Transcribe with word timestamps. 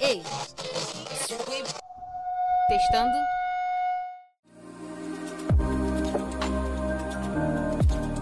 Ei! 0.00 0.22
Testando. 2.68 3.16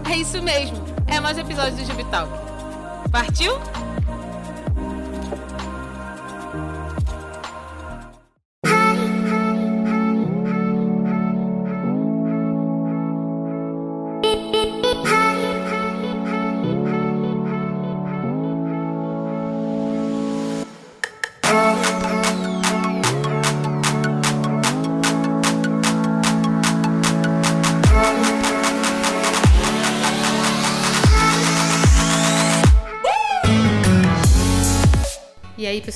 É 0.09 0.15
isso 0.15 0.41
mesmo. 0.41 0.77
É 1.07 1.19
mais 1.19 1.37
um 1.37 1.41
episódio 1.41 1.75
do 1.75 1.85
Jubital. 1.85 2.27
Partiu? 3.11 3.53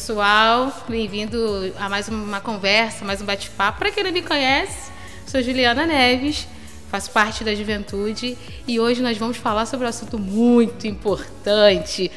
Pessoal, 0.05 0.72
bem-vindo 0.88 1.73
a 1.80 1.90
mais 1.90 2.08
uma 2.08 2.40
conversa, 2.40 3.04
mais 3.04 3.23
um 3.23 3.26
bate-papo. 3.26 3.80
Para 3.80 3.90
quem 3.90 4.04
não 4.04 4.12
me 4.12 4.22
conhece, 4.22 4.91
sou 5.26 5.41
Juliana 5.41 5.88
Neves, 5.88 6.48
faço 6.91 7.09
parte 7.09 7.44
da 7.44 7.55
Juventude 7.55 8.38
e 8.68 8.80
hoje 8.80 9.02
nós 9.02 9.18
vamos 9.18 9.38
falar 9.38 9.66
sobre 9.66 9.88
um 9.88 9.90
assunto 9.90 10.20
muito 10.20 10.86
importante. 10.86 12.12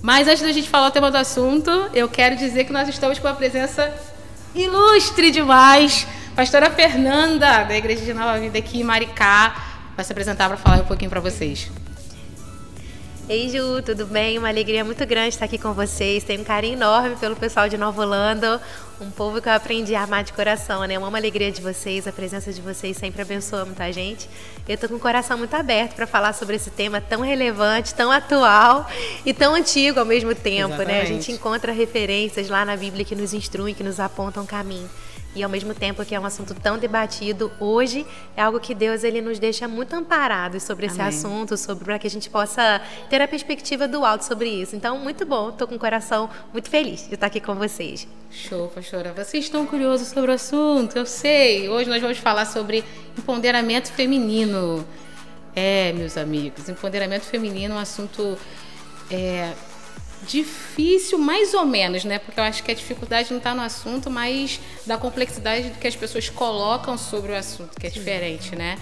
Mas 0.00 0.28
antes 0.28 0.42
da 0.42 0.52
gente 0.52 0.68
falar 0.68 0.86
o 0.86 0.90
tema 0.92 1.10
do 1.10 1.16
assunto, 1.16 1.68
eu 1.92 2.08
quero 2.08 2.36
dizer 2.36 2.66
que 2.66 2.72
nós 2.72 2.88
estamos 2.88 3.18
com 3.18 3.26
uma 3.26 3.34
presença 3.34 3.92
ilustre 4.54 5.32
demais. 5.32 6.06
Pastora 6.36 6.70
Fernanda, 6.70 7.64
da 7.64 7.76
Igreja 7.76 8.04
de 8.04 8.14
Nova 8.14 8.38
Vida 8.38 8.58
aqui 8.58 8.78
em 8.78 8.84
Maricá, 8.84 9.60
vai 9.96 10.04
se 10.04 10.12
apresentar 10.12 10.46
para 10.46 10.56
falar 10.56 10.82
um 10.82 10.86
pouquinho 10.86 11.10
para 11.10 11.18
vocês. 11.18 11.68
Ei 13.26 13.48
Ju, 13.48 13.80
tudo 13.80 14.04
bem? 14.04 14.36
Uma 14.36 14.48
alegria 14.48 14.84
muito 14.84 15.04
grande 15.06 15.30
estar 15.30 15.46
aqui 15.46 15.56
com 15.56 15.72
vocês. 15.72 16.22
Tenho 16.22 16.42
um 16.42 16.44
carinho 16.44 16.74
enorme 16.74 17.16
pelo 17.16 17.34
pessoal 17.34 17.70
de 17.70 17.78
Nova 17.78 18.02
Holanda, 18.02 18.60
um 19.00 19.10
povo 19.10 19.40
que 19.40 19.48
eu 19.48 19.52
aprendi 19.54 19.94
a 19.94 20.02
amar 20.02 20.22
de 20.22 20.34
coração, 20.34 20.82
né? 20.84 20.96
Eu 20.96 21.04
amo 21.04 21.16
a 21.16 21.18
alegria 21.18 21.50
de 21.50 21.62
vocês, 21.62 22.06
a 22.06 22.12
presença 22.12 22.52
de 22.52 22.60
vocês 22.60 22.98
sempre 22.98 23.22
abençoa 23.22 23.64
muita 23.64 23.90
gente. 23.90 24.28
Eu 24.68 24.76
tô 24.76 24.88
com 24.88 24.96
o 24.96 25.00
coração 25.00 25.38
muito 25.38 25.54
aberto 25.54 25.94
para 25.94 26.06
falar 26.06 26.34
sobre 26.34 26.56
esse 26.56 26.70
tema 26.70 27.00
tão 27.00 27.22
relevante, 27.22 27.94
tão 27.94 28.12
atual 28.12 28.86
e 29.24 29.32
tão 29.32 29.54
antigo 29.54 29.98
ao 29.98 30.04
mesmo 30.04 30.34
tempo, 30.34 30.74
Exatamente. 30.74 30.86
né? 30.86 31.00
A 31.00 31.06
gente 31.06 31.32
encontra 31.32 31.72
referências 31.72 32.50
lá 32.50 32.62
na 32.62 32.76
Bíblia 32.76 33.06
que 33.06 33.16
nos 33.16 33.32
instruem, 33.32 33.74
que 33.74 33.82
nos 33.82 33.98
apontam 34.00 34.44
caminho 34.44 34.90
e 35.34 35.42
ao 35.42 35.50
mesmo 35.50 35.74
tempo 35.74 36.04
que 36.04 36.14
é 36.14 36.20
um 36.20 36.24
assunto 36.24 36.54
tão 36.54 36.78
debatido 36.78 37.50
hoje, 37.58 38.06
é 38.36 38.42
algo 38.42 38.60
que 38.60 38.74
Deus 38.74 39.04
ele 39.04 39.20
nos 39.20 39.38
deixa 39.38 39.66
muito 39.66 39.94
amparados 39.94 40.62
sobre 40.62 40.86
esse 40.86 41.00
Amém. 41.00 41.08
assunto, 41.08 41.56
sobre 41.56 41.84
para 41.84 41.98
que 41.98 42.06
a 42.06 42.10
gente 42.10 42.30
possa 42.30 42.80
ter 43.10 43.20
a 43.20 43.28
perspectiva 43.28 43.88
do 43.88 44.04
alto 44.04 44.24
sobre 44.24 44.48
isso. 44.48 44.76
Então, 44.76 44.98
muito 44.98 45.26
bom, 45.26 45.50
estou 45.50 45.66
com 45.66 45.74
o 45.74 45.78
coração 45.78 46.30
muito 46.52 46.70
feliz 46.70 47.08
de 47.08 47.14
estar 47.14 47.26
aqui 47.26 47.40
com 47.40 47.54
vocês. 47.54 48.06
Show, 48.30 48.68
pastora. 48.68 49.12
Vocês 49.12 49.44
estão 49.44 49.66
curiosos 49.66 50.08
sobre 50.08 50.30
o 50.30 50.34
assunto? 50.34 50.96
Eu 50.96 51.06
sei. 51.06 51.68
Hoje 51.68 51.88
nós 51.88 52.00
vamos 52.00 52.18
falar 52.18 52.46
sobre 52.46 52.84
empoderamento 53.16 53.92
feminino. 53.92 54.84
É, 55.54 55.92
meus 55.92 56.16
amigos, 56.16 56.68
empoderamento 56.68 57.22
feminino 57.22 57.74
é 57.74 57.76
um 57.76 57.80
assunto 57.80 58.36
é, 59.10 59.52
difícil, 60.26 61.18
mais 61.18 61.54
ou 61.54 61.64
menos, 61.64 62.04
né? 62.04 62.18
Porque 62.18 62.38
eu 62.38 62.44
acho 62.44 62.62
que 62.62 62.70
a 62.70 62.74
dificuldade 62.74 63.30
não 63.30 63.38
está 63.38 63.54
no 63.54 63.62
assunto, 63.62 64.10
mas 64.10 64.60
da 64.86 64.96
complexidade 64.96 65.72
que 65.80 65.86
as 65.86 65.96
pessoas 65.96 66.28
colocam 66.28 66.96
sobre 66.98 67.32
o 67.32 67.36
assunto, 67.36 67.78
que 67.78 67.86
é 67.86 67.90
diferente, 67.90 68.56
né? 68.56 68.78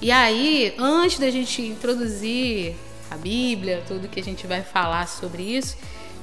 E 0.00 0.10
aí, 0.10 0.74
antes 0.78 1.18
da 1.18 1.30
gente 1.30 1.60
introduzir 1.60 2.74
a 3.10 3.16
Bíblia, 3.16 3.82
tudo 3.86 4.08
que 4.08 4.18
a 4.18 4.22
gente 4.22 4.46
vai 4.46 4.62
falar 4.62 5.06
sobre 5.06 5.42
isso, 5.42 5.76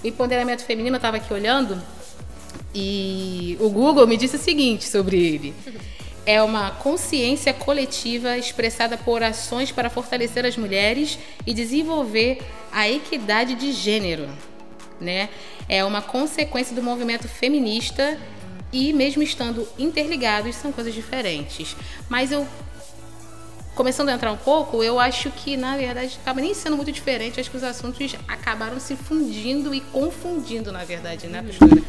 o 0.03 0.07
empoderamento 0.07 0.63
feminino, 0.63 0.95
eu 0.95 0.97
estava 0.97 1.17
aqui 1.17 1.31
olhando 1.33 1.81
e 2.73 3.57
o 3.59 3.69
Google 3.69 4.07
me 4.07 4.17
disse 4.17 4.35
o 4.35 4.39
seguinte 4.39 4.85
sobre 4.85 5.17
ele. 5.17 5.53
É 6.25 6.41
uma 6.41 6.71
consciência 6.71 7.53
coletiva 7.53 8.37
expressada 8.37 8.97
por 8.97 9.23
ações 9.23 9.71
para 9.71 9.89
fortalecer 9.89 10.45
as 10.45 10.57
mulheres 10.57 11.17
e 11.45 11.53
desenvolver 11.53 12.39
a 12.71 12.89
equidade 12.89 13.55
de 13.55 13.71
gênero 13.71 14.27
né? 14.99 15.29
É 15.67 15.83
uma 15.83 16.01
consequência 16.01 16.75
do 16.75 16.83
movimento 16.83 17.27
feminista 17.27 18.17
e 18.71 18.91
mesmo 18.93 19.23
estando 19.23 19.67
interligados 19.77 20.55
são 20.55 20.71
coisas 20.71 20.93
diferentes. 20.93 21.75
Mas 22.09 22.31
eu 22.31 22.47
começando 23.75 24.09
a 24.09 24.13
entrar 24.13 24.31
um 24.31 24.37
pouco, 24.37 24.83
eu 24.83 24.99
acho 24.99 25.29
que 25.29 25.55
na 25.55 25.77
verdade 25.77 26.17
acaba 26.19 26.41
nem 26.41 26.51
sendo 26.55 26.75
muito 26.75 26.91
diferente, 26.91 27.39
acho 27.39 27.51
que 27.51 27.57
os 27.57 27.63
assuntos 27.63 28.15
acabaram 28.27 28.79
se 28.79 28.95
fundindo 28.95 29.71
e 29.73 29.81
confundindo, 29.81 30.71
na 30.71 30.83
verdade, 30.83 31.27
né, 31.27 31.43
pastora? 31.43 31.83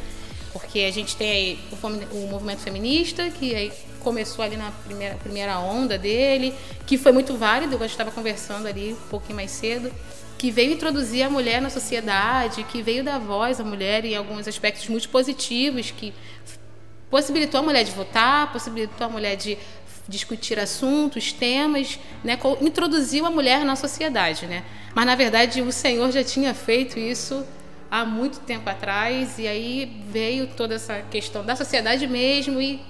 Porque 0.52 0.80
a 0.80 0.90
gente 0.90 1.16
tem 1.16 1.30
aí 1.30 1.58
o, 1.72 2.16
o 2.16 2.28
movimento 2.28 2.60
feminista, 2.60 3.30
que 3.30 3.54
aí 3.54 3.72
começou 4.00 4.44
ali 4.44 4.56
na 4.56 4.70
primeira, 4.70 5.14
primeira 5.14 5.58
onda 5.60 5.96
dele, 5.96 6.54
que 6.86 6.98
foi 6.98 7.10
muito 7.10 7.36
válido, 7.38 7.76
eu 7.76 7.86
estava 7.86 8.10
conversando 8.10 8.66
ali 8.66 8.92
um 8.92 9.08
pouquinho 9.08 9.36
mais 9.36 9.50
cedo 9.50 9.90
que 10.38 10.52
veio 10.52 10.72
introduzir 10.72 11.24
a 11.24 11.28
mulher 11.28 11.60
na 11.60 11.68
sociedade, 11.68 12.62
que 12.62 12.80
veio 12.80 13.02
dar 13.02 13.18
voz 13.18 13.60
à 13.60 13.64
mulher 13.64 14.04
em 14.04 14.14
alguns 14.14 14.46
aspectos 14.46 14.88
muito 14.88 15.08
positivos, 15.08 15.90
que 15.90 16.14
possibilitou 17.10 17.58
a 17.58 17.62
mulher 17.62 17.82
de 17.82 17.90
votar, 17.90 18.52
possibilitou 18.52 19.06
a 19.06 19.10
mulher 19.10 19.34
de 19.34 19.58
discutir 20.06 20.58
assuntos, 20.58 21.32
temas, 21.32 21.98
né, 22.24 22.38
introduziu 22.62 23.26
a 23.26 23.30
mulher 23.30 23.64
na 23.64 23.76
sociedade, 23.76 24.46
né? 24.46 24.64
Mas 24.94 25.04
na 25.04 25.14
verdade 25.14 25.60
o 25.60 25.70
Senhor 25.70 26.10
já 26.10 26.24
tinha 26.24 26.54
feito 26.54 26.98
isso 26.98 27.44
há 27.90 28.04
muito 28.04 28.40
tempo 28.40 28.70
atrás 28.70 29.38
e 29.38 29.46
aí 29.46 30.02
veio 30.10 30.46
toda 30.46 30.76
essa 30.76 31.02
questão 31.10 31.44
da 31.44 31.56
sociedade 31.56 32.06
mesmo 32.06 32.60
e 32.60 32.80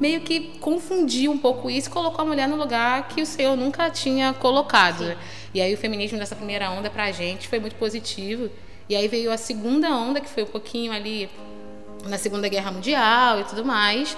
meio 0.00 0.20
que 0.20 0.58
confundiu 0.60 1.30
um 1.32 1.38
pouco 1.38 1.70
isso, 1.70 1.90
colocou 1.90 2.22
a 2.22 2.28
mulher 2.28 2.48
no 2.48 2.56
lugar 2.56 3.08
que 3.08 3.22
o 3.22 3.26
Senhor 3.26 3.56
nunca 3.56 3.88
tinha 3.90 4.34
colocado. 4.34 5.04
Sim. 5.04 5.37
E 5.54 5.60
aí 5.60 5.72
o 5.72 5.76
feminismo 5.76 6.18
dessa 6.18 6.36
primeira 6.36 6.70
onda 6.70 6.90
pra 6.90 7.10
gente 7.10 7.48
foi 7.48 7.58
muito 7.58 7.76
positivo. 7.76 8.50
E 8.88 8.96
aí 8.96 9.08
veio 9.08 9.30
a 9.30 9.36
segunda 9.36 9.90
onda, 9.90 10.20
que 10.20 10.28
foi 10.28 10.42
um 10.42 10.46
pouquinho 10.46 10.92
ali 10.92 11.28
na 12.06 12.16
Segunda 12.16 12.48
Guerra 12.48 12.70
Mundial 12.70 13.40
e 13.40 13.44
tudo 13.44 13.64
mais, 13.64 14.16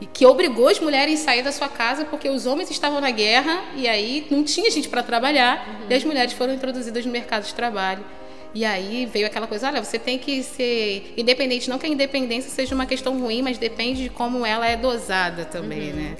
e 0.00 0.06
que 0.06 0.26
obrigou 0.26 0.68
as 0.68 0.80
mulheres 0.80 1.20
a 1.20 1.24
sair 1.24 1.42
da 1.42 1.52
sua 1.52 1.68
casa 1.68 2.04
porque 2.04 2.28
os 2.28 2.46
homens 2.46 2.70
estavam 2.70 3.00
na 3.00 3.10
guerra 3.10 3.62
e 3.76 3.86
aí 3.86 4.26
não 4.30 4.42
tinha 4.42 4.70
gente 4.70 4.88
para 4.88 5.02
trabalhar 5.02 5.66
uhum. 5.66 5.86
e 5.90 5.94
as 5.94 6.04
mulheres 6.04 6.32
foram 6.32 6.54
introduzidas 6.54 7.04
no 7.04 7.12
mercado 7.12 7.44
de 7.44 7.54
trabalho. 7.54 8.04
E 8.52 8.64
aí 8.64 9.06
veio 9.06 9.26
aquela 9.26 9.46
coisa, 9.46 9.68
olha, 9.68 9.82
você 9.82 9.98
tem 9.98 10.18
que 10.18 10.42
ser 10.42 11.14
independente, 11.16 11.70
não 11.70 11.78
que 11.78 11.86
a 11.86 11.88
independência 11.88 12.50
seja 12.50 12.74
uma 12.74 12.84
questão 12.84 13.18
ruim, 13.20 13.42
mas 13.42 13.58
depende 13.58 14.02
de 14.02 14.08
como 14.08 14.44
ela 14.44 14.66
é 14.66 14.76
dosada 14.76 15.44
também, 15.44 15.90
uhum. 15.90 15.96
né? 15.96 16.16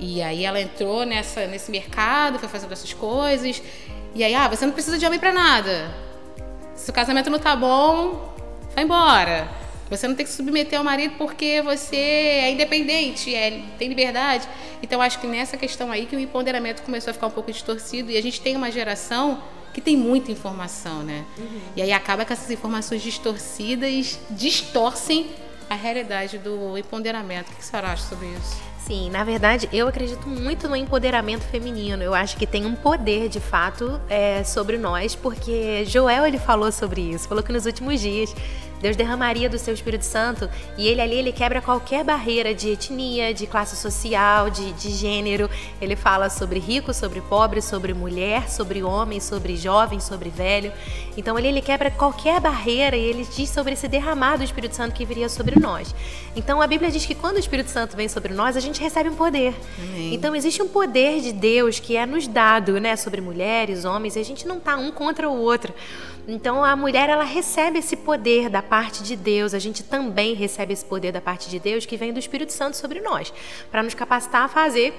E 0.00 0.22
aí 0.22 0.44
ela 0.44 0.58
entrou 0.58 1.04
nessa, 1.04 1.46
nesse 1.46 1.70
mercado, 1.70 2.38
foi 2.38 2.48
fazendo 2.48 2.72
essas 2.72 2.92
coisas. 2.94 3.62
E 4.14 4.24
aí, 4.24 4.34
ah, 4.34 4.48
você 4.48 4.64
não 4.64 4.72
precisa 4.72 4.98
de 4.98 5.04
homem 5.04 5.20
para 5.20 5.32
nada. 5.32 5.94
Se 6.74 6.90
o 6.90 6.92
casamento 6.92 7.28
não 7.28 7.38
tá 7.38 7.54
bom, 7.54 8.34
vai 8.74 8.84
embora. 8.84 9.46
Você 9.90 10.08
não 10.08 10.14
tem 10.14 10.24
que 10.24 10.32
submeter 10.32 10.78
ao 10.78 10.84
marido 10.84 11.14
porque 11.18 11.60
você 11.62 11.96
é 11.96 12.50
independente, 12.52 13.34
é, 13.34 13.62
tem 13.78 13.88
liberdade. 13.88 14.48
Então, 14.82 15.02
acho 15.02 15.18
que 15.20 15.26
nessa 15.26 15.56
questão 15.56 15.92
aí 15.92 16.06
que 16.06 16.16
o 16.16 16.20
empoderamento 16.20 16.82
começou 16.82 17.10
a 17.10 17.14
ficar 17.14 17.26
um 17.26 17.30
pouco 17.30 17.52
distorcido. 17.52 18.10
E 18.10 18.16
a 18.16 18.22
gente 18.22 18.40
tem 18.40 18.56
uma 18.56 18.70
geração 18.70 19.42
que 19.74 19.80
tem 19.80 19.96
muita 19.96 20.32
informação, 20.32 21.02
né? 21.02 21.24
Uhum. 21.36 21.60
E 21.76 21.82
aí 21.82 21.92
acaba 21.92 22.24
que 22.24 22.32
essas 22.32 22.50
informações 22.50 23.02
distorcidas 23.02 24.18
distorcem 24.30 25.30
a 25.68 25.74
realidade 25.74 26.38
do 26.38 26.78
empoderamento. 26.78 27.52
O 27.52 27.56
que 27.56 27.64
você 27.64 27.76
acha 27.76 28.08
sobre 28.08 28.28
isso? 28.28 28.69
Sim, 28.86 29.10
na 29.10 29.22
verdade, 29.22 29.68
eu 29.72 29.86
acredito 29.86 30.26
muito 30.26 30.68
no 30.68 30.74
empoderamento 30.74 31.42
feminino. 31.42 32.02
Eu 32.02 32.14
acho 32.14 32.36
que 32.36 32.46
tem 32.46 32.64
um 32.64 32.74
poder, 32.74 33.28
de 33.28 33.38
fato, 33.38 34.00
é, 34.08 34.42
sobre 34.42 34.78
nós, 34.78 35.14
porque 35.14 35.84
Joel 35.84 36.26
ele 36.26 36.38
falou 36.38 36.72
sobre 36.72 37.00
isso. 37.00 37.28
Falou 37.28 37.42
que 37.42 37.52
nos 37.52 37.66
últimos 37.66 38.00
dias 38.00 38.34
Deus 38.80 38.96
derramaria 38.96 39.48
do 39.48 39.58
seu 39.58 39.74
Espírito 39.74 40.04
Santo 40.04 40.48
e 40.76 40.88
ele 40.88 41.00
ali 41.00 41.14
ele 41.16 41.32
quebra 41.32 41.60
qualquer 41.60 42.02
barreira 42.02 42.54
de 42.54 42.70
etnia, 42.70 43.34
de 43.34 43.46
classe 43.46 43.76
social, 43.76 44.48
de, 44.48 44.72
de 44.72 44.90
gênero. 44.90 45.50
Ele 45.80 45.94
fala 45.94 46.30
sobre 46.30 46.58
rico, 46.58 46.94
sobre 46.94 47.20
pobre, 47.20 47.60
sobre 47.60 47.92
mulher, 47.92 48.48
sobre 48.48 48.82
homem, 48.82 49.20
sobre 49.20 49.56
jovem, 49.56 50.00
sobre 50.00 50.30
velho. 50.30 50.72
Então 51.16 51.38
ele, 51.38 51.48
ele 51.48 51.60
quebra 51.60 51.90
qualquer 51.90 52.40
barreira 52.40 52.96
e 52.96 53.04
ele 53.04 53.26
diz 53.36 53.50
sobre 53.50 53.74
esse 53.74 53.86
derramar 53.86 54.38
do 54.38 54.44
Espírito 54.44 54.74
Santo 54.74 54.94
que 54.94 55.04
viria 55.04 55.28
sobre 55.28 55.60
nós. 55.60 55.94
Então 56.36 56.62
a 56.62 56.66
Bíblia 56.66 56.90
diz 56.90 57.04
que 57.04 57.14
quando 57.14 57.36
o 57.36 57.40
Espírito 57.40 57.70
Santo 57.70 57.96
vem 57.96 58.08
sobre 58.08 58.32
nós, 58.32 58.56
a 58.56 58.60
gente 58.60 58.80
recebe 58.80 59.08
um 59.08 59.16
poder. 59.16 59.54
Amém. 59.78 60.14
Então 60.14 60.34
existe 60.34 60.62
um 60.62 60.68
poder 60.68 61.20
de 61.20 61.32
Deus 61.32 61.80
que 61.80 61.96
é 61.96 62.06
nos 62.06 62.28
dado, 62.28 62.80
né, 62.80 62.94
sobre 62.96 63.20
mulheres, 63.20 63.84
homens, 63.84 64.16
e 64.16 64.20
a 64.20 64.24
gente 64.24 64.46
não 64.46 64.60
tá 64.60 64.76
um 64.76 64.92
contra 64.92 65.28
o 65.28 65.36
outro. 65.36 65.74
Então 66.28 66.64
a 66.64 66.76
mulher 66.76 67.08
ela 67.08 67.24
recebe 67.24 67.78
esse 67.78 67.96
poder 67.96 68.48
da 68.48 68.62
parte 68.62 69.02
de 69.02 69.16
Deus, 69.16 69.54
a 69.54 69.58
gente 69.58 69.82
também 69.82 70.34
recebe 70.34 70.72
esse 70.72 70.84
poder 70.84 71.12
da 71.12 71.20
parte 71.20 71.50
de 71.50 71.58
Deus 71.58 71.84
que 71.84 71.96
vem 71.96 72.12
do 72.12 72.18
Espírito 72.18 72.52
Santo 72.52 72.76
sobre 72.76 73.00
nós, 73.00 73.32
para 73.70 73.82
nos 73.82 73.94
capacitar 73.94 74.44
a 74.44 74.48
fazer 74.48 74.94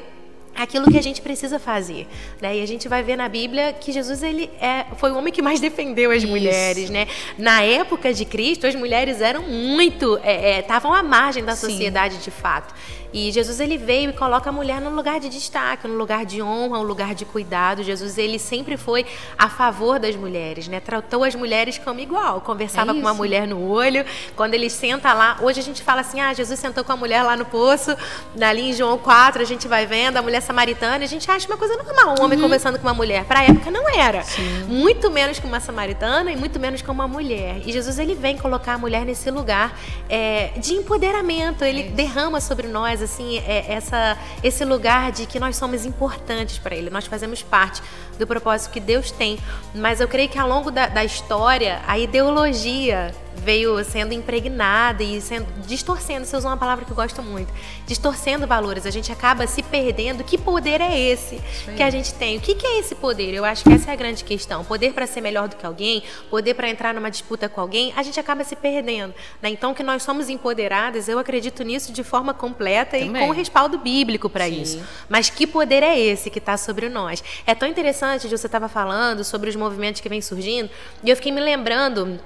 aquilo 0.56 0.89
que 0.92 0.98
a 0.98 1.01
gente 1.01 1.21
precisa 1.21 1.59
fazer, 1.59 2.07
né? 2.42 2.57
E 2.57 2.62
a 2.62 2.65
gente 2.65 2.88
vai 2.88 3.03
ver 3.03 3.15
na 3.15 3.27
Bíblia 3.30 3.74
que 3.74 3.92
Jesus 3.92 4.21
ele 4.24 4.50
é, 4.59 4.86
foi 4.98 5.12
o 5.12 5.18
homem 5.18 5.31
que 5.31 5.42
mais 5.42 5.59
defendeu 5.62 6.12
as 6.12 6.24
Isso. 6.24 6.27
mulheres, 6.27 6.89
né? 6.89 7.07
Na 7.38 7.62
época 7.62 8.13
de 8.13 8.25
Cristo, 8.25 8.68
as 8.68 8.75
mulheres 8.75 9.21
eram 9.21 9.44
muito, 9.44 10.19
estavam 10.59 10.94
é, 10.94 10.98
é, 10.98 11.00
à 11.00 11.03
margem 11.03 11.44
da 11.44 11.56
sociedade 11.56 12.15
Sim. 12.15 12.21
de 12.21 12.31
fato. 12.31 12.74
E 13.13 13.30
Jesus 13.31 13.59
ele 13.59 13.77
veio 13.77 14.12
e 14.12 14.13
coloca 14.13 14.50
a 14.50 14.53
mulher 14.53 14.80
no 14.80 14.89
lugar 14.89 15.19
de 15.19 15.27
destaque, 15.27 15.86
no 15.86 15.95
lugar 15.95 16.25
de 16.25 16.42
honra, 16.42 16.77
no 16.77 16.83
lugar 16.83 17.13
de 17.13 17.25
cuidado. 17.25 17.83
Jesus 17.83 18.18
ele 18.18 18.39
sempre 18.39 18.77
foi 18.77 19.06
a 19.38 19.50
favor 19.50 20.00
das 20.00 20.15
mulheres, 20.15 20.68
né? 20.69 20.80
Tratou 20.80 21.25
as 21.25 21.36
mulheres 21.36 21.77
como 21.77 22.00
igual, 22.00 22.39
conversava 22.39 22.92
é 22.92 22.94
com 22.94 23.01
uma 23.01 23.13
mulher 23.13 23.45
no 23.45 23.69
olho. 23.69 24.06
Quando 24.36 24.53
ele 24.53 24.69
senta 24.69 25.12
lá, 25.13 25.38
hoje 25.42 25.59
a 25.59 25.63
gente 25.63 25.83
fala 25.83 26.01
assim: 26.01 26.21
"Ah, 26.21 26.33
Jesus 26.33 26.57
sentou 26.57 26.86
com 26.86 26.92
a 26.94 26.95
mulher 26.95 27.21
lá 27.24 27.36
no 27.36 27.45
poço". 27.45 27.95
Ali 28.39 28.69
em 28.69 28.74
João 28.74 28.98
4, 28.98 29.42
a 29.42 29.45
gente 29.45 29.68
vai 29.68 29.86
vendo 29.86 30.15
a 30.15 30.21
mulher 30.21 30.41
samaritana, 30.42 31.04
a 31.04 31.08
gente 31.08 31.30
acha 31.30 31.48
uma 31.48 31.58
coisa 31.58 31.76
normal, 31.78 32.16
um 32.20 32.24
homem 32.24 32.38
uhum. 32.38 32.44
conversando 32.44 32.78
com 32.78 32.88
uma 32.88 32.94
mulher. 32.94 33.26
Para 33.26 33.40
a 33.40 33.44
época 33.44 33.72
não 33.72 33.90
era. 33.90 34.24
Sim. 34.24 34.64
Muito 34.68 35.10
menos 35.10 35.40
com 35.40 35.48
uma 35.48 35.60
samaritana 35.60 36.32
e 36.32 36.36
muito 36.36 36.60
menos 36.60 36.82
com 36.82 36.92
uma 36.92 37.08
mulher. 37.08 37.62
E 37.66 37.72
Jesus 37.72 38.00
ele 38.00 38.16
vem 38.16 38.38
colocar 38.38 38.74
a 38.74 38.78
mulher 38.78 39.06
nesse 39.06 39.30
lugar 39.32 39.80
é, 40.10 40.52
de 40.58 40.74
empoderamento. 40.74 41.64
Ele 41.64 41.82
é 41.82 41.92
derrama 41.92 42.42
sobre 42.42 42.68
nós 42.68 43.02
assim, 43.02 43.38
é, 43.40 43.66
essa, 43.72 44.18
esse 44.44 44.66
lugar 44.66 45.12
de 45.12 45.26
que 45.26 45.40
nós 45.40 45.56
somos 45.56 45.86
importantes 45.86 46.58
para 46.58 46.76
Ele, 46.76 46.90
nós 46.90 47.06
fazemos 47.06 47.42
parte 47.42 47.82
do 48.22 48.28
propósito 48.28 48.72
que 48.72 48.80
Deus 48.80 49.12
tem. 49.12 49.38
Mas 49.74 50.00
eu 50.00 50.08
creio 50.08 50.30
que 50.30 50.38
ao 50.38 50.48
longo 50.48 50.72
da, 50.72 50.88
da 50.88 51.04
história, 51.04 51.82
a 51.88 51.98
ideologia 51.98 53.12
veio 53.36 53.84
sendo 53.84 54.14
impregnada 54.14 55.04
e 55.04 55.20
sendo 55.20 55.48
distorcendo, 55.66 56.26
você 56.26 56.38
usou 56.38 56.52
uma 56.52 56.58
palavra 56.58 56.86
que 56.86 56.92
eu 56.92 56.96
gosto 56.96 57.24
muito, 57.24 57.52
distorcendo 57.88 58.46
valores. 58.46 58.86
A 58.86 58.92
gente 58.92 59.12
acaba 59.12 59.48
se 59.48 59.64
perdendo. 59.64 60.24
Que 60.24 60.38
poder 60.38 60.80
é 60.80 60.98
esse 60.98 61.42
Sim. 61.66 61.76
que 61.76 61.82
a 61.82 61.90
gente 61.90 62.14
tem? 62.14 62.38
O 62.38 62.42
que, 62.42 62.54
que 62.54 62.66
é 62.66 62.80
esse 62.80 62.94
poder? 62.94 63.34
Eu 63.34 63.44
acho 63.44 63.64
que 63.64 63.72
essa 63.72 63.90
é 63.90 63.94
a 63.94 63.96
grande 63.96 64.24
questão. 64.24 64.64
Poder 64.64 64.94
para 64.94 65.08
ser 65.08 65.22
melhor 65.22 65.48
do 65.48 65.56
que 65.56 65.66
alguém, 65.66 66.04
poder 66.30 66.54
para 66.54 66.70
entrar 66.70 66.94
numa 66.94 67.10
disputa 67.10 67.50
com 67.50 67.60
alguém, 67.60 67.92
a 67.96 68.04
gente 68.04 68.20
acaba 68.20 68.44
se 68.44 68.56
perdendo. 68.56 69.14
Né? 69.42 69.50
Então, 69.50 69.74
que 69.74 69.82
nós 69.82 70.04
somos 70.04 70.30
empoderadas, 70.30 71.08
eu 71.08 71.18
acredito 71.18 71.64
nisso 71.64 71.92
de 71.92 72.04
forma 72.04 72.34
completa 72.34 72.98
Também. 72.98 73.24
e 73.24 73.28
com 73.28 73.32
respaldo 73.32 73.78
bíblico 73.78 74.30
para 74.30 74.48
isso. 74.48 74.80
Mas 75.10 75.30
que 75.30 75.48
poder 75.48 75.82
é 75.82 75.98
esse 76.00 76.30
que 76.30 76.40
está 76.40 76.58
sobre 76.58 76.90
nós? 76.90 77.24
É 77.48 77.56
tão 77.56 77.68
interessante, 77.68 78.11
de 78.19 78.38
você 78.38 78.48
estava 78.48 78.68
falando 78.68 79.24
sobre 79.24 79.50
os 79.50 79.56
movimentos 79.56 80.02
que 80.02 80.10
vêm 80.10 80.22
surgindo, 80.22 80.69
e 81.04 81.10
eu 81.10 81.16
fiquei 81.16 81.31
me 81.31 81.42
lembrando 81.42 82.19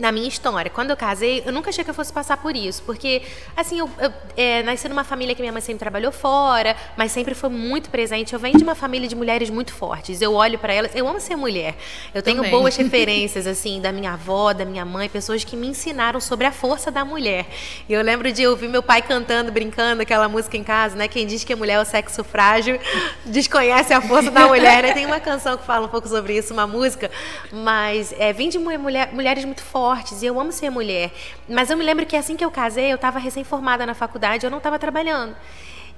na 0.00 0.10
minha 0.10 0.26
história. 0.26 0.70
Quando 0.70 0.90
eu 0.90 0.96
casei, 0.96 1.42
eu 1.44 1.52
nunca 1.52 1.70
achei 1.70 1.84
que 1.84 1.90
eu 1.90 1.94
fosse 1.94 2.12
passar 2.12 2.36
por 2.38 2.56
isso, 2.56 2.82
porque, 2.84 3.22
assim, 3.56 3.78
eu, 3.78 3.90
eu 3.98 4.12
é, 4.36 4.62
nasci 4.62 4.88
numa 4.88 5.04
família 5.04 5.34
que 5.34 5.42
minha 5.42 5.52
mãe 5.52 5.60
sempre 5.60 5.80
trabalhou 5.80 6.10
fora, 6.10 6.74
mas 6.96 7.12
sempre 7.12 7.34
foi 7.34 7.50
muito 7.50 7.90
presente. 7.90 8.32
Eu 8.32 8.40
venho 8.40 8.56
de 8.56 8.64
uma 8.64 8.74
família 8.74 9.06
de 9.06 9.14
mulheres 9.14 9.50
muito 9.50 9.72
fortes. 9.72 10.20
Eu 10.20 10.34
olho 10.34 10.58
para 10.58 10.72
elas, 10.72 10.94
eu 10.94 11.06
amo 11.06 11.20
ser 11.20 11.36
mulher. 11.36 11.76
Eu 12.14 12.22
tenho 12.22 12.38
Também. 12.38 12.50
boas 12.50 12.74
referências, 12.76 13.46
assim, 13.46 13.80
da 13.80 13.92
minha 13.92 14.12
avó, 14.12 14.52
da 14.52 14.64
minha 14.64 14.84
mãe, 14.84 15.08
pessoas 15.08 15.44
que 15.44 15.56
me 15.56 15.68
ensinaram 15.68 16.20
sobre 16.20 16.46
a 16.46 16.52
força 16.52 16.90
da 16.90 17.04
mulher. 17.04 17.46
E 17.88 17.92
eu 17.92 18.02
lembro 18.02 18.32
de 18.32 18.46
ouvir 18.46 18.68
meu 18.68 18.82
pai 18.82 19.02
cantando, 19.02 19.52
brincando 19.52 20.02
aquela 20.02 20.28
música 20.28 20.56
em 20.56 20.64
casa, 20.64 20.96
né? 20.96 21.08
Quem 21.08 21.26
diz 21.26 21.44
que 21.44 21.52
a 21.52 21.56
mulher 21.56 21.74
é 21.74 21.80
o 21.80 21.84
sexo 21.84 22.24
frágil 22.24 22.78
desconhece 23.26 23.92
a 23.92 24.00
força 24.00 24.30
da 24.30 24.46
mulher, 24.46 24.82
né? 24.82 24.92
Tem 24.92 25.04
uma 25.04 25.20
canção 25.20 25.56
que 25.56 25.64
fala 25.64 25.86
um 25.86 25.90
pouco 25.90 26.08
sobre 26.08 26.36
isso, 26.36 26.52
uma 26.52 26.66
música, 26.66 27.10
mas 27.52 28.14
é, 28.18 28.32
vim 28.32 28.48
de 28.48 28.58
mulher, 28.58 29.12
mulheres 29.12 29.44
muito 29.44 29.62
fortes 29.62 29.89
fortes 29.90 30.22
e 30.22 30.26
eu 30.26 30.38
amo 30.38 30.52
ser 30.52 30.70
mulher. 30.70 31.10
Mas 31.48 31.68
eu 31.68 31.76
me 31.76 31.84
lembro 31.84 32.06
que 32.06 32.16
assim 32.16 32.36
que 32.36 32.44
eu 32.44 32.50
casei, 32.50 32.92
eu 32.92 32.94
estava 32.94 33.18
recém-formada 33.18 33.84
na 33.84 33.94
faculdade, 33.94 34.46
eu 34.46 34.50
não 34.50 34.58
estava 34.58 34.78
trabalhando. 34.78 35.34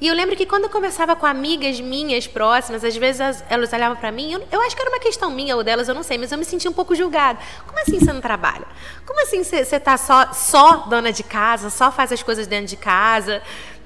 E 0.00 0.08
eu 0.08 0.14
lembro 0.14 0.34
que 0.34 0.46
quando 0.46 0.64
eu 0.64 0.70
conversava 0.70 1.14
com 1.14 1.26
amigas 1.26 1.78
minhas 1.78 2.26
próximas, 2.26 2.82
às 2.82 2.96
vezes 2.96 3.44
elas 3.48 3.72
olhavam 3.72 3.96
para 3.96 4.10
mim, 4.10 4.32
eu, 4.32 4.42
eu, 4.50 4.60
acho 4.62 4.74
que 4.74 4.82
era 4.82 4.90
uma 4.90 4.98
questão 4.98 5.30
minha 5.30 5.54
ou 5.54 5.62
delas, 5.62 5.88
eu 5.88 5.94
não 5.94 6.02
sei, 6.02 6.16
mas 6.18 6.32
eu 6.32 6.38
me 6.38 6.44
sentia 6.44 6.70
um 6.70 6.72
pouco 6.72 6.94
julgada. 6.94 7.38
Como 7.66 7.78
assim 7.78 8.00
você 8.00 8.12
não 8.12 8.20
trabalha? 8.20 8.66
Como 9.06 9.22
assim 9.22 9.44
você 9.44 9.60
está 9.60 9.96
só, 9.98 10.32
só 10.32 10.88
dona 10.88 11.12
de 11.12 11.22
casa, 11.22 11.68
só 11.68 11.92
faz 11.92 12.10
as 12.10 12.22
coisas 12.22 12.46
dentro 12.46 12.66
de 12.66 12.76
casa? 12.76 13.42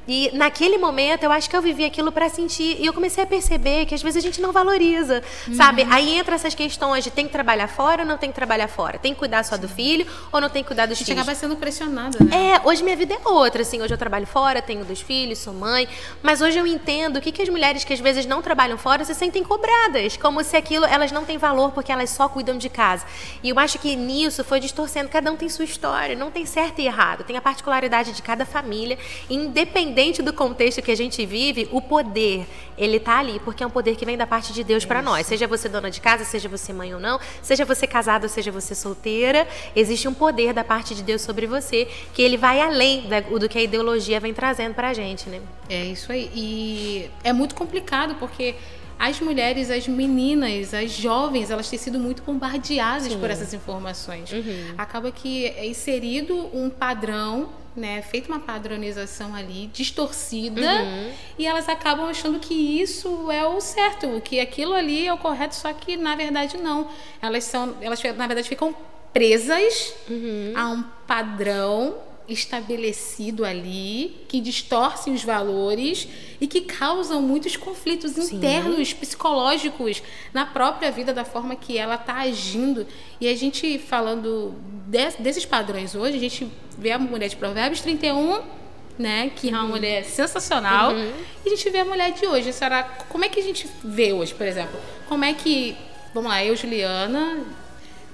E 0.09 0.31
naquele 0.33 0.79
momento 0.79 1.25
eu 1.25 1.33
acho 1.33 1.51
que 1.51 1.57
eu 1.57 1.63
vivi 1.63 1.85
aquilo 1.85 2.13
para 2.13 2.29
sentir 2.29 2.77
e 2.81 2.87
eu 2.87 2.93
comecei 2.93 3.25
a 3.25 3.27
perceber 3.27 3.87
que 3.87 3.95
às 3.95 4.03
vezes 4.03 4.23
a 4.23 4.27
gente 4.27 4.41
não 4.41 4.53
valoriza, 4.53 5.23
uhum. 5.49 5.55
sabe? 5.55 5.87
Aí 5.91 6.17
entra 6.17 6.37
essas 6.37 6.55
questões 6.55 7.03
de 7.03 7.11
tem 7.11 7.27
que 7.27 7.33
trabalhar 7.33 7.67
fora 7.67 8.03
ou 8.03 8.09
não 8.09 8.17
tem 8.17 8.31
que 8.31 8.35
trabalhar 8.35 8.69
fora, 8.69 8.99
tem 8.99 9.13
que 9.13 9.19
cuidar 9.19 9.45
só 9.45 9.57
do 9.57 9.69
filho 9.69 10.07
ou 10.31 10.41
não 10.41 10.49
tem 10.49 10.63
que 10.63 10.69
cuidar 10.69 10.87
dos 10.87 10.99
filhos. 10.99 11.11
A 11.11 11.15
gente 11.15 11.23
acaba 11.23 11.35
sendo 11.35 11.57
pressionada, 11.57 12.19
né? 12.23 12.55
É, 12.55 12.61
hoje 12.69 12.85
minha 12.85 12.97
vida 12.97 13.15
é 13.15 13.29
outra, 13.29 13.63
assim, 13.63 13.83
hoje 13.83 13.93
eu 13.93 13.99
trabalho 13.99 14.27
fora, 14.27 14.63
tenho 14.63 14.85
dois 14.85 15.01
filhos, 15.01 15.39
sou 15.39 15.53
mãe, 15.53 15.89
mas 16.23 16.41
hoje 16.41 16.59
eu 16.59 16.67
entendo 16.67 17.17
o 17.17 17.21
que 17.21 17.33
que 17.33 17.43
as 17.43 17.49
mulheres 17.49 17.83
que 17.83 17.93
às 17.93 18.01
vezes 18.01 18.27
não 18.27 18.41
trabalham 18.41 18.79
fora 18.79 19.05
se 19.05 19.15
sentem 19.15 19.43
cobradas, 19.43 20.17
como 20.17 20.43
se 20.45 20.57
aquilo 20.57 20.85
elas 20.85 21.11
não 21.11 21.25
têm 21.25 21.37
valor 21.37 21.73
porque 21.73 21.91
elas 21.91 22.11
só 22.11 22.29
cuidam 22.29 22.57
de 22.57 22.69
casa. 22.69 23.05
E 23.43 23.49
eu 23.49 23.59
acho 23.59 23.79
que 23.79 23.97
nisso 23.97 24.45
foi 24.45 24.61
distorcendo, 24.61 25.09
cada 25.09 25.33
um 25.33 25.37
tem 25.37 25.49
sua 25.49 25.65
história, 25.65 26.15
não 26.15 26.31
tem 26.31 26.47
certo 26.47 26.81
e 26.81 26.87
errado, 26.87 27.25
tem 27.25 27.37
a 27.37 27.41
particularidade 27.41 28.13
de 28.13 28.23
cada 28.23 28.47
família, 28.47 28.97
independente 29.29 29.96
independente 29.97 30.23
do 30.23 30.33
contexto 30.33 30.83
que 30.83 30.91
a 30.91 30.95
gente 30.95 31.25
vive, 31.25 31.69
o 31.73 31.81
poder, 31.81 32.47
ele 32.77 33.01
tá 33.01 33.19
ali, 33.19 33.41
porque 33.41 33.65
é 33.65 33.67
um 33.67 33.71
poder 33.71 33.97
que 33.97 34.05
vem 34.05 34.17
da 34.17 34.27
parte 34.27 34.53
de 34.53 34.63
Deus 34.63 34.85
para 34.85 35.01
nós. 35.01 35.27
Seja 35.27 35.47
você 35.47 35.69
dona 35.69 35.91
de 35.91 36.01
casa, 36.01 36.23
seja 36.25 36.49
você 36.49 36.73
mãe 36.73 36.93
ou 36.95 37.01
não, 37.01 37.19
seja 37.41 37.65
você 37.65 37.87
casada, 37.87 38.29
seja 38.29 38.53
você 38.53 38.75
solteira, 38.75 39.49
existe 39.75 40.07
um 40.07 40.13
poder 40.13 40.53
da 40.53 40.63
parte 40.63 40.95
de 40.95 41.03
Deus 41.03 41.23
sobre 41.23 41.47
você, 41.47 41.89
que 42.13 42.21
ele 42.21 42.37
vai 42.37 42.61
além 42.61 43.09
da, 43.09 43.21
do 43.21 43.49
que 43.49 43.57
a 43.59 43.63
ideologia 43.63 44.21
vem 44.21 44.35
trazendo 44.35 44.75
pra 44.75 44.93
gente, 44.93 45.31
né? 45.31 45.41
É 45.69 45.85
isso 45.87 46.13
aí. 46.13 46.31
E 46.35 47.11
é 47.25 47.33
muito 47.33 47.55
complicado, 47.55 48.17
porque 48.17 48.55
as 48.99 49.19
mulheres, 49.21 49.71
as 49.71 49.89
meninas, 49.89 50.75
as 50.75 50.91
jovens, 50.91 51.51
elas 51.51 51.71
têm 51.71 51.79
sido 51.79 51.99
muito 51.99 52.23
bombardeadas 52.23 53.13
Sim. 53.13 53.19
por 53.19 53.31
essas 53.31 53.55
informações. 53.55 54.31
Uhum. 54.31 54.75
Acaba 54.77 55.11
que 55.11 55.47
é 55.47 55.67
inserido 55.67 56.51
um 56.53 56.69
padrão 56.69 57.49
né, 57.77 58.01
feita 58.03 58.29
uma 58.29 58.41
padronização 58.41 59.35
ali 59.35 59.67
distorcida 59.69 60.61
uhum. 60.61 61.13
e 61.39 61.47
elas 61.47 61.69
acabam 61.69 62.09
achando 62.09 62.41
que 62.41 62.55
isso 62.55 63.31
é 63.31 63.47
o 63.47 63.61
certo, 63.61 64.21
que 64.23 64.41
aquilo 64.41 64.73
ali 64.73 65.07
é 65.07 65.13
o 65.13 65.19
correto, 65.19 65.55
só 65.55 65.73
que 65.73 65.97
na 65.97 66.17
verdade 66.17 66.57
não. 66.57 66.89
Elas 67.21 67.45
são, 67.45 67.77
elas 67.81 68.03
na 68.03 68.27
verdade 68.27 68.49
ficam 68.49 68.75
presas 69.13 69.95
uhum. 70.09 70.53
a 70.55 70.69
um 70.69 70.83
padrão 71.07 72.06
estabelecido 72.29 73.45
ali, 73.45 74.25
que 74.29 74.41
distorcem 74.41 75.15
os 75.15 75.23
valores 75.23 76.09
e 76.41 76.47
que 76.47 76.61
causam 76.63 77.23
muitos 77.23 77.57
conflitos 77.57 78.13
Sim. 78.13 78.37
internos, 78.37 78.93
psicológicos 78.93 80.03
na 80.33 80.45
própria 80.45 80.91
vida, 80.91 81.13
da 81.13 81.25
forma 81.25 81.55
que 81.55 81.79
ela 81.79 81.95
está 81.95 82.17
agindo. 82.17 82.87
E 83.21 83.29
a 83.29 83.37
gente 83.37 83.79
falando 83.79 84.55
de, 84.87 85.11
desses 85.19 85.45
padrões 85.45 85.95
hoje, 85.95 86.17
a 86.17 86.21
gente 86.21 86.51
vê 86.77 86.93
a 86.93 86.99
mulher 86.99 87.29
de 87.29 87.37
Provérbios 87.37 87.81
31, 87.81 88.43
né, 88.99 89.31
que 89.35 89.49
é 89.49 89.53
uma 89.53 89.63
uhum. 89.63 89.69
mulher 89.69 90.05
sensacional, 90.05 90.93
uhum. 90.93 91.13
e 91.45 91.49
a 91.49 91.51
gente 91.51 91.71
vê 91.71 91.81
a 91.81 91.85
mulher 91.85 92.13
de 92.13 92.27
hoje. 92.27 92.53
Será, 92.53 92.83
como 93.09 93.25
é 93.25 93.29
que 93.29 93.39
a 93.39 93.43
gente 93.43 93.69
vê 93.85 94.13
hoje, 94.13 94.35
por 94.35 94.47
exemplo? 94.47 94.79
Como 95.09 95.25
é 95.25 95.33
que, 95.33 95.77
vamos 96.15 96.31
lá, 96.31 96.45
eu, 96.45 96.57
Juliana, 96.57 97.45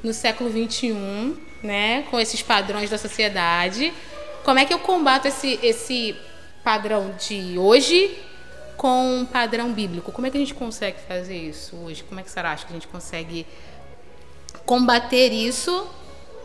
no 0.03 0.13
século 0.13 0.51
21 0.51 1.52
né, 1.63 2.03
com 2.11 2.19
esses 2.19 2.43
padrões 2.43 2.91
da 2.91 2.99
sociedade. 2.99 3.93
Como 4.45 4.59
é 4.59 4.65
que 4.65 4.75
eu 4.75 4.79
combato 4.79 5.29
esse, 5.29 5.59
esse 5.63 6.17
padrão 6.65 7.15
de 7.19 7.59
hoje 7.59 8.19
com 8.77 9.19
um 9.21 9.25
padrão 9.25 9.73
bíblico? 9.73 10.11
Como 10.11 10.27
é 10.27 10.31
que 10.31 10.37
a 10.37 10.41
gente 10.41 10.55
consegue 10.55 10.99
fazer 11.07 11.37
isso 11.37 11.77
hoje? 11.77 12.03
Como 12.03 12.19
é 12.19 12.23
que 12.23 12.31
você 12.31 12.41
acha 12.41 12.67
que 12.67 12.73
a 12.73 12.75
gente 12.75 12.89
consegue 12.89 13.47
combater 14.67 15.33
isso 15.33 15.87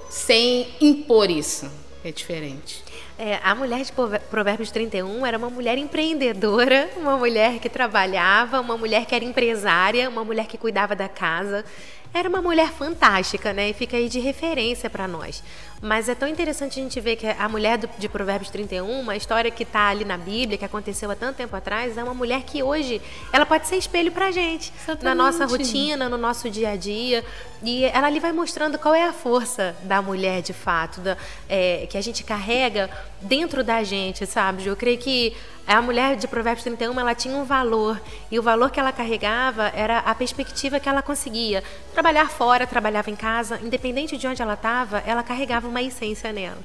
sem 0.10 0.68
impor 0.80 1.30
isso? 1.30 1.70
É 2.04 2.12
diferente. 2.12 2.84
É, 3.20 3.40
a 3.44 3.56
mulher 3.56 3.84
de 3.84 3.92
Provérbios 4.30 4.70
31 4.70 5.26
era 5.26 5.38
uma 5.38 5.50
mulher 5.50 5.78
empreendedora, 5.78 6.88
uma 6.96 7.18
mulher 7.18 7.58
que 7.60 7.68
trabalhava, 7.68 8.62
uma 8.62 8.78
mulher 8.78 9.06
que 9.06 9.16
era 9.16 9.26
empresária, 9.26 10.08
uma 10.08 10.24
mulher 10.24 10.46
que 10.46 10.58
cuidava 10.58 10.96
da 10.96 11.10
casa. 11.10 11.66
Era 12.14 12.30
uma 12.30 12.42
mulher 12.42 12.72
fantástica, 12.72 13.54
né? 13.54 13.70
E 13.70 13.74
fica 13.74 13.98
aí 13.98 14.10
de 14.10 14.20
referência 14.20 14.90
para 14.90 15.08
nós. 15.08 15.44
Mas 15.81 16.10
é 16.10 16.15
tão 16.15 16.27
interessante 16.27 16.79
a 16.79 16.84
gente 16.84 17.00
ver 17.00 17.15
que 17.15 17.27
a 17.27 17.48
mulher 17.48 17.77
do, 17.77 17.89
de 17.98 18.10
Provérbios 18.10 18.50
31, 18.50 19.00
uma 19.00 19.15
história 19.15 19.51
que 19.51 19.63
está 19.63 19.89
ali 19.89 20.03
na 20.03 20.17
Bíblia, 20.17 20.57
que 20.57 20.65
aconteceu 20.65 21.10
há 21.12 21.15
tanto 21.15 21.38
tempo 21.38 21.55
atrás, 21.55 21.98
é 21.98 22.03
uma 22.03 22.13
mulher 22.13 22.41
que 22.43 22.63
hoje 22.63 23.01
ela 23.31 23.46
pode 23.46 23.67
ser 23.67 23.75
espelho 23.75 24.12
para 24.12 24.27
a 24.27 24.31
gente, 24.31 24.74
Exatamente. 24.75 25.03
na 25.03 25.13
nossa 25.13 25.46
rotina, 25.46 26.10
no 26.10 26.17
nosso 26.17 26.50
dia 26.50 26.72
a 26.72 26.75
dia. 26.75 27.24
E 27.62 27.86
ela 27.86 28.07
ali 28.07 28.19
vai 28.19 28.31
mostrando 28.31 28.77
qual 28.77 28.93
é 28.93 29.07
a 29.07 29.13
força 29.13 29.75
da 29.84 30.01
mulher 30.01 30.41
de 30.41 30.53
fato, 30.53 31.01
da, 31.01 31.17
é, 31.48 31.88
que 31.88 31.98
a 31.98 32.01
gente 32.01 32.24
carrega 32.24 32.89
dentro 33.22 33.63
da 33.63 33.84
gente, 33.84 34.25
sabe? 34.25 34.65
Eu 34.65 34.75
creio 34.75 34.98
que 34.98 35.36
a 35.67 35.81
mulher 35.81 36.15
de 36.15 36.29
Provérbios 36.29 36.63
31, 36.63 36.98
ela 36.98 37.13
tinha 37.13 37.36
um 37.36 37.43
valor, 37.43 38.01
e 38.31 38.39
o 38.39 38.41
valor 38.41 38.72
que 38.72 38.79
ela 38.79 38.93
carregava 38.93 39.67
era 39.75 40.00
a 40.00 40.15
perspectiva 40.15 40.79
que 40.79 40.88
ela 40.88 41.01
conseguia. 41.01 41.62
Trabalhar 41.93 42.29
fora, 42.29 42.65
trabalhava 42.65 43.12
em 43.12 43.17
casa, 43.17 43.60
independente 43.62 44.17
de 44.17 44.25
onde 44.25 44.41
ela 44.41 44.53
estava, 44.53 45.00
ela 45.05 45.22
carregava 45.24 45.67
uma 45.68 45.82
essência 45.82 46.32
nela. 46.32 46.60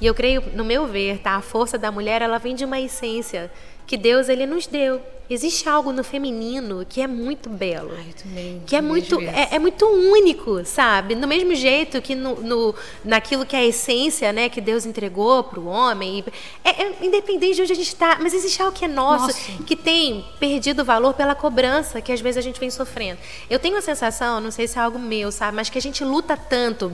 E 0.00 0.06
eu 0.06 0.14
creio, 0.14 0.42
no 0.54 0.64
meu 0.64 0.86
ver, 0.86 1.18
tá? 1.18 1.36
A 1.36 1.40
força 1.40 1.78
da 1.78 1.90
mulher, 1.90 2.22
ela 2.22 2.38
vem 2.38 2.54
de 2.54 2.64
uma 2.64 2.80
essência 2.80 3.50
que 3.86 3.96
Deus 3.96 4.28
ele 4.28 4.46
nos 4.46 4.66
deu. 4.66 5.00
Existe 5.28 5.66
algo 5.66 5.90
no 5.90 6.04
feminino 6.04 6.84
que 6.86 7.00
é 7.00 7.06
muito 7.06 7.48
belo. 7.48 7.92
Ai, 7.96 8.08
eu 8.08 8.22
também 8.22 8.62
que 8.66 8.76
é 8.76 8.82
muito, 8.82 9.18
é, 9.22 9.48
é, 9.52 9.58
muito 9.58 9.86
único, 9.86 10.62
sabe? 10.66 11.14
Do 11.14 11.26
mesmo 11.26 11.54
jeito 11.54 12.02
que 12.02 12.14
no, 12.14 12.34
no, 12.42 12.74
naquilo 13.02 13.46
que 13.46 13.56
é 13.56 13.60
a 13.60 13.64
essência, 13.64 14.30
né, 14.34 14.50
que 14.50 14.60
Deus 14.60 14.84
entregou 14.84 15.42
para 15.44 15.58
o 15.58 15.66
homem. 15.66 16.22
É, 16.62 16.82
é, 16.82 16.96
independente 17.00 17.56
de 17.56 17.62
onde 17.62 17.72
a 17.72 17.76
gente 17.76 17.88
está, 17.88 18.18
mas 18.20 18.34
existe 18.34 18.60
algo 18.60 18.76
que 18.76 18.84
é 18.84 18.88
nosso, 18.88 19.28
Nossa. 19.28 19.62
que 19.64 19.74
tem 19.74 20.26
perdido 20.38 20.84
valor 20.84 21.14
pela 21.14 21.34
cobrança 21.34 22.02
que 22.02 22.12
às 22.12 22.20
vezes 22.20 22.36
a 22.36 22.42
gente 22.42 22.60
vem 22.60 22.70
sofrendo. 22.70 23.18
Eu 23.48 23.58
tenho 23.58 23.78
a 23.78 23.80
sensação, 23.80 24.40
não 24.42 24.50
sei 24.50 24.68
se 24.68 24.78
é 24.78 24.82
algo 24.82 24.98
meu, 24.98 25.32
sabe, 25.32 25.56
mas 25.56 25.70
que 25.70 25.78
a 25.78 25.82
gente 25.82 26.04
luta 26.04 26.36
tanto 26.36 26.92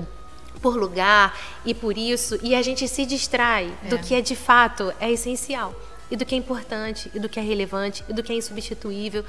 por 0.60 0.76
lugar 0.76 1.38
e 1.64 1.74
por 1.74 1.96
isso, 1.96 2.38
e 2.42 2.54
a 2.54 2.62
gente 2.62 2.86
se 2.86 3.06
distrai 3.06 3.72
do 3.88 3.96
é. 3.96 3.98
que 3.98 4.14
é 4.14 4.20
de 4.20 4.36
fato 4.36 4.92
é 5.00 5.10
essencial 5.10 5.74
e 6.10 6.16
do 6.16 6.24
que 6.24 6.34
é 6.34 6.38
importante, 6.38 7.10
e 7.14 7.20
do 7.20 7.28
que 7.28 7.38
é 7.38 7.42
relevante, 7.42 8.04
e 8.08 8.12
do 8.12 8.22
que 8.22 8.32
é 8.32 8.36
insubstituível. 8.36 9.24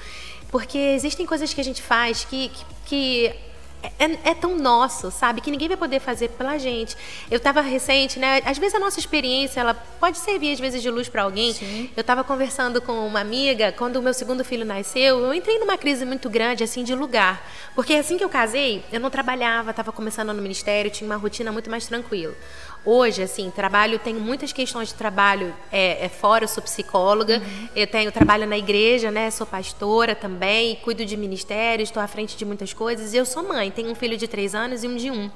Porque 0.49 0.77
existem 0.77 1.25
coisas 1.25 1.53
que 1.53 1.61
a 1.61 1.63
gente 1.63 1.81
faz 1.81 2.25
que, 2.25 2.49
que, 2.49 2.65
que 2.85 3.35
é, 3.83 4.31
é, 4.31 4.33
tão 4.33 4.57
nosso, 4.57 5.11
sabe? 5.11 5.41
Que 5.41 5.49
ninguém 5.49 5.67
vai 5.67 5.77
poder 5.77 5.99
fazer 5.99 6.29
pela 6.29 6.57
gente. 6.57 6.95
Eu 7.29 7.37
estava 7.37 7.61
recente, 7.61 8.19
né? 8.19 8.41
Às 8.45 8.57
vezes 8.57 8.75
a 8.75 8.79
nossa 8.79 8.99
experiência, 8.99 9.59
ela 9.59 9.73
pode 9.73 10.17
servir 10.17 10.53
às 10.53 10.59
vezes 10.59 10.81
de 10.81 10.89
luz 10.89 11.09
para 11.09 11.23
alguém. 11.23 11.53
Sim. 11.53 11.89
Eu 11.95 12.01
estava 12.01 12.23
conversando 12.23 12.81
com 12.81 13.05
uma 13.05 13.19
amiga, 13.19 13.71
quando 13.71 13.97
o 13.97 14.01
meu 14.01 14.13
segundo 14.13 14.43
filho 14.43 14.65
nasceu, 14.65 15.19
eu 15.19 15.33
entrei 15.33 15.59
numa 15.59 15.77
crise 15.77 16.05
muito 16.05 16.29
grande, 16.29 16.63
assim, 16.63 16.83
de 16.83 16.93
lugar. 16.95 17.45
Porque 17.75 17.93
assim 17.93 18.17
que 18.17 18.23
eu 18.23 18.29
casei, 18.29 18.83
eu 18.91 18.99
não 18.99 19.09
trabalhava, 19.09 19.71
estava 19.71 19.91
começando 19.91 20.33
no 20.33 20.41
ministério, 20.41 20.91
tinha 20.91 21.09
uma 21.09 21.17
rotina 21.17 21.51
muito 21.51 21.69
mais 21.69 21.85
tranquila. 21.87 22.35
Hoje, 22.83 23.21
assim, 23.21 23.51
trabalho, 23.51 23.99
tenho 23.99 24.19
muitas 24.19 24.51
questões 24.51 24.87
de 24.87 24.95
trabalho 24.95 25.53
é, 25.71 26.05
é 26.05 26.09
fora, 26.09 26.45
eu 26.45 26.47
sou 26.47 26.63
psicóloga, 26.63 27.37
uhum. 27.37 27.69
eu 27.75 27.85
tenho 27.85 28.11
trabalho 28.11 28.47
na 28.47 28.57
igreja, 28.57 29.11
né? 29.11 29.29
Sou 29.29 29.45
pastora 29.45 30.15
também, 30.15 30.77
cuido 30.77 31.05
de 31.05 31.15
ministério, 31.15 31.83
estou 31.83 32.01
à 32.01 32.07
frente 32.07 32.35
de 32.35 32.43
muitas 32.43 32.73
coisas. 32.73 33.13
E 33.13 33.17
eu 33.17 33.25
sou 33.25 33.43
mãe, 33.43 33.69
tenho 33.69 33.91
um 33.91 33.95
filho 33.95 34.17
de 34.17 34.27
três 34.27 34.55
anos 34.55 34.83
e 34.83 34.87
um 34.87 34.95
de 34.95 35.11
um. 35.11 35.29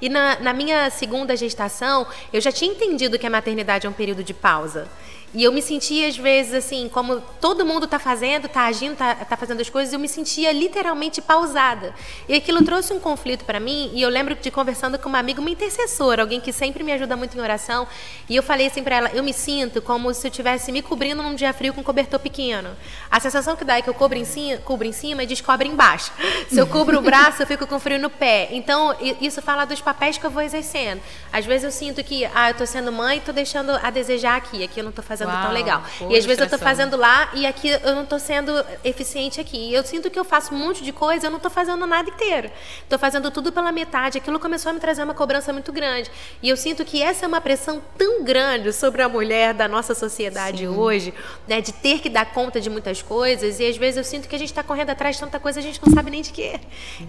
E 0.00 0.08
na, 0.08 0.40
na 0.40 0.54
minha 0.54 0.88
segunda 0.88 1.36
gestação, 1.36 2.06
eu 2.32 2.40
já 2.40 2.50
tinha 2.50 2.72
entendido 2.72 3.18
que 3.18 3.26
a 3.26 3.30
maternidade 3.30 3.86
é 3.86 3.90
um 3.90 3.92
período 3.92 4.24
de 4.24 4.32
pausa. 4.32 4.88
E 5.34 5.44
eu 5.44 5.52
me 5.52 5.60
sentia, 5.60 6.08
às 6.08 6.16
vezes, 6.16 6.54
assim, 6.54 6.88
como 6.88 7.20
todo 7.40 7.66
mundo 7.66 7.84
está 7.84 7.98
fazendo, 7.98 8.46
está 8.46 8.62
agindo, 8.62 8.92
está 8.92 9.14
tá 9.14 9.36
fazendo 9.36 9.60
as 9.60 9.68
coisas, 9.68 9.92
eu 9.92 9.98
me 9.98 10.08
sentia 10.08 10.50
literalmente 10.50 11.20
pausada. 11.20 11.94
E 12.26 12.34
aquilo 12.34 12.64
trouxe 12.64 12.94
um 12.94 12.98
conflito 12.98 13.44
para 13.44 13.60
mim, 13.60 13.90
e 13.92 14.00
eu 14.00 14.08
lembro 14.08 14.34
de 14.34 14.50
conversando 14.50 14.98
com 14.98 15.10
uma 15.10 15.18
amiga, 15.18 15.38
uma 15.38 15.50
intercessora, 15.50 16.22
alguém 16.22 16.40
que 16.40 16.52
sempre 16.52 16.82
me 16.86 16.92
ajuda 16.92 17.16
muito 17.16 17.36
em 17.36 17.40
oração, 17.40 17.86
e 18.28 18.36
eu 18.36 18.42
falei 18.42 18.68
assim 18.68 18.82
para 18.82 18.96
ela: 18.96 19.10
eu 19.12 19.22
me 19.22 19.32
sinto 19.32 19.82
como 19.82 20.14
se 20.14 20.26
eu 20.26 20.30
estivesse 20.30 20.72
me 20.72 20.80
cobrindo 20.80 21.22
num 21.22 21.34
dia 21.34 21.52
frio 21.52 21.74
com 21.74 21.82
um 21.82 21.84
cobertor 21.84 22.18
pequeno. 22.18 22.70
A 23.10 23.20
sensação 23.20 23.56
que 23.56 23.64
dá 23.64 23.76
é 23.76 23.82
que 23.82 23.90
eu 23.90 23.94
cubro 23.94 24.16
em 24.16 24.24
cima, 24.24 24.58
cubro 24.58 24.86
em 24.86 24.92
cima 24.92 25.22
e 25.22 25.26
descobre 25.26 25.68
embaixo. 25.68 26.12
Se 26.48 26.58
eu 26.58 26.66
cubro 26.66 26.98
o 26.98 27.02
braço, 27.02 27.42
eu 27.42 27.46
fico 27.46 27.66
com 27.66 27.78
frio 27.78 27.98
no 27.98 28.08
pé. 28.08 28.48
Então, 28.52 28.96
isso 29.20 29.42
fala 29.42 29.64
dos 29.64 29.80
papéis 29.80 30.16
que 30.16 30.24
eu 30.24 30.30
vou 30.30 30.42
exercendo. 30.42 31.00
Às 31.32 31.44
vezes 31.44 31.64
eu 31.64 31.70
sinto 31.70 32.02
que, 32.04 32.24
ah, 32.34 32.48
eu 32.48 32.52
estou 32.52 32.66
sendo 32.66 32.92
mãe 32.92 33.16
e 33.16 33.18
estou 33.18 33.34
deixando 33.34 33.72
a 33.82 33.90
desejar 33.90 34.36
aqui, 34.36 34.62
aqui 34.62 34.80
eu 34.80 34.84
não 34.84 34.90
estou 34.90 35.04
fazendo 35.04 35.28
Uau, 35.28 35.42
tão 35.42 35.52
legal. 35.52 35.82
E 36.08 36.16
às 36.16 36.24
vezes 36.24 36.38
eu 36.38 36.44
estou 36.44 36.58
fazendo 36.58 36.96
lá 36.96 37.30
e 37.34 37.46
aqui 37.46 37.68
eu 37.68 37.94
não 37.94 38.04
estou 38.04 38.18
sendo 38.18 38.64
eficiente 38.84 39.40
aqui. 39.40 39.70
E 39.70 39.74
eu 39.74 39.84
sinto 39.84 40.10
que 40.10 40.18
eu 40.18 40.24
faço 40.24 40.54
um 40.54 40.58
monte 40.58 40.82
de 40.84 40.92
coisa, 40.92 41.26
eu 41.26 41.30
não 41.30 41.38
estou 41.38 41.50
fazendo 41.50 41.86
nada 41.86 42.08
inteiro. 42.08 42.50
Estou 42.82 42.98
fazendo 42.98 43.30
tudo 43.30 43.52
pela 43.52 43.72
metade. 43.72 44.18
Aquilo 44.18 44.38
começou 44.38 44.70
a 44.70 44.72
me 44.72 44.80
trazer 44.80 45.02
uma 45.02 45.14
cobrança 45.14 45.52
muito 45.52 45.72
grande. 45.72 46.10
E 46.42 46.48
eu 46.48 46.56
sinto 46.56 46.75
que 46.84 47.02
essa 47.02 47.24
é 47.24 47.28
uma 47.28 47.40
pressão 47.40 47.82
tão 47.96 48.24
grande 48.24 48.72
sobre 48.72 49.02
a 49.02 49.08
mulher 49.08 49.54
da 49.54 49.68
nossa 49.68 49.94
sociedade 49.94 50.58
Sim. 50.58 50.68
hoje, 50.68 51.14
né, 51.46 51.60
de 51.60 51.72
ter 51.72 52.00
que 52.00 52.08
dar 52.08 52.26
conta 52.32 52.60
de 52.60 52.68
muitas 52.70 53.02
coisas. 53.02 53.60
E 53.60 53.66
às 53.66 53.76
vezes 53.76 53.96
eu 53.96 54.04
sinto 54.04 54.28
que 54.28 54.36
a 54.36 54.38
gente 54.38 54.48
está 54.48 54.62
correndo 54.62 54.90
atrás 54.90 55.16
de 55.16 55.20
tanta 55.20 55.38
coisa, 55.38 55.60
a 55.60 55.62
gente 55.62 55.80
não 55.84 55.92
sabe 55.92 56.10
nem 56.10 56.22
de 56.22 56.32
quê. 56.32 56.60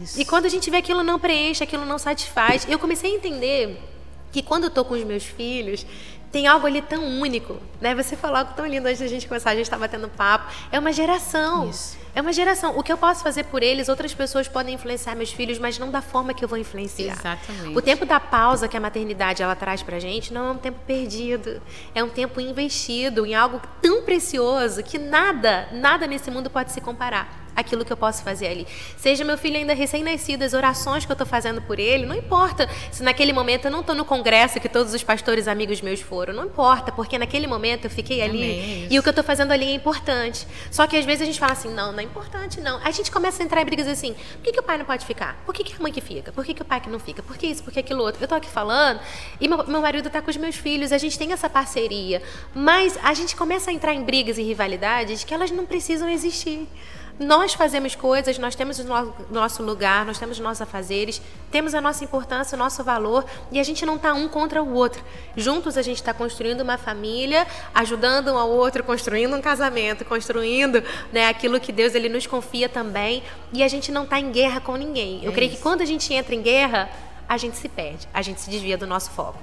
Isso. 0.02 0.20
E 0.20 0.26
quando 0.26 0.46
a 0.46 0.50
gente 0.50 0.70
vê 0.70 0.78
aquilo 0.78 1.04
não 1.04 1.20
preenche, 1.20 1.64
aquilo 1.64 1.86
não 1.86 1.98
satisfaz, 1.98 2.66
eu 2.70 2.80
comecei 2.80 3.12
a 3.12 3.16
entender 3.16 3.80
que 4.32 4.42
quando 4.42 4.66
eu 4.66 4.70
estou 4.70 4.86
com 4.86 4.94
os 4.94 5.04
meus 5.04 5.24
filhos, 5.24 5.86
tem 6.32 6.46
algo 6.48 6.68
ali 6.68 6.82
tão 6.82 7.04
único, 7.20 7.58
né? 7.80 7.96
Você 7.96 8.16
falou 8.16 8.38
algo 8.38 8.54
tão 8.54 8.66
lindo 8.66 8.88
antes 8.88 9.00
da 9.00 9.08
gente 9.08 9.28
começar, 9.28 9.52
a 9.52 9.56
gente 9.56 9.64
estava 9.64 9.82
batendo 9.82 10.10
papo. 10.10 10.52
É 10.72 10.78
uma 10.78 10.92
geração. 10.92 11.70
Isso. 11.70 11.98
É 12.18 12.22
uma 12.22 12.34
geração. 12.34 12.76
O 12.76 12.82
que 12.82 12.92
eu 12.92 12.98
posso 12.98 13.22
fazer 13.22 13.44
por 13.44 13.62
eles, 13.62 13.90
outras 13.90 14.12
pessoas 14.12 14.48
podem 14.48 14.74
influenciar 14.74 15.14
meus 15.14 15.32
filhos, 15.32 15.60
mas 15.60 15.78
não 15.78 15.92
da 15.92 16.02
forma 16.02 16.34
que 16.34 16.44
eu 16.44 16.50
vou 16.50 16.58
influenciar. 16.58 17.14
Exatamente. 17.14 17.78
O 17.78 17.80
tempo 17.80 18.08
da 18.08 18.20
pausa 18.20 18.68
que 18.68 18.76
a 18.76 18.80
maternidade 18.80 19.44
ela 19.44 19.56
traz 19.56 19.84
pra 19.84 20.00
gente 20.00 20.34
não 20.34 20.48
é 20.48 20.52
um 20.54 20.58
tempo 20.58 20.80
perdido. 20.88 21.62
É 21.94 22.04
um 22.04 22.10
tempo 22.10 22.42
investido 22.42 23.24
em 23.24 23.36
algo 23.36 23.62
tão 23.80 24.02
precioso 24.02 24.82
que 24.82 24.98
nada, 24.98 25.70
nada 25.72 26.08
nesse 26.08 26.32
mundo 26.32 26.50
pode 26.50 26.72
se 26.72 26.82
comparar 26.82 27.47
aquilo 27.58 27.84
que 27.84 27.92
eu 27.92 27.98
posso 27.98 28.22
fazer 28.24 28.48
ali. 28.48 28.68
Seja 28.96 29.26
meu 29.26 29.38
filho 29.38 29.58
ainda 29.58 29.74
recém-nascido, 29.74 30.44
as 30.44 30.54
orações 30.54 31.06
que 31.06 31.12
eu 31.12 31.16
estou 31.16 31.26
fazendo 31.26 31.60
por 31.60 31.80
ele, 31.80 32.06
não 32.06 32.16
importa 32.16 32.70
se 32.92 33.02
naquele 33.02 33.34
momento 33.34 33.66
eu 33.66 33.72
não 33.72 33.82
estou 33.82 33.96
no 33.96 34.06
congresso 34.06 34.60
que 34.60 34.70
todos 34.70 34.94
os 34.94 35.04
pastores 35.04 35.48
amigos 35.48 35.82
meus 35.82 36.00
foram, 36.00 36.36
não 36.36 36.46
importa, 36.46 36.92
porque 36.92 37.18
naquele 37.18 37.48
momento 37.48 37.86
eu 37.86 37.90
fiquei 37.90 38.22
ali 38.22 38.44
Amém. 38.44 38.88
e 38.92 39.00
o 39.00 39.02
que 39.02 39.10
eu 39.10 39.12
estou 39.12 39.24
fazendo 39.24 39.52
ali 39.52 39.66
é 39.66 39.74
importante. 39.74 40.48
Só 40.70 40.86
que 40.86 40.96
às 40.96 41.04
vezes 41.04 41.24
a 41.24 41.26
gente 41.26 41.40
fala 41.40 41.54
assim, 41.54 41.74
não, 41.74 41.92
não 41.92 42.00
é 42.00 42.04
importante 42.04 42.62
não. 42.62 42.80
A 42.84 42.92
gente 42.92 43.10
começa 43.10 43.42
a 43.42 43.46
entrar 43.46 43.62
em 43.62 43.66
brigas 43.66 43.88
assim, 43.88 44.14
por 44.14 44.44
que, 44.44 44.52
que 44.52 44.60
o 44.60 44.64
pai 44.64 44.78
não 44.78 44.86
pode 44.86 45.04
ficar? 45.04 45.42
Por 45.44 45.54
que, 45.56 45.64
que 45.64 45.74
a 45.74 45.80
mãe 45.80 45.92
que 45.92 46.02
fica? 46.02 46.32
Por 46.32 46.46
que, 46.46 46.54
que 46.54 46.62
o 46.62 46.66
pai 46.66 46.80
que 46.80 46.90
não 46.90 47.00
fica? 47.00 47.24
Por 47.24 47.38
que 47.38 47.48
isso? 47.48 47.64
Por 47.64 47.74
que 47.74 47.80
aquilo 47.80 48.04
outro? 48.04 48.22
Eu 48.22 48.26
estou 48.26 48.38
aqui 48.38 48.50
falando 48.50 49.00
e 49.42 49.48
meu, 49.48 49.66
meu 49.68 49.82
marido 49.82 50.08
está 50.08 50.22
com 50.22 50.30
os 50.30 50.38
meus 50.38 50.56
filhos, 50.56 50.92
a 50.92 50.98
gente 51.00 51.18
tem 51.18 51.32
essa 51.32 51.50
parceria, 51.50 52.22
mas 52.54 53.00
a 53.02 53.16
gente 53.16 53.36
começa 53.36 53.72
a 53.72 53.74
entrar 53.74 53.94
em 53.94 54.04
brigas 54.04 54.38
e 54.38 54.44
rivalidades 54.44 55.24
que 55.24 55.34
elas 55.34 55.50
não 55.50 55.66
precisam 55.66 56.08
existir. 56.08 56.68
Nós 57.20 57.54
fazemos 57.54 57.96
coisas, 57.96 58.38
nós 58.38 58.54
temos 58.54 58.78
o 58.80 58.86
nosso 59.32 59.64
lugar, 59.64 60.06
nós 60.06 60.20
temos 60.20 60.38
os 60.38 60.44
nossos 60.44 60.62
afazeres, 60.62 61.20
temos 61.50 61.74
a 61.74 61.82
nossa 61.82 62.04
importância, 62.04 62.56
o 62.56 62.60
nosso 62.60 62.84
valor 62.84 63.26
e 63.52 63.60
a 63.60 63.64
gente 63.64 63.86
não 63.86 63.96
está 63.96 64.14
um 64.14 64.28
contra 64.28 64.62
o 64.62 64.74
outro. 64.74 65.04
Juntos 65.36 65.78
a 65.78 65.82
gente 65.82 65.98
está 65.98 66.14
construindo 66.14 66.62
uma 66.62 66.78
família, 66.78 67.48
ajudando 67.74 68.32
um 68.32 68.38
ao 68.38 68.50
outro, 68.50 68.84
construindo 68.84 69.36
um 69.36 69.42
casamento, 69.42 70.06
construindo 70.06 70.84
né, 71.12 71.28
aquilo 71.28 71.60
que 71.60 71.72
Deus 71.72 71.96
ele 71.96 72.08
nos 72.08 72.28
confia 72.28 72.70
também 72.70 73.24
e 73.52 73.64
a 73.64 73.68
gente 73.68 73.92
não 73.92 74.04
está 74.04 74.20
em 74.20 74.32
guerra 74.32 74.62
com 74.62 74.76
ninguém. 74.76 75.24
Eu 75.24 75.32
é 75.32 75.34
creio 75.34 75.50
isso. 75.50 75.58
que 75.58 75.64
quando 75.64 75.82
a 75.82 75.86
gente 75.86 76.14
entra 76.14 76.36
em 76.36 76.42
guerra, 76.42 76.88
a 77.28 77.36
gente 77.38 77.58
se 77.58 77.68
perde, 77.68 78.08
a 78.14 78.22
gente 78.22 78.40
se 78.40 78.50
desvia 78.50 78.78
do 78.78 78.86
nosso 78.86 79.10
foco. 79.10 79.40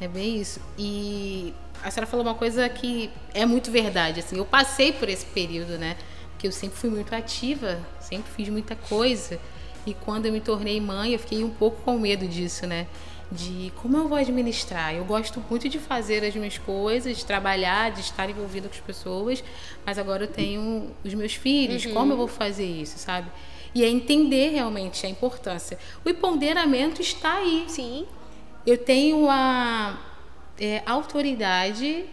É 0.00 0.06
bem 0.06 0.36
isso. 0.36 0.60
E 0.78 1.52
a 1.82 1.90
senhora 1.90 2.08
falou 2.08 2.24
uma 2.24 2.34
coisa 2.34 2.68
que 2.68 3.10
é 3.34 3.44
muito 3.44 3.70
verdade. 3.70 4.20
Assim, 4.20 4.38
eu 4.38 4.44
passei 4.44 4.92
por 4.92 5.08
esse 5.08 5.26
período, 5.26 5.78
né? 5.78 5.96
Que 6.38 6.46
eu 6.46 6.52
sempre 6.52 6.78
fui 6.78 6.88
muito 6.88 7.14
ativa, 7.14 7.80
sempre 8.00 8.30
fiz 8.32 8.48
muita 8.48 8.76
coisa. 8.76 9.40
E 9.84 9.92
quando 9.92 10.26
eu 10.26 10.32
me 10.32 10.40
tornei 10.40 10.80
mãe, 10.80 11.12
eu 11.12 11.18
fiquei 11.18 11.42
um 11.42 11.50
pouco 11.50 11.82
com 11.82 11.98
medo 11.98 12.26
disso, 12.26 12.66
né? 12.66 12.86
De 13.30 13.72
como 13.76 13.96
eu 13.96 14.08
vou 14.08 14.16
administrar. 14.16 14.94
Eu 14.94 15.04
gosto 15.04 15.42
muito 15.50 15.68
de 15.68 15.78
fazer 15.78 16.24
as 16.24 16.34
minhas 16.34 16.56
coisas, 16.56 17.16
de 17.16 17.24
trabalhar, 17.24 17.90
de 17.90 18.00
estar 18.00 18.28
envolvida 18.30 18.68
com 18.68 18.74
as 18.74 18.80
pessoas, 18.80 19.44
mas 19.84 19.98
agora 19.98 20.24
eu 20.24 20.28
tenho 20.28 20.90
os 21.04 21.12
meus 21.14 21.34
filhos, 21.34 21.84
uhum. 21.84 21.92
como 21.92 22.12
eu 22.12 22.16
vou 22.16 22.28
fazer 22.28 22.66
isso, 22.66 22.98
sabe? 22.98 23.30
E 23.74 23.84
é 23.84 23.88
entender 23.88 24.50
realmente 24.50 25.04
a 25.06 25.08
importância. 25.08 25.78
O 26.04 26.08
empoderamento 26.08 27.02
está 27.02 27.34
aí. 27.34 27.64
Sim. 27.68 28.06
Eu 28.66 28.78
tenho 28.78 29.28
a 29.28 29.98
é, 30.58 30.82
autoridade 30.86 32.06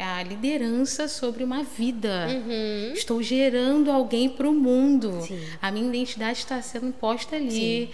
a 0.00 0.22
liderança 0.22 1.08
sobre 1.08 1.42
uma 1.42 1.62
vida. 1.62 2.28
Uhum. 2.28 2.92
Estou 2.92 3.22
gerando 3.22 3.90
alguém 3.90 4.28
para 4.28 4.48
o 4.48 4.52
mundo. 4.52 5.22
Sim. 5.22 5.42
A 5.60 5.70
minha 5.70 5.86
identidade 5.88 6.38
está 6.38 6.60
sendo 6.60 6.86
imposta 6.86 7.36
ali. 7.36 7.50
Sim. 7.50 7.88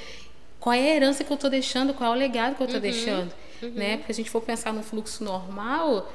Qual 0.59 0.73
é 0.75 0.93
a 0.93 0.97
herança 0.97 1.23
que 1.23 1.33
eu 1.33 1.37
estou 1.37 1.49
deixando? 1.49 1.95
Qual 1.95 2.13
é 2.13 2.17
o 2.17 2.19
legado 2.19 2.57
que 2.57 2.63
eu 2.63 2.67
estou 2.67 2.81
uhum. 2.81 2.91
deixando? 2.91 3.33
Uhum. 3.63 3.71
Né? 3.71 3.97
Porque 3.99 4.13
se 4.13 4.21
a 4.21 4.25
gente 4.25 4.31
for 4.31 4.43
pensar 4.43 4.73
no 4.73 4.83
fluxo 4.83 5.23
normal, 5.23 6.11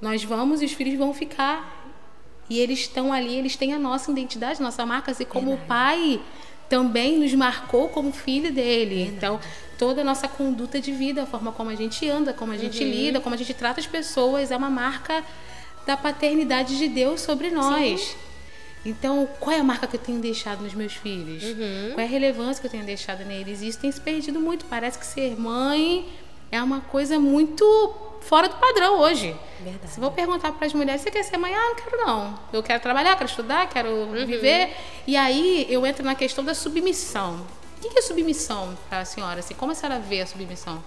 nós 0.00 0.24
vamos 0.24 0.62
e 0.62 0.64
os 0.64 0.72
filhos 0.72 0.98
vão 0.98 1.12
ficar. 1.12 1.80
E 2.48 2.58
eles 2.58 2.80
estão 2.80 3.12
ali, 3.12 3.36
eles 3.36 3.54
têm 3.54 3.72
a 3.72 3.78
nossa 3.78 4.10
identidade, 4.10 4.60
nossa 4.60 4.84
marca, 4.84 5.10
assim 5.12 5.24
como 5.24 5.50
Verdade. 5.50 5.64
o 5.64 5.68
pai 5.68 6.20
também 6.72 7.18
nos 7.18 7.34
marcou 7.34 7.90
como 7.90 8.10
filho 8.12 8.50
dele. 8.50 9.02
Então, 9.02 9.38
toda 9.76 10.00
a 10.00 10.04
nossa 10.04 10.26
conduta 10.26 10.80
de 10.80 10.90
vida, 10.90 11.24
a 11.24 11.26
forma 11.26 11.52
como 11.52 11.68
a 11.68 11.74
gente 11.74 12.08
anda, 12.08 12.32
como 12.32 12.50
a 12.50 12.56
gente 12.56 12.82
uhum. 12.82 12.90
lida, 12.90 13.20
como 13.20 13.34
a 13.34 13.36
gente 13.36 13.52
trata 13.52 13.78
as 13.78 13.86
pessoas, 13.86 14.50
é 14.50 14.56
uma 14.56 14.70
marca 14.70 15.22
da 15.86 15.98
paternidade 15.98 16.78
de 16.78 16.88
Deus 16.88 17.20
sobre 17.20 17.50
nós. 17.50 18.00
Sim. 18.00 18.16
Então, 18.86 19.28
qual 19.38 19.54
é 19.54 19.60
a 19.60 19.62
marca 19.62 19.86
que 19.86 19.96
eu 19.96 20.00
tenho 20.00 20.18
deixado 20.18 20.62
nos 20.62 20.72
meus 20.72 20.94
filhos? 20.94 21.42
Uhum. 21.42 21.90
Qual 21.92 22.00
é 22.00 22.04
a 22.04 22.08
relevância 22.08 22.58
que 22.58 22.66
eu 22.68 22.70
tenho 22.70 22.86
deixado 22.86 23.22
neles? 23.22 23.60
Isso 23.60 23.78
tem 23.78 23.92
se 23.92 24.00
perdido 24.00 24.40
muito. 24.40 24.64
Parece 24.64 24.98
que 24.98 25.04
ser 25.04 25.38
mãe 25.38 26.08
é 26.50 26.62
uma 26.62 26.80
coisa 26.80 27.18
muito 27.18 27.64
fora 28.22 28.48
do 28.48 28.56
padrão 28.56 29.00
hoje. 29.00 29.36
Verdade. 29.60 29.92
Se 29.92 30.00
vou 30.00 30.10
perguntar 30.10 30.52
para 30.52 30.66
as 30.66 30.72
mulheres, 30.72 31.02
você 31.02 31.10
quer 31.10 31.22
ser 31.22 31.36
mãe? 31.36 31.54
Ah, 31.54 31.68
não 31.68 31.74
quero 31.74 31.96
não. 31.98 32.38
Eu 32.52 32.62
quero 32.62 32.80
trabalhar, 32.80 33.16
quero 33.16 33.28
estudar, 33.28 33.68
quero 33.68 33.88
uhum. 33.88 34.26
viver. 34.26 34.74
E 35.06 35.16
aí 35.16 35.66
eu 35.68 35.86
entro 35.86 36.04
na 36.04 36.14
questão 36.14 36.44
da 36.44 36.54
submissão. 36.54 37.46
O 37.84 37.88
que 37.88 37.98
é 37.98 38.02
submissão 38.02 38.76
para 38.88 39.00
a 39.00 39.04
senhora? 39.04 39.40
Assim, 39.40 39.54
como 39.54 39.72
a 39.72 39.74
senhora 39.74 39.98
vê 39.98 40.20
a 40.20 40.26
submissão? 40.26 40.82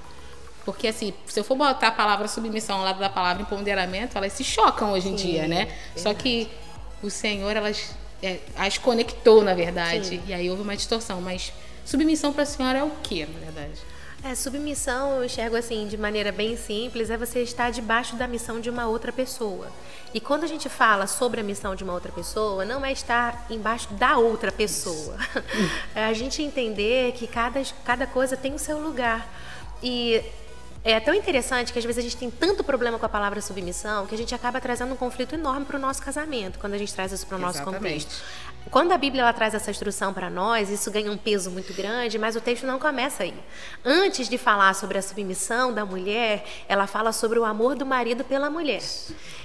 Porque, 0.64 0.88
assim, 0.88 1.14
se 1.28 1.40
eu 1.40 1.44
for 1.44 1.56
botar 1.56 1.90
a 1.90 1.92
palavra 1.92 2.28
submissão 2.28 2.80
ao 2.80 2.84
lado 2.84 3.00
da 3.00 3.10
palavra 3.10 3.44
empoderamento, 3.44 4.18
elas 4.18 4.34
se 4.34 4.44
chocam 4.44 4.94
hoje 4.94 5.10
em 5.10 5.16
dia, 5.16 5.48
né? 5.48 5.66
Verdade. 5.66 6.02
Só 6.02 6.14
que 6.14 6.50
o 7.04 7.10
Senhor, 7.10 7.56
elas 7.56 7.96
é, 8.24 8.40
as 8.58 8.78
conectou, 8.78 9.44
na 9.44 9.54
verdade. 9.54 10.08
Sim. 10.08 10.24
E 10.28 10.34
aí 10.34 10.50
houve 10.50 10.64
uma 10.64 10.76
distorção. 10.76 11.22
Mas 11.22 11.54
submissão 11.86 12.34
para 12.34 12.44
a 12.44 12.46
senhora 12.46 12.80
é 12.80 12.84
o 12.84 12.90
que, 13.04 13.26
na 13.26 13.40
verdade? 13.40 13.80
É, 14.26 14.34
submissão, 14.34 15.18
eu 15.18 15.26
enxergo 15.26 15.56
assim, 15.56 15.88
de 15.88 15.96
maneira 15.96 16.32
bem 16.32 16.58
simples, 16.58 17.12
é 17.12 17.18
você 17.18 17.44
estar 17.44 17.70
debaixo 17.70 18.16
da 18.16 18.26
missão 18.26 18.60
de 18.60 18.72
uma 18.72 18.88
outra 18.88 19.14
pessoa. 19.14 19.68
E 20.16 20.20
quando 20.20 20.46
a 20.46 20.48
gente 20.48 20.68
fala 20.68 21.06
sobre 21.06 21.42
a 21.42 21.44
missão 21.44 21.76
de 21.76 21.84
uma 21.84 21.94
outra 21.94 22.12
pessoa, 22.12 22.66
não 22.66 22.84
é 22.84 22.92
estar 22.92 23.46
embaixo 23.52 23.94
da 23.94 24.18
outra 24.18 24.52
pessoa. 24.52 25.16
É 25.94 26.06
a 26.06 26.14
gente 26.14 26.42
entender 26.42 27.12
que 27.12 27.28
cada, 27.28 27.62
cada 27.86 28.08
coisa 28.08 28.36
tem 28.36 28.56
o 28.56 28.60
seu 28.60 28.80
lugar. 28.80 29.30
E 29.84 30.24
é 30.84 31.00
tão 31.00 31.14
interessante 31.14 31.72
que 31.72 31.78
às 31.78 31.86
vezes 31.86 32.00
a 32.00 32.02
gente 32.02 32.18
tem 32.18 32.32
tanto 32.32 32.64
problema 32.64 32.98
com 32.98 33.06
a 33.06 33.10
palavra 33.10 33.40
submissão 33.42 34.08
que 34.08 34.16
a 34.16 34.18
gente 34.18 34.34
acaba 34.34 34.60
trazendo 34.60 34.94
um 34.94 34.98
conflito 34.98 35.36
enorme 35.36 35.66
para 35.66 35.78
o 35.78 35.80
nosso 35.80 36.02
casamento 36.02 36.60
quando 36.60 36.74
a 36.74 36.78
gente 36.78 36.94
traz 36.94 37.12
isso 37.12 37.26
para 37.28 37.38
o 37.38 37.40
nosso 37.40 37.64
contexto. 37.64 38.24
Quando 38.72 38.92
a 38.92 38.98
Bíblia 38.98 39.22
ela 39.22 39.34
traz 39.34 39.54
essa 39.54 39.72
instrução 39.72 40.14
para 40.14 40.30
nós, 40.30 40.70
isso 40.70 40.92
ganha 40.92 41.12
um 41.12 41.18
peso 41.18 41.50
muito 41.50 41.74
grande, 41.74 42.18
mas 42.18 42.36
o 42.36 42.42
texto 42.42 42.66
não 42.66 42.80
começa 42.80 43.24
aí. 43.24 43.34
Antes 43.84 44.28
de 44.28 44.38
falar 44.38 44.74
sobre 44.74 44.98
a 44.98 45.02
submissão 45.02 45.74
da 45.74 45.86
mulher, 45.86 46.46
ela 46.68 46.88
fala 46.88 47.12
sobre 47.12 47.40
o 47.40 47.46
amor 47.46 47.76
do 47.76 47.86
marido 47.86 48.24
pela 48.24 48.50
mulher. 48.50 48.82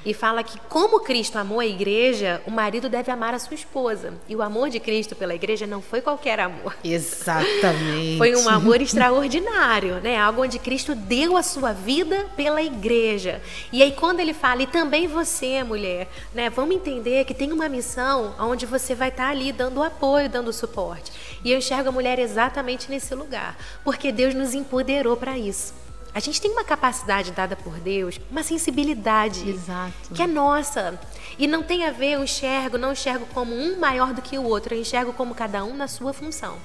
E 0.05 0.15
fala 0.15 0.43
que, 0.43 0.59
como 0.69 1.01
Cristo 1.01 1.37
amou 1.37 1.61
a 1.61 1.67
igreja, 1.67 2.41
o 2.47 2.51
marido 2.51 2.89
deve 2.89 3.11
amar 3.11 3.35
a 3.35 3.39
sua 3.39 3.55
esposa. 3.55 4.15
E 4.27 4.35
o 4.35 4.41
amor 4.41 4.71
de 4.71 4.81
Cristo 4.81 5.15
pela 5.15 5.35
igreja 5.35 5.67
não 5.67 5.83
foi 5.83 6.01
qualquer 6.01 6.41
amor. 6.41 6.75
Exatamente. 6.83 8.17
Foi 8.17 8.35
um 8.35 8.49
amor 8.49 8.81
extraordinário, 8.81 9.97
né? 9.97 10.17
Algo 10.17 10.43
onde 10.43 10.59
Cristo 10.59 10.95
deu 10.95 11.37
a 11.37 11.43
sua 11.43 11.73
vida 11.73 12.27
pela 12.35 12.63
igreja. 12.63 13.43
E 13.71 13.83
aí, 13.83 13.93
quando 13.93 14.21
ele 14.21 14.33
fala, 14.33 14.63
e 14.63 14.67
também 14.67 15.07
você, 15.07 15.63
mulher, 15.63 16.09
né? 16.35 16.49
Vamos 16.49 16.75
entender 16.75 17.27
que 17.27 17.35
tem 17.35 17.53
uma 17.53 17.69
missão 17.69 18.35
onde 18.39 18.65
você 18.65 18.95
vai 18.95 19.10
estar 19.11 19.29
ali 19.29 19.53
dando 19.53 19.83
apoio, 19.83 20.29
dando 20.29 20.53
suporte. 20.53 21.13
E 21.45 21.53
eu 21.53 21.59
enxergo 21.59 21.91
a 21.91 21.93
mulher 21.93 22.19
exatamente 22.19 22.91
nesse 22.91 23.15
lugar, 23.15 23.57
porque 23.85 24.11
Deus 24.11 24.35
nos 24.35 24.55
empoderou 24.55 25.17
para 25.17 25.39
isso. 25.39 25.75
A 26.13 26.19
gente 26.19 26.41
tem 26.41 26.51
uma 26.51 26.65
capacidade 26.65 27.31
dada 27.31 27.55
por 27.55 27.79
Deus, 27.79 28.21
uma 28.31 28.43
sensibilidade 28.43 29.49
Exato. 29.49 29.93
que 30.13 30.23
é 30.23 30.27
nossa. 30.27 30.99
E 31.39 31.47
não 31.47 31.63
tem 31.63 31.85
a 31.87 31.93
ver, 31.93 32.15
eu 32.15 32.25
enxergo, 32.25 32.77
não 32.77 32.93
enxergo 32.93 33.27
como 33.33 33.55
um 33.55 33.79
maior 33.79 34.13
do 34.13 34.21
que 34.21 34.37
o 34.37 34.43
outro, 34.43 34.75
eu 34.75 34.81
enxergo 34.81 35.13
como 35.13 35.35
cada 35.35 35.63
um 35.65 35.77
na 35.77 35.87
sua 35.87 36.13
função. 36.13 36.59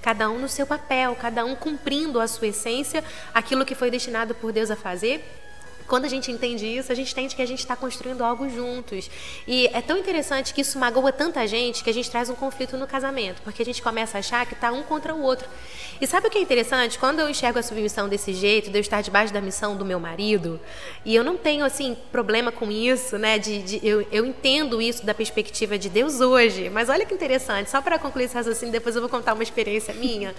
Cada 0.00 0.30
um 0.30 0.38
no 0.38 0.48
seu 0.48 0.66
papel, 0.66 1.16
cada 1.16 1.44
um 1.44 1.56
cumprindo 1.56 2.20
a 2.20 2.28
sua 2.28 2.48
essência, 2.48 3.02
aquilo 3.34 3.64
que 3.64 3.74
foi 3.74 3.90
destinado 3.90 4.34
por 4.34 4.52
Deus 4.52 4.70
a 4.70 4.76
fazer 4.76 5.24
quando 5.86 6.04
a 6.04 6.08
gente 6.08 6.30
entende 6.30 6.66
isso, 6.66 6.90
a 6.90 6.94
gente 6.94 7.12
entende 7.12 7.36
que 7.36 7.42
a 7.42 7.46
gente 7.46 7.60
está 7.60 7.76
construindo 7.76 8.22
algo 8.22 8.48
juntos. 8.48 9.10
E 9.46 9.68
é 9.68 9.80
tão 9.80 9.96
interessante 9.98 10.54
que 10.54 10.60
isso 10.60 10.78
magoa 10.78 11.12
tanta 11.12 11.46
gente 11.46 11.82
que 11.82 11.90
a 11.90 11.94
gente 11.94 12.10
traz 12.10 12.30
um 12.30 12.34
conflito 12.34 12.76
no 12.76 12.86
casamento, 12.86 13.42
porque 13.42 13.62
a 13.62 13.64
gente 13.64 13.82
começa 13.82 14.18
a 14.18 14.20
achar 14.20 14.46
que 14.46 14.54
está 14.54 14.72
um 14.72 14.82
contra 14.82 15.14
o 15.14 15.22
outro. 15.22 15.48
E 16.00 16.06
sabe 16.06 16.26
o 16.26 16.30
que 16.30 16.38
é 16.38 16.40
interessante? 16.40 16.98
Quando 16.98 17.20
eu 17.20 17.28
enxergo 17.28 17.58
a 17.58 17.62
submissão 17.62 18.08
desse 18.08 18.32
jeito, 18.32 18.70
de 18.70 18.76
eu 18.76 18.80
estar 18.80 19.02
debaixo 19.02 19.32
da 19.32 19.40
missão 19.40 19.76
do 19.76 19.84
meu 19.84 20.00
marido, 20.00 20.58
e 21.04 21.14
eu 21.14 21.22
não 21.22 21.36
tenho, 21.36 21.64
assim, 21.64 21.96
problema 22.10 22.50
com 22.50 22.70
isso, 22.70 23.16
né? 23.18 23.38
De, 23.38 23.62
de 23.62 23.86
eu, 23.86 24.04
eu 24.10 24.26
entendo 24.26 24.82
isso 24.82 25.06
da 25.06 25.14
perspectiva 25.14 25.78
de 25.78 25.88
Deus 25.88 26.20
hoje. 26.20 26.68
Mas 26.70 26.88
olha 26.88 27.06
que 27.06 27.14
interessante, 27.14 27.70
só 27.70 27.80
para 27.80 27.98
concluir 27.98 28.24
esse 28.24 28.34
raciocínio, 28.34 28.72
depois 28.72 28.96
eu 28.96 29.00
vou 29.00 29.08
contar 29.08 29.32
uma 29.34 29.42
experiência 29.42 29.94
minha. 29.94 30.34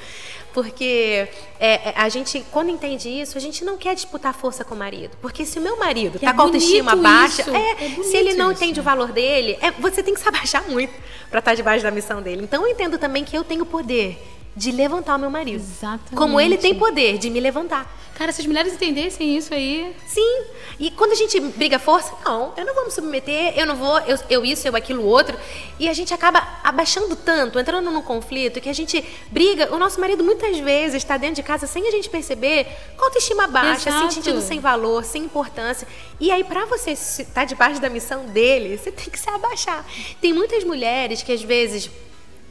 Porque 0.53 1.27
é, 1.59 1.89
é, 1.89 1.93
a 1.95 2.09
gente, 2.09 2.45
quando 2.51 2.69
entende 2.69 3.09
isso, 3.09 3.38
a 3.38 3.41
gente 3.41 3.63
não 3.63 3.77
quer 3.77 3.95
disputar 3.95 4.33
força 4.33 4.63
com 4.63 4.75
o 4.75 4.77
marido. 4.77 5.15
Porque 5.34 5.48
se 5.48 5.58
o 5.58 5.62
meu 5.63 5.75
marido 5.78 6.18
está 6.18 6.30
é 6.30 6.34
com 6.34 6.42
a 6.42 6.44
autoestima 6.46 6.96
baixa, 6.96 7.42
é, 7.50 7.86
é 7.86 8.04
se 8.04 8.16
ele 8.16 8.36
não 8.36 8.52
isso. 8.52 8.63
entende 8.63 8.80
o 8.80 8.84
valor 8.84 9.12
dele, 9.12 9.58
é, 9.62 9.72
você 9.72 10.04
tem 10.04 10.13
que 10.13 10.19
se 10.19 10.28
abaixar 10.30 10.63
muito 10.69 10.93
para 11.28 11.39
estar 11.39 11.52
tá 11.52 11.56
debaixo 11.56 11.82
da 11.82 11.89
missão 11.89 12.22
dele. 12.22 12.43
Então 12.43 12.62
eu 12.62 12.72
entendo 12.72 13.00
também 13.00 13.24
que 13.24 13.36
eu 13.36 13.43
tenho 13.43 13.65
poder 13.65 14.24
de 14.56 14.72
levantar 14.72 15.16
o 15.16 15.20
meu 15.20 15.30
marido. 15.30 15.62
Exatamente. 15.62 16.16
Como 16.16 16.39
ele 16.39 16.58
tem 16.58 16.76
poder 16.76 17.18
de 17.18 17.30
me 17.30 17.39
levantar. 17.39 18.04
Cara, 18.16 18.32
se 18.32 18.42
as 18.42 18.48
mulheres 18.48 18.74
entendessem 18.74 19.36
isso 19.36 19.54
aí. 19.54 19.96
Sim. 20.06 20.44
E 20.80 20.92
quando 20.92 21.13
a 21.13 21.16
gente 21.16 21.39
briga 21.39 21.80
força, 21.80 22.13
não, 22.24 22.54
eu 22.56 22.66
não 22.66 22.76
vou 22.76 22.86
me 22.86 22.92
submeter, 22.92 23.58
eu 23.58 23.66
não 23.66 23.76
vou, 23.76 24.00
eu, 24.02 24.18
eu 24.30 24.46
isso, 24.46 24.68
eu 24.68 24.76
aquilo, 24.76 25.04
outro. 25.04 25.38
E 25.80 25.89
a 25.89 25.94
gente 25.94 26.13
acaba 26.13 26.48
abaixando 26.63 27.16
tanto, 27.16 27.58
entrando 27.58 27.89
num 27.89 28.02
conflito, 28.02 28.62
que 28.62 28.70
a 28.70 28.74
gente 28.74 29.04
briga. 29.32 29.74
O 29.74 29.80
nosso 29.80 30.00
marido 30.00 30.24
muitas 30.24 30.60
vezes 30.60 30.98
está 30.98 31.18
dentro 31.18 31.38
de 31.38 31.44
casa 31.44 31.66
sem 31.66 31.88
a 31.88 31.92
gente 31.92 32.08
perceber, 32.08 32.68
com 32.96 33.06
autoestima 33.06 33.48
baixa, 33.48 33.89
Exato. 33.89 34.10
se 34.10 34.16
sentindo 34.16 34.42
sem 34.42 34.60
valor, 34.60 35.04
sem 35.04 35.24
importância. 35.24 35.88
E 36.20 36.32
aí, 36.32 36.44
para 36.44 36.66
você 36.66 36.92
estar 36.92 37.26
tá 37.34 37.46
debaixo 37.46 37.82
da 37.82 37.89
missão 37.89 38.26
dele, 38.26 38.78
você 38.78 38.92
tem 38.92 39.10
que 39.10 39.20
se 39.20 39.30
abaixar. 39.30 39.84
Tem 40.22 40.34
muitas 40.34 40.63
mulheres 40.63 41.24
que 41.24 41.32
às 41.32 41.42
vezes 41.42 41.89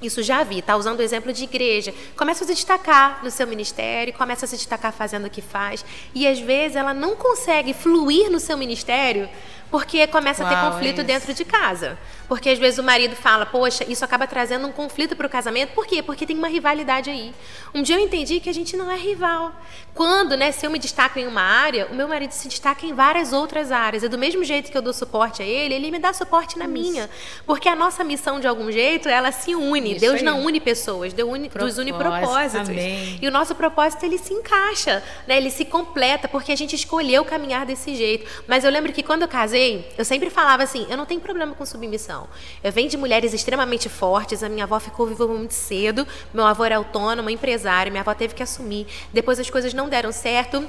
isso 0.02 0.22
já 0.22 0.42
vi, 0.42 0.62
tá 0.62 0.76
usando 0.76 1.00
o 1.00 1.02
exemplo 1.02 1.32
de 1.32 1.44
igreja. 1.44 1.94
Começa 2.16 2.44
a 2.44 2.46
se 2.46 2.54
destacar 2.54 3.20
no 3.22 3.30
seu 3.30 3.46
ministério, 3.46 4.12
começa 4.12 4.44
a 4.44 4.48
se 4.48 4.56
destacar 4.56 4.92
fazendo 4.92 5.26
o 5.26 5.30
que 5.30 5.42
faz, 5.42 5.84
e 6.14 6.26
às 6.26 6.38
vezes 6.38 6.76
ela 6.76 6.92
não 6.92 7.16
consegue 7.16 7.72
fluir 7.72 8.30
no 8.30 8.40
seu 8.40 8.56
ministério 8.56 9.28
porque 9.72 10.06
começa 10.06 10.44
Uau, 10.44 10.52
a 10.52 10.54
ter 10.54 10.70
conflito 10.70 11.00
é 11.00 11.04
dentro 11.04 11.32
de 11.32 11.46
casa. 11.46 11.98
Porque 12.32 12.48
às 12.48 12.58
vezes 12.58 12.78
o 12.78 12.82
marido 12.82 13.14
fala, 13.14 13.44
poxa, 13.44 13.84
isso 13.86 14.02
acaba 14.06 14.26
trazendo 14.26 14.66
um 14.66 14.72
conflito 14.72 15.14
para 15.14 15.26
o 15.26 15.28
casamento. 15.28 15.74
Por 15.74 15.86
quê? 15.86 16.02
Porque 16.02 16.24
tem 16.24 16.34
uma 16.34 16.48
rivalidade 16.48 17.10
aí. 17.10 17.34
Um 17.74 17.82
dia 17.82 17.96
eu 17.96 18.00
entendi 18.00 18.40
que 18.40 18.48
a 18.48 18.54
gente 18.54 18.74
não 18.74 18.90
é 18.90 18.96
rival. 18.96 19.52
Quando, 19.94 20.34
né, 20.34 20.50
se 20.50 20.64
eu 20.64 20.70
me 20.70 20.78
destaco 20.78 21.18
em 21.18 21.26
uma 21.26 21.42
área, 21.42 21.88
o 21.88 21.94
meu 21.94 22.08
marido 22.08 22.32
se 22.32 22.48
destaca 22.48 22.86
em 22.86 22.94
várias 22.94 23.34
outras 23.34 23.70
áreas. 23.70 24.02
E 24.02 24.08
do 24.08 24.16
mesmo 24.16 24.42
jeito 24.44 24.72
que 24.72 24.78
eu 24.78 24.80
dou 24.80 24.94
suporte 24.94 25.42
a 25.42 25.44
ele, 25.44 25.74
ele 25.74 25.90
me 25.90 25.98
dá 25.98 26.14
suporte 26.14 26.58
na 26.58 26.64
isso. 26.64 26.72
minha. 26.72 27.10
Porque 27.44 27.68
a 27.68 27.76
nossa 27.76 28.02
missão, 28.02 28.40
de 28.40 28.46
algum 28.46 28.72
jeito, 28.72 29.10
ela 29.10 29.30
se 29.30 29.54
une. 29.54 29.90
Isso 29.90 30.00
Deus 30.00 30.14
aí. 30.20 30.22
não 30.22 30.42
une 30.42 30.58
pessoas, 30.58 31.12
Deus 31.12 31.28
une, 31.28 31.50
Deus 31.50 31.76
une 31.76 31.92
propósitos. 31.92 32.70
Amém. 32.70 33.18
E 33.20 33.28
o 33.28 33.30
nosso 33.30 33.54
propósito, 33.54 34.06
ele 34.06 34.16
se 34.16 34.32
encaixa, 34.32 35.02
né? 35.28 35.36
ele 35.36 35.50
se 35.50 35.66
completa, 35.66 36.28
porque 36.28 36.50
a 36.50 36.56
gente 36.56 36.74
escolheu 36.74 37.26
caminhar 37.26 37.66
desse 37.66 37.94
jeito. 37.94 38.26
Mas 38.48 38.64
eu 38.64 38.70
lembro 38.70 38.90
que 38.90 39.02
quando 39.02 39.20
eu 39.20 39.28
casei, 39.28 39.92
eu 39.98 40.04
sempre 40.06 40.30
falava 40.30 40.62
assim, 40.62 40.86
eu 40.88 40.96
não 40.96 41.04
tenho 41.04 41.20
problema 41.20 41.54
com 41.54 41.66
submissão. 41.66 42.21
Eu 42.62 42.72
venho 42.72 42.88
de 42.88 42.96
mulheres 42.96 43.32
extremamente 43.32 43.88
fortes. 43.88 44.42
A 44.42 44.48
minha 44.48 44.64
avó 44.64 44.78
ficou 44.80 45.06
viva 45.06 45.26
muito 45.26 45.54
cedo. 45.54 46.06
Meu 46.32 46.44
avô 46.44 46.64
era 46.64 46.76
autônomo, 46.76 47.30
empresário. 47.30 47.90
Minha 47.90 48.02
avó 48.02 48.14
teve 48.14 48.34
que 48.34 48.42
assumir. 48.42 48.86
Depois 49.12 49.38
as 49.38 49.50
coisas 49.50 49.74
não 49.74 49.88
deram 49.88 50.12
certo. 50.12 50.68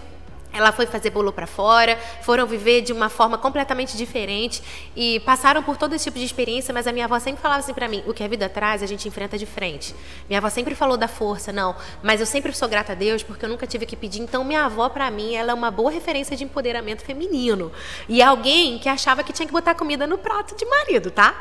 Ela 0.54 0.72
foi 0.72 0.86
fazer 0.86 1.10
bolo 1.10 1.34
para 1.34 1.48
fora, 1.48 1.98
foram 2.22 2.46
viver 2.46 2.82
de 2.82 2.94
uma 2.94 3.10
forma 3.10 3.38
completamente 3.38 3.98
diferente 3.98 4.62
e 4.96 5.20
passaram 5.22 5.64
por 5.64 5.78
todo 5.78 5.96
esse 5.96 6.06
tipo 6.06 6.20
de 6.20 6.26
experiência, 6.26 6.72
mas 6.72 6.86
a 6.86 6.92
minha 6.92 7.06
avó 7.06 7.18
sempre 7.20 7.42
falava 7.42 7.60
assim 7.60 7.74
para 7.74 7.88
mim: 7.88 8.04
o 8.06 8.14
que 8.14 8.24
a 8.24 8.28
vida 8.28 8.48
traz, 8.48 8.84
a 8.84 8.86
gente 8.86 9.08
enfrenta 9.08 9.36
de 9.38 9.48
frente. 9.48 9.96
Minha 10.30 10.38
avó 10.38 10.50
sempre 10.50 10.76
falou 10.76 10.96
da 10.96 11.08
força, 11.08 11.52
não, 11.52 11.76
mas 12.04 12.20
eu 12.20 12.26
sempre 12.26 12.54
sou 12.54 12.70
grata 12.70 12.92
a 12.92 12.96
Deus 12.96 13.24
porque 13.24 13.44
eu 13.46 13.50
nunca 13.50 13.66
tive 13.66 13.86
que 13.88 13.96
pedir. 13.96 14.22
Então, 14.22 14.44
minha 14.44 14.66
avó, 14.66 14.88
para 14.90 15.10
mim, 15.10 15.34
ela 15.34 15.52
é 15.52 15.54
uma 15.54 15.72
boa 15.72 15.90
referência 15.90 16.38
de 16.38 16.44
empoderamento 16.44 17.04
feminino. 17.04 17.72
E 18.08 18.22
alguém 18.22 18.78
que 18.78 18.88
achava 18.88 19.24
que 19.24 19.34
tinha 19.34 19.48
que 19.48 19.52
botar 19.52 19.74
comida 19.74 20.06
no 20.06 20.20
prato 20.20 20.56
de 20.56 20.66
marido, 20.66 21.10
tá? 21.10 21.34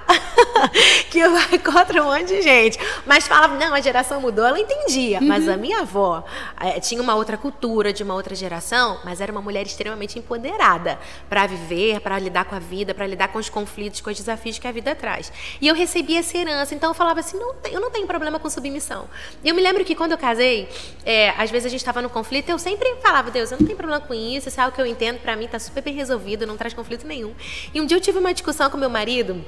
que 1.11 1.19
eu 1.19 1.39
encontro 1.53 2.03
um 2.03 2.07
monte 2.07 2.29
de 2.29 2.41
gente. 2.41 2.79
Mas 3.07 3.29
falava: 3.29 3.57
não, 3.57 3.75
a 3.75 3.81
geração 3.81 4.23
mudou, 4.23 4.47
ela 4.47 4.59
entendia. 4.59 5.21
Uhum. 5.21 5.29
Mas 5.29 5.47
a 5.47 5.57
minha 5.57 5.81
avó 5.81 6.25
é, 6.59 6.81
tinha 6.81 7.03
uma 7.03 7.15
outra 7.15 7.37
cultura, 7.37 7.93
de 7.93 8.03
uma 8.03 8.15
outra 8.15 8.35
geração 8.35 9.02
mas 9.05 9.21
era 9.21 9.31
uma 9.31 9.43
mulher 9.43 9.67
extremamente 9.67 10.19
empoderada 10.19 10.99
para 11.29 11.47
viver, 11.47 12.01
para 12.01 12.19
lidar 12.19 12.45
com 12.45 12.55
a 12.55 12.59
vida, 12.59 12.95
para 12.95 13.07
lidar 13.07 13.29
com 13.29 13.39
os 13.39 13.49
conflitos, 13.49 14.01
com 14.01 14.11
os 14.11 14.17
desafios 14.17 14.59
que 14.59 14.67
a 14.67 14.73
vida 14.73 14.95
traz. 14.95 15.33
E 15.61 15.69
eu 15.69 15.75
recebi 15.75 16.17
essa 16.17 16.37
herança, 16.37 16.75
então 16.75 16.91
eu 16.91 16.95
falava 16.95 17.21
assim: 17.21 17.39
não, 17.39 17.55
eu 17.71 17.81
não 17.81 17.91
tenho 17.91 18.07
problema 18.07 18.39
com 18.39 18.49
submissão. 18.49 19.09
E 19.43 19.49
eu 19.49 19.55
me 19.55 19.63
lembro 19.63 19.85
que 19.85 19.95
quando 19.95 20.13
eu 20.13 20.19
casei, 20.19 20.69
é, 21.05 21.31
às 21.31 21.51
vezes 21.51 21.67
a 21.67 21.69
gente 21.69 21.81
estava 21.81 22.03
no 22.03 22.11
conflito, 22.11 22.49
eu 22.49 22.59
sempre 22.59 22.97
falava: 23.03 23.31
Deus, 23.31 23.51
eu 23.51 23.59
não 23.59 23.67
tenho 23.67 23.77
problema 23.77 24.01
com 24.01 24.15
isso, 24.15 24.49
isso 24.49 24.61
é 24.61 24.65
algo 24.65 24.75
que 24.75 24.81
eu 24.81 24.87
entendo, 24.87 25.19
para 25.21 25.37
mim 25.37 25.45
está 25.45 25.59
super 25.59 25.83
bem 25.83 25.95
resolvido, 25.95 26.47
não 26.47 26.57
traz 26.57 26.75
conflito 26.75 27.07
nenhum. 27.07 27.35
E 27.73 27.81
um 27.81 27.87
dia 27.87 27.97
eu 27.97 28.01
tive 28.01 28.19
uma 28.19 28.33
discussão 28.33 28.71
com 28.71 28.77
meu 28.77 28.91
marido 28.91 29.45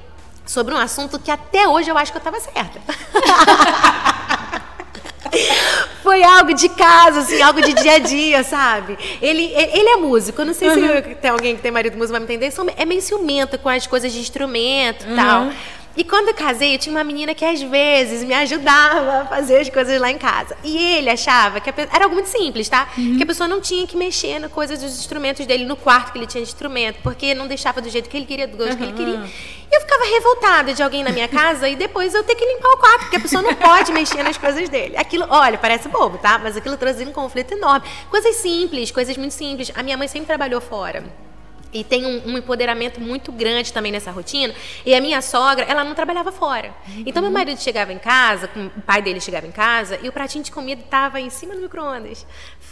sobre 0.47 0.75
um 0.75 0.79
assunto 0.79 1.19
que 1.19 1.31
até 1.31 1.67
hoje 1.67 1.91
eu 1.91 1.97
acho 1.97 2.13
que 2.13 2.19
eu 2.19 2.21
estava 2.21 2.39
certa. 2.41 2.81
Foi 6.05 6.23
algo 6.23 6.53
de 6.53 6.69
casa, 6.69 7.21
assim, 7.21 7.41
algo 7.41 7.63
de 7.63 7.73
dia 7.73 7.95
a 7.95 7.99
dia, 7.99 8.45
sabe? 8.45 8.99
Ele, 9.23 9.51
ele 9.55 9.89
é 9.89 9.97
músico, 9.97 10.43
eu 10.43 10.45
não 10.45 10.53
sei 10.53 10.69
uhum. 10.69 10.75
se 10.75 11.15
tem 11.15 11.31
alguém 11.31 11.57
que 11.57 11.63
tem 11.63 11.71
marido 11.71 11.97
músico 11.97 12.13
vai 12.13 12.21
me 12.21 12.27
entender, 12.27 12.53
é 12.77 12.85
meio 12.85 13.01
ciumento 13.01 13.59
com 13.59 13.71
as 13.71 13.87
coisas 13.87 14.13
de 14.13 14.19
instrumento 14.21 15.07
e 15.07 15.09
uhum. 15.09 15.17
tal. 15.17 15.49
E 15.97 16.03
quando 16.03 16.29
eu 16.29 16.35
casei, 16.35 16.75
eu 16.75 16.79
tinha 16.79 16.95
uma 16.95 17.05
menina 17.05 17.35
que 17.35 17.45
às 17.45 17.63
vezes 17.63 18.25
me 18.25 18.35
ajudava 18.35 19.23
a 19.23 19.27
fazer 19.27 19.61
as 19.61 19.69
coisas 19.69 20.01
lá 20.01 20.11
em 20.11 20.19
casa. 20.19 20.57
E 20.65 20.77
ele 20.77 21.09
achava 21.09 21.61
que 21.61 21.71
era 21.71 22.05
algo 22.05 22.15
muito 22.15 22.29
simples, 22.29 22.69
tá? 22.69 22.89
Uhum. 22.99 23.17
Que 23.17 23.23
a 23.23 23.27
pessoa 23.27 23.47
não 23.47 23.61
tinha 23.61 23.87
que 23.87 23.97
mexer 23.97 24.41
na 24.41 24.49
coisa 24.49 24.75
dos 24.77 24.99
instrumentos 24.99 25.47
dele, 25.47 25.65
no 25.65 25.77
quarto 25.77 26.13
que 26.13 26.19
ele 26.19 26.27
tinha 26.27 26.43
de 26.43 26.49
instrumento, 26.49 26.99
porque 27.03 27.33
não 27.33 27.47
deixava 27.47 27.81
do 27.81 27.89
jeito 27.89 28.09
que 28.09 28.17
ele 28.17 28.27
queria, 28.27 28.49
do 28.49 28.57
gosto 28.57 28.73
uhum. 28.73 28.77
que 28.79 28.83
ele 28.83 28.93
queria. 28.93 29.25
E 29.71 29.77
eu 29.77 29.81
ficava 29.81 30.05
revoltada 30.05 30.75
de 30.75 30.83
alguém 30.83 31.05
na 31.05 31.11
minha 31.11 31.29
casa 31.29 31.69
e 31.69 31.77
depois 31.77 32.13
eu 32.13 32.25
ter 32.25 32.35
que 32.35 32.45
limpar 32.45 32.71
o 32.71 32.77
quarto, 32.77 33.01
porque 33.03 33.17
a 33.17 33.21
pessoa 33.21 33.43
não 33.43 33.55
pode 33.55 33.93
mexer 33.93 34.23
nas 34.25 34.37
coisas 34.37 34.69
dele. 34.69 34.97
Aquilo, 34.97 35.27
olha, 35.31 35.59
parece 35.59 35.89
bobo, 35.89 36.19
tá? 36.19 36.41
Mas 36.43 36.57
aquilo 36.57 36.77
trazia 36.77 37.07
um 37.07 37.13
conflito 37.13 37.55
enorme. 37.55 37.87
Coisas 38.11 38.35
simples, 38.37 38.91
coisas 38.91 39.17
muito 39.17 39.33
simples. 39.33 39.71
A 39.75 39.83
minha 39.83 39.97
mãe 39.97 40.09
sempre 40.09 40.27
trabalhou 40.27 40.61
fora 40.61 41.05
e 41.75 41.83
tem 41.83 42.07
um, 42.07 42.29
um, 42.29 42.39
empoderamento 42.39 43.01
muito 43.01 43.33
grande 43.33 43.73
também 43.73 43.91
nessa 43.91 44.11
rotina. 44.11 44.55
E 44.87 44.95
a 44.95 45.01
minha 45.01 45.21
sogra, 45.21 45.65
ela 45.65 45.83
não 45.83 45.95
trabalhava 45.95 46.31
fora. 46.31 46.73
Uhum. 46.89 47.03
Então 47.05 47.21
meu 47.21 47.33
marido 47.33 47.61
chegava 47.61 47.93
em 47.93 47.99
casa, 47.99 48.49
o 48.77 48.81
pai 48.81 49.03
dele 49.03 49.21
chegava 49.21 49.47
em 49.47 49.53
casa 49.53 49.99
e 50.03 50.09
o 50.09 50.13
pratinho 50.13 50.45
de 50.45 50.53
comida 50.53 50.81
estava 50.81 51.21
em 51.21 51.29
cima 51.29 51.55
do 51.55 51.61
micro-ondas 51.61 52.25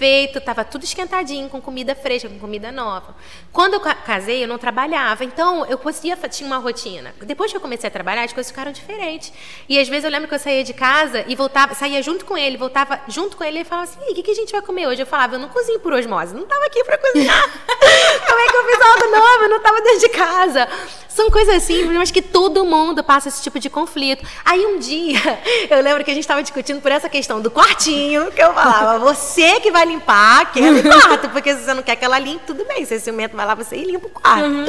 feito, 0.03 0.39
estava 0.39 0.65
tudo 0.65 0.83
esquentadinho, 0.83 1.49
com 1.49 1.61
comida 1.61 1.95
fresca, 1.95 2.29
com 2.29 2.37
comida 2.37 2.73
nova. 2.73 3.15
Quando 3.53 3.75
eu 3.75 3.81
casei, 3.81 4.43
eu 4.43 4.49
não 4.49 4.59
trabalhava, 4.59 5.25
então 5.25 5.65
eu 5.67 5.79
conseguia, 5.79 6.17
tinha 6.29 6.45
uma 6.45 6.57
rotina. 6.57 7.15
Depois 7.23 7.53
que 7.53 7.57
eu 7.57 7.61
comecei 7.61 7.87
a 7.87 7.91
trabalhar, 7.91 8.25
as 8.25 8.33
coisas 8.33 8.51
ficaram 8.51 8.73
diferentes. 8.73 9.33
E 9.69 9.79
às 9.79 9.89
vezes 9.89 10.03
eu 10.03 10.11
lembro 10.11 10.27
que 10.27 10.35
eu 10.35 10.41
saía 10.41 10.65
de 10.65 10.75
casa 10.75 11.25
e 11.29 11.37
voltava, 11.37 11.73
saía 11.77 12.03
junto 12.03 12.25
com 12.25 12.37
ele, 12.37 12.57
voltava 12.57 13.01
junto 13.07 13.37
com 13.37 13.45
ele 13.45 13.61
e 13.61 13.65
falava 13.65 13.89
assim: 13.89 14.01
o 14.11 14.13
que, 14.13 14.25
que 14.25 14.33
a 14.33 14.35
gente 14.35 14.51
vai 14.51 14.61
comer 14.61 14.89
hoje? 14.89 15.03
Eu 15.03 15.07
falava: 15.07 15.37
eu 15.37 15.39
não 15.39 15.49
cozinho 15.49 15.79
por 15.79 15.93
osmose, 15.93 16.35
não 16.35 16.43
estava 16.43 16.65
aqui 16.67 16.83
para 16.83 16.99
cozinhar. 16.99 17.43
Como 18.27 18.41
é 18.41 18.49
que 18.49 18.57
eu 18.57 18.65
fiz 18.65 18.81
algo 18.81 19.05
novo? 19.05 19.43
Eu 19.45 19.49
não 19.51 19.57
estava 19.59 19.81
dentro 19.83 20.01
de 20.01 20.09
casa. 20.09 20.69
São 21.09 21.31
coisas 21.31 21.63
simples, 21.63 21.95
mas 21.97 22.11
que 22.11 22.23
todo 22.23 22.65
mundo 22.65 23.05
passa 23.05 23.29
esse 23.29 23.43
tipo 23.43 23.61
de 23.61 23.69
conflito. 23.69 24.27
Aí 24.45 24.65
um 24.65 24.79
dia, 24.79 25.21
eu 25.69 25.81
lembro 25.83 26.03
que 26.03 26.11
a 26.11 26.15
gente 26.15 26.25
estava 26.25 26.43
discutindo 26.43 26.81
por 26.81 26.91
essa 26.91 27.09
questão 27.09 27.41
do 27.41 27.51
quartinho, 27.51 28.33
que 28.33 28.43
eu 28.43 28.53
falava: 28.55 28.99
você 28.99 29.61
que 29.61 29.71
vai 29.71 29.92
limpar 29.93 30.43
aquele 30.43 30.83
quarto, 30.89 31.29
porque 31.31 31.55
se 31.55 31.63
você 31.63 31.75
não 31.75 31.83
quer 31.83 31.97
que 31.97 32.05
ela 32.05 32.19
limpe, 32.19 32.45
tudo 32.47 32.65
bem. 32.65 32.85
Se 32.85 32.95
é 32.95 32.99
ciumento 32.99 33.37
vai 33.37 33.47
lá, 33.47 33.55
você 33.55 33.77
e 33.77 33.85
limpa 33.85 34.07
o 34.07 34.11
quarto. 34.11 34.47
Uhum. 34.47 34.65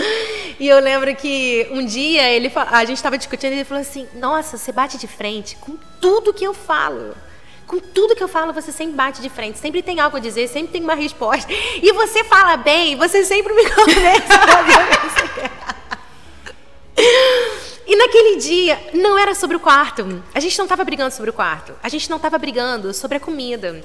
E 0.59 0.67
eu 0.67 0.79
lembro 0.79 1.15
que 1.15 1.67
um 1.71 1.85
dia 1.85 2.29
ele, 2.29 2.51
a 2.55 2.85
gente 2.85 2.97
estava 2.97 3.17
discutindo 3.17 3.51
e 3.53 3.55
ele 3.55 3.65
falou 3.65 3.81
assim: 3.81 4.07
Nossa, 4.15 4.57
você 4.57 4.71
bate 4.71 4.97
de 4.97 5.07
frente 5.07 5.55
com 5.55 5.77
tudo 5.99 6.33
que 6.33 6.45
eu 6.45 6.53
falo. 6.53 7.15
Com 7.65 7.79
tudo 7.79 8.15
que 8.15 8.23
eu 8.23 8.27
falo, 8.27 8.51
você 8.51 8.71
sempre 8.71 8.93
bate 8.93 9.21
de 9.21 9.29
frente, 9.29 9.57
sempre 9.57 9.81
tem 9.81 9.99
algo 9.99 10.17
a 10.17 10.19
dizer, 10.19 10.47
sempre 10.47 10.73
tem 10.73 10.83
uma 10.83 10.95
resposta. 10.95 11.51
E 11.51 11.93
você 11.93 12.23
fala 12.23 12.57
bem, 12.57 12.95
você 12.97 13.23
sempre 13.23 13.53
me 13.53 13.63
convence. 13.71 14.27
E 17.85 17.95
naquele 17.95 18.37
dia, 18.37 18.79
não 18.93 19.17
era 19.17 19.35
sobre 19.35 19.55
o 19.55 19.59
quarto. 19.59 20.23
A 20.33 20.39
gente 20.39 20.57
não 20.57 20.65
estava 20.65 20.83
brigando 20.83 21.13
sobre 21.13 21.29
o 21.29 21.33
quarto. 21.33 21.73
A 21.81 21.89
gente 21.89 22.09
não 22.09 22.17
estava 22.17 22.37
brigando 22.37 22.93
sobre 22.93 23.17
a 23.17 23.19
comida. 23.19 23.83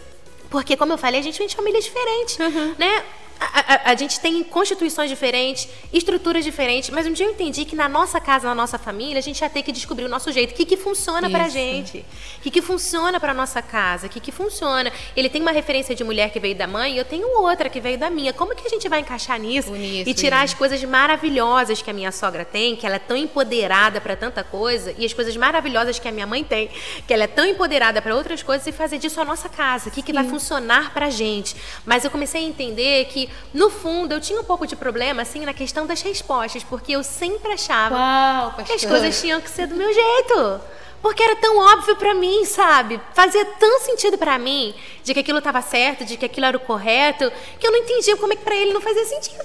Porque, 0.51 0.77
como 0.77 0.93
eu 0.93 0.99
falei, 0.99 1.21
a 1.21 1.23
gente 1.23 1.39
vem 1.39 1.47
de 1.47 1.57
família 1.57 1.81
diferente, 1.81 2.41
uhum. 2.43 2.75
né? 2.79 3.05
A, 3.40 3.74
a, 3.74 3.92
a, 3.92 3.94
gente 3.94 4.18
tem 4.18 4.42
constituições 4.42 5.09
diferentes, 5.09 5.68
estruturas 5.92 6.44
diferentes, 6.44 6.90
mas 6.90 7.07
um 7.07 7.12
dia 7.12 7.27
eu 7.27 7.31
entendi 7.31 7.64
que 7.64 7.77
na 7.77 7.88
nossa 7.88 8.20
casa, 8.20 8.48
na 8.48 8.55
nossa 8.55 8.79
família, 8.79 9.18
a 9.18 9.22
gente 9.22 9.40
ia 9.40 9.48
ter 9.48 9.62
que 9.62 9.70
descobrir 9.70 10.05
o 10.05 10.09
nosso 10.09 10.33
jeito. 10.33 10.53
O 10.53 10.55
que, 10.55 10.64
que 10.64 10.77
funciona 10.77 11.31
para 11.31 11.44
a 11.44 11.48
gente? 11.48 12.05
O 12.38 12.42
que, 12.42 12.51
que 12.51 12.61
funciona 12.62 13.20
para 13.20 13.33
nossa 13.33 13.62
casa? 13.62 14.07
O 14.07 14.11
que, 14.11 14.18
que 14.18 14.33
funciona? 14.33 14.92
Ele 15.16 15.29
tem 15.29 15.40
uma 15.40 15.53
referência 15.53 15.94
de 15.94 16.03
mulher 16.03 16.31
que 16.31 16.40
veio 16.40 16.57
da 16.57 16.66
mãe 16.66 16.94
e 16.94 16.98
eu 16.98 17.05
tenho 17.05 17.29
outra 17.40 17.68
que 17.68 17.81
veio 17.81 17.96
da 17.96 18.11
minha. 18.11 18.33
Como 18.33 18.55
que 18.55 18.66
a 18.66 18.70
gente 18.70 18.88
vai 18.88 19.01
encaixar 19.01 19.38
nisso 19.38 19.74
e 19.74 20.12
tirar 20.14 20.42
as 20.42 20.53
coisas 20.55 20.83
maravilhosas 20.83 21.81
que 21.81 21.90
a 21.90 21.92
minha 21.92 22.11
sogra 22.11 22.44
tem, 22.44 22.74
que 22.74 22.87
ela 22.87 22.96
é 22.96 23.01
tão 23.01 23.16
empoderada 23.16 24.01
para 24.01 24.16
tanta 24.16 24.42
coisa, 24.42 24.94
e 24.98 25.05
as 25.05 25.12
coisas 25.12 25.37
maravilhosas 25.37 25.98
que 25.98 26.09
a 26.09 26.12
minha 26.12 26.27
mãe 26.27 26.42
tem, 26.42 26.70
que 27.07 27.14
ela 27.14 27.24
é 27.24 27.27
tão 27.29 27.44
empoderada 27.44 28.03
para 28.03 28.14
outras 28.14 28.42
coisas, 28.42 28.66
e 28.66 28.72
fazer 28.72 28.98
disso 28.98 29.20
a 29.20 29.24
nossa 29.24 29.48
casa? 29.48 29.88
O 29.88 29.92
que, 29.92 30.03
que 30.03 30.12
vai 30.12 30.24
funcionar 30.24 30.92
para 30.92 31.07
a 31.07 31.11
gente? 31.11 31.55
Mas 31.87 32.05
eu 32.05 32.11
comecei 32.11 32.44
a 32.44 32.44
entender 32.44 33.07
que 33.29 33.57
no 33.59 33.71
fundo, 33.71 34.12
eu 34.12 34.21
tinha 34.21 34.41
um 34.41 34.45
pouco 34.45 34.67
de 34.67 34.77
problema, 34.77 35.23
assim, 35.23 35.45
na 35.45 35.55
questão 35.55 35.87
das 35.87 36.03
respostas, 36.03 36.62
porque 36.62 36.93
eu 36.93 37.03
sempre 37.03 37.53
achava 37.53 37.95
Uau, 37.95 38.55
que 38.64 38.73
as 38.73 38.85
coisas 38.85 39.21
tinham 39.21 39.41
que 39.41 39.51
ser 39.51 39.67
do 39.67 39.75
meu 39.75 39.93
jeito. 39.93 40.61
Porque 41.01 41.23
era 41.23 41.37
tão 41.37 41.57
óbvio 41.59 41.95
para 41.95 42.12
mim, 42.12 42.45
sabe? 42.45 43.01
Fazia 43.14 43.45
tão 43.45 43.81
sentido 43.81 44.19
para 44.19 44.37
mim 44.37 44.75
de 45.05 45.14
que 45.14 45.21
aquilo 45.21 45.38
estava 45.38 45.62
certo, 45.62 46.05
de 46.05 46.17
que 46.17 46.25
aquilo 46.25 46.47
era 46.47 46.57
o 46.57 46.61
correto, 46.61 47.31
que 47.59 47.67
eu 47.67 47.71
não 47.71 47.79
entendia 47.79 48.17
como 48.17 48.33
é 48.33 48.37
que 48.37 48.43
para 48.43 48.57
ele 48.57 48.73
não 48.73 48.81
fazia 48.81 49.05
sentido. 49.05 49.45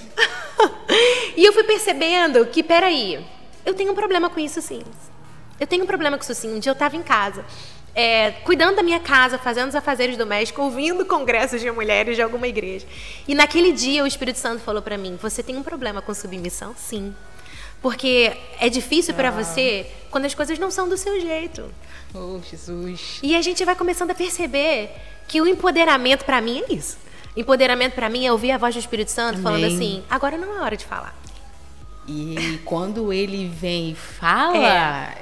e 1.37 1.45
eu 1.45 1.53
fui 1.53 1.63
percebendo 1.63 2.45
que, 2.47 2.63
peraí, 2.63 3.23
eu 3.63 3.73
tenho 3.75 3.91
um 3.91 3.95
problema 3.95 4.29
com 4.29 4.39
isso 4.39 4.61
sim. 4.61 4.83
Eu 5.59 5.67
tenho 5.67 5.83
um 5.83 5.87
problema 5.87 6.17
com 6.17 6.23
isso 6.23 6.33
sim. 6.33 6.55
Um 6.55 6.59
dia 6.59 6.71
eu 6.71 6.73
estava 6.73 6.95
em 6.95 7.03
casa 7.03 7.45
é, 7.95 8.31
cuidando 8.43 8.77
da 8.77 8.83
minha 8.83 8.99
casa, 8.99 9.37
fazendo 9.37 9.69
os 9.69 9.75
afazeres 9.75 10.17
domésticos, 10.17 10.63
ouvindo 10.63 11.05
congressos 11.05 11.61
de 11.61 11.69
mulheres 11.71 12.15
de 12.15 12.21
alguma 12.21 12.47
igreja. 12.47 12.85
E 13.27 13.35
naquele 13.35 13.71
dia 13.71 14.03
o 14.03 14.07
Espírito 14.07 14.39
Santo 14.39 14.61
falou 14.61 14.81
para 14.81 14.97
mim: 14.97 15.17
Você 15.21 15.43
tem 15.43 15.55
um 15.55 15.63
problema 15.63 16.01
com 16.01 16.13
submissão? 16.13 16.75
Sim. 16.77 17.13
Porque 17.81 18.31
é 18.59 18.69
difícil 18.69 19.13
ah. 19.13 19.17
para 19.17 19.31
você 19.31 19.85
quando 20.09 20.25
as 20.25 20.33
coisas 20.33 20.57
não 20.57 20.71
são 20.71 20.87
do 20.87 20.97
seu 20.97 21.19
jeito. 21.19 21.69
Oh, 22.13 22.39
Jesus. 22.49 23.19
E 23.21 23.35
a 23.35 23.41
gente 23.41 23.63
vai 23.65 23.75
começando 23.75 24.11
a 24.11 24.15
perceber 24.15 24.89
que 25.27 25.41
o 25.41 25.47
empoderamento 25.47 26.23
para 26.25 26.39
mim 26.41 26.63
é 26.67 26.73
isso. 26.73 26.97
Empoderamento 27.35 27.93
para 27.93 28.09
mim 28.09 28.25
é 28.25 28.31
ouvir 28.31 28.51
a 28.51 28.57
voz 28.57 28.75
do 28.75 28.79
Espírito 28.79 29.11
Santo 29.11 29.39
Amém. 29.39 29.43
falando 29.43 29.65
assim: 29.65 30.03
agora 30.09 30.37
não 30.37 30.57
é 30.57 30.61
hora 30.61 30.77
de 30.77 30.85
falar. 30.85 31.15
E 32.07 32.59
quando 32.65 33.13
ele 33.13 33.47
vem 33.47 33.91
e 33.91 33.95
fala, 33.95 35.13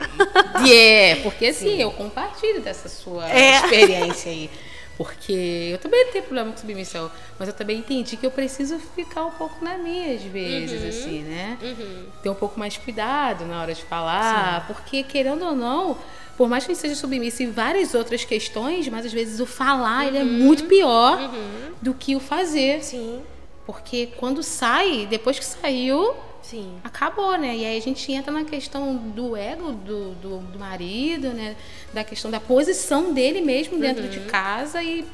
é, 0.68 1.12
é 1.14 1.16
porque 1.18 1.48
assim, 1.48 1.76
Sim. 1.76 1.82
eu 1.82 1.92
compartilho 1.92 2.62
dessa 2.62 2.90
sua 2.90 3.30
é. 3.30 3.58
experiência 3.58 4.32
aí. 4.32 4.50
Porque 4.98 5.70
eu 5.72 5.78
também 5.80 6.06
tenho 6.12 6.24
problema 6.24 6.52
com 6.52 6.58
submissão, 6.58 7.10
mas 7.40 7.48
eu 7.48 7.54
também 7.54 7.80
entendi 7.80 8.18
que 8.18 8.26
eu 8.26 8.30
preciso 8.30 8.78
ficar 8.96 9.26
um 9.26 9.32
pouco 9.32 9.64
na 9.64 9.78
minha 9.78 10.14
às 10.14 10.22
vezes, 10.22 10.82
uhum. 10.82 10.90
assim, 10.90 11.22
né? 11.22 11.58
Uhum. 11.62 12.06
Ter 12.22 12.30
um 12.30 12.36
pouco 12.36 12.60
mais 12.60 12.78
cuidado 12.78 13.46
na 13.46 13.62
hora 13.62 13.74
de 13.74 13.82
falar, 13.84 14.62
Sim. 14.62 14.74
porque 14.74 15.02
querendo 15.02 15.44
ou 15.44 15.56
não, 15.56 15.98
por 16.38 16.48
mais 16.48 16.66
que 16.66 16.76
seja 16.76 16.94
submissa 16.96 17.42
em 17.42 17.52
várias 17.52 17.96
outras 17.96 18.26
questões, 18.26 18.88
mas 18.90 19.06
às 19.06 19.14
vezes 19.14 19.40
o 19.40 19.46
falar 19.46 20.02
uhum. 20.02 20.08
ele 20.08 20.18
é 20.18 20.24
uhum. 20.24 20.34
muito 20.34 20.66
pior 20.66 21.20
uhum. 21.20 21.72
do 21.82 21.94
que 21.94 22.16
o 22.16 22.20
fazer. 22.20 22.84
Sim. 22.84 23.22
Porque 23.66 24.10
quando 24.18 24.44
sai, 24.44 25.08
depois 25.10 25.40
que 25.40 25.46
saiu, 25.46 26.16
Sim. 26.42 26.76
acabou, 26.84 27.38
né? 27.38 27.56
E 27.56 27.66
aí 27.66 27.78
a 27.78 27.82
gente 27.82 28.12
entra 28.12 28.32
na 28.32 28.44
questão 28.44 28.96
do 28.96 29.36
ego 29.36 29.72
do, 29.72 30.16
do, 30.16 30.40
do 30.40 30.60
marido, 30.60 31.30
né? 31.30 31.56
Da 31.94 32.04
questão 32.04 32.30
da 32.30 32.40
posição 32.40 33.14
dele 33.14 33.42
mesmo 33.42 33.80
dentro 33.80 34.04
uhum. 34.04 34.10
de 34.10 34.20
casa 34.22 34.82
e 34.82 35.06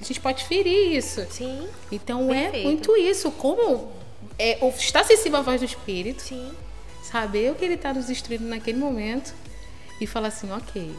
a 0.00 0.04
gente 0.04 0.20
pode 0.20 0.44
ferir 0.44 0.96
isso. 0.96 1.26
Sim. 1.30 1.68
Então 1.92 2.32
é 2.32 2.42
Perfeito. 2.42 2.66
é 2.66 2.70
muito 2.70 2.96
isso. 2.96 3.30
Como 3.32 3.90
é, 4.38 4.58
estar 4.76 5.04
sensível 5.04 5.38
à 5.38 5.42
voz 5.42 5.60
do 5.60 5.66
Espírito. 5.66 6.22
Sim. 6.22 6.50
Saber 7.02 7.52
o 7.52 7.54
que 7.54 7.64
ele 7.64 7.74
está 7.74 7.92
nos 7.92 8.08
instruindo 8.08 8.44
naquele 8.44 8.78
momento 8.78 9.34
e 10.00 10.06
falar 10.06 10.28
assim, 10.28 10.50
ok. 10.50 10.94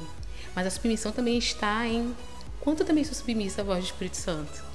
Mas 0.55 0.67
a 0.67 0.69
submissão 0.69 1.11
também 1.11 1.37
está 1.37 1.87
em 1.87 2.15
quanto 2.59 2.81
eu 2.81 2.85
também 2.85 3.03
sou 3.03 3.15
submissa 3.15 3.61
à 3.61 3.63
voz 3.63 3.79
do 3.79 3.85
Espírito 3.85 4.17
Santo. 4.17 4.70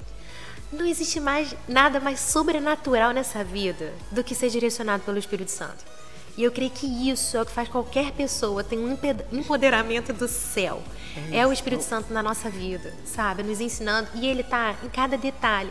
Não 0.72 0.84
existe 0.84 1.20
mais 1.20 1.54
nada 1.68 2.00
mais 2.00 2.20
sobrenatural 2.20 3.12
nessa 3.12 3.44
vida 3.44 3.92
do 4.10 4.24
que 4.24 4.34
ser 4.34 4.50
direcionado 4.50 5.04
pelo 5.04 5.18
Espírito 5.18 5.50
Santo. 5.50 5.84
E 6.36 6.42
eu 6.42 6.52
creio 6.52 6.70
que 6.70 6.86
isso 7.08 7.36
é 7.36 7.42
o 7.42 7.46
que 7.46 7.52
faz 7.52 7.68
qualquer 7.68 8.12
pessoa 8.12 8.62
ter 8.62 8.76
um 8.76 8.96
empoderamento 9.32 10.12
do 10.12 10.28
céu. 10.28 10.82
É, 11.32 11.38
é 11.38 11.46
o 11.46 11.52
Espírito 11.52 11.82
Santo 11.82 12.12
na 12.12 12.22
nossa 12.22 12.50
vida, 12.50 12.92
sabe? 13.06 13.42
Nos 13.42 13.60
ensinando. 13.60 14.08
E 14.14 14.26
ele 14.26 14.42
está 14.42 14.74
em 14.82 14.88
cada 14.88 15.16
detalhe. 15.16 15.70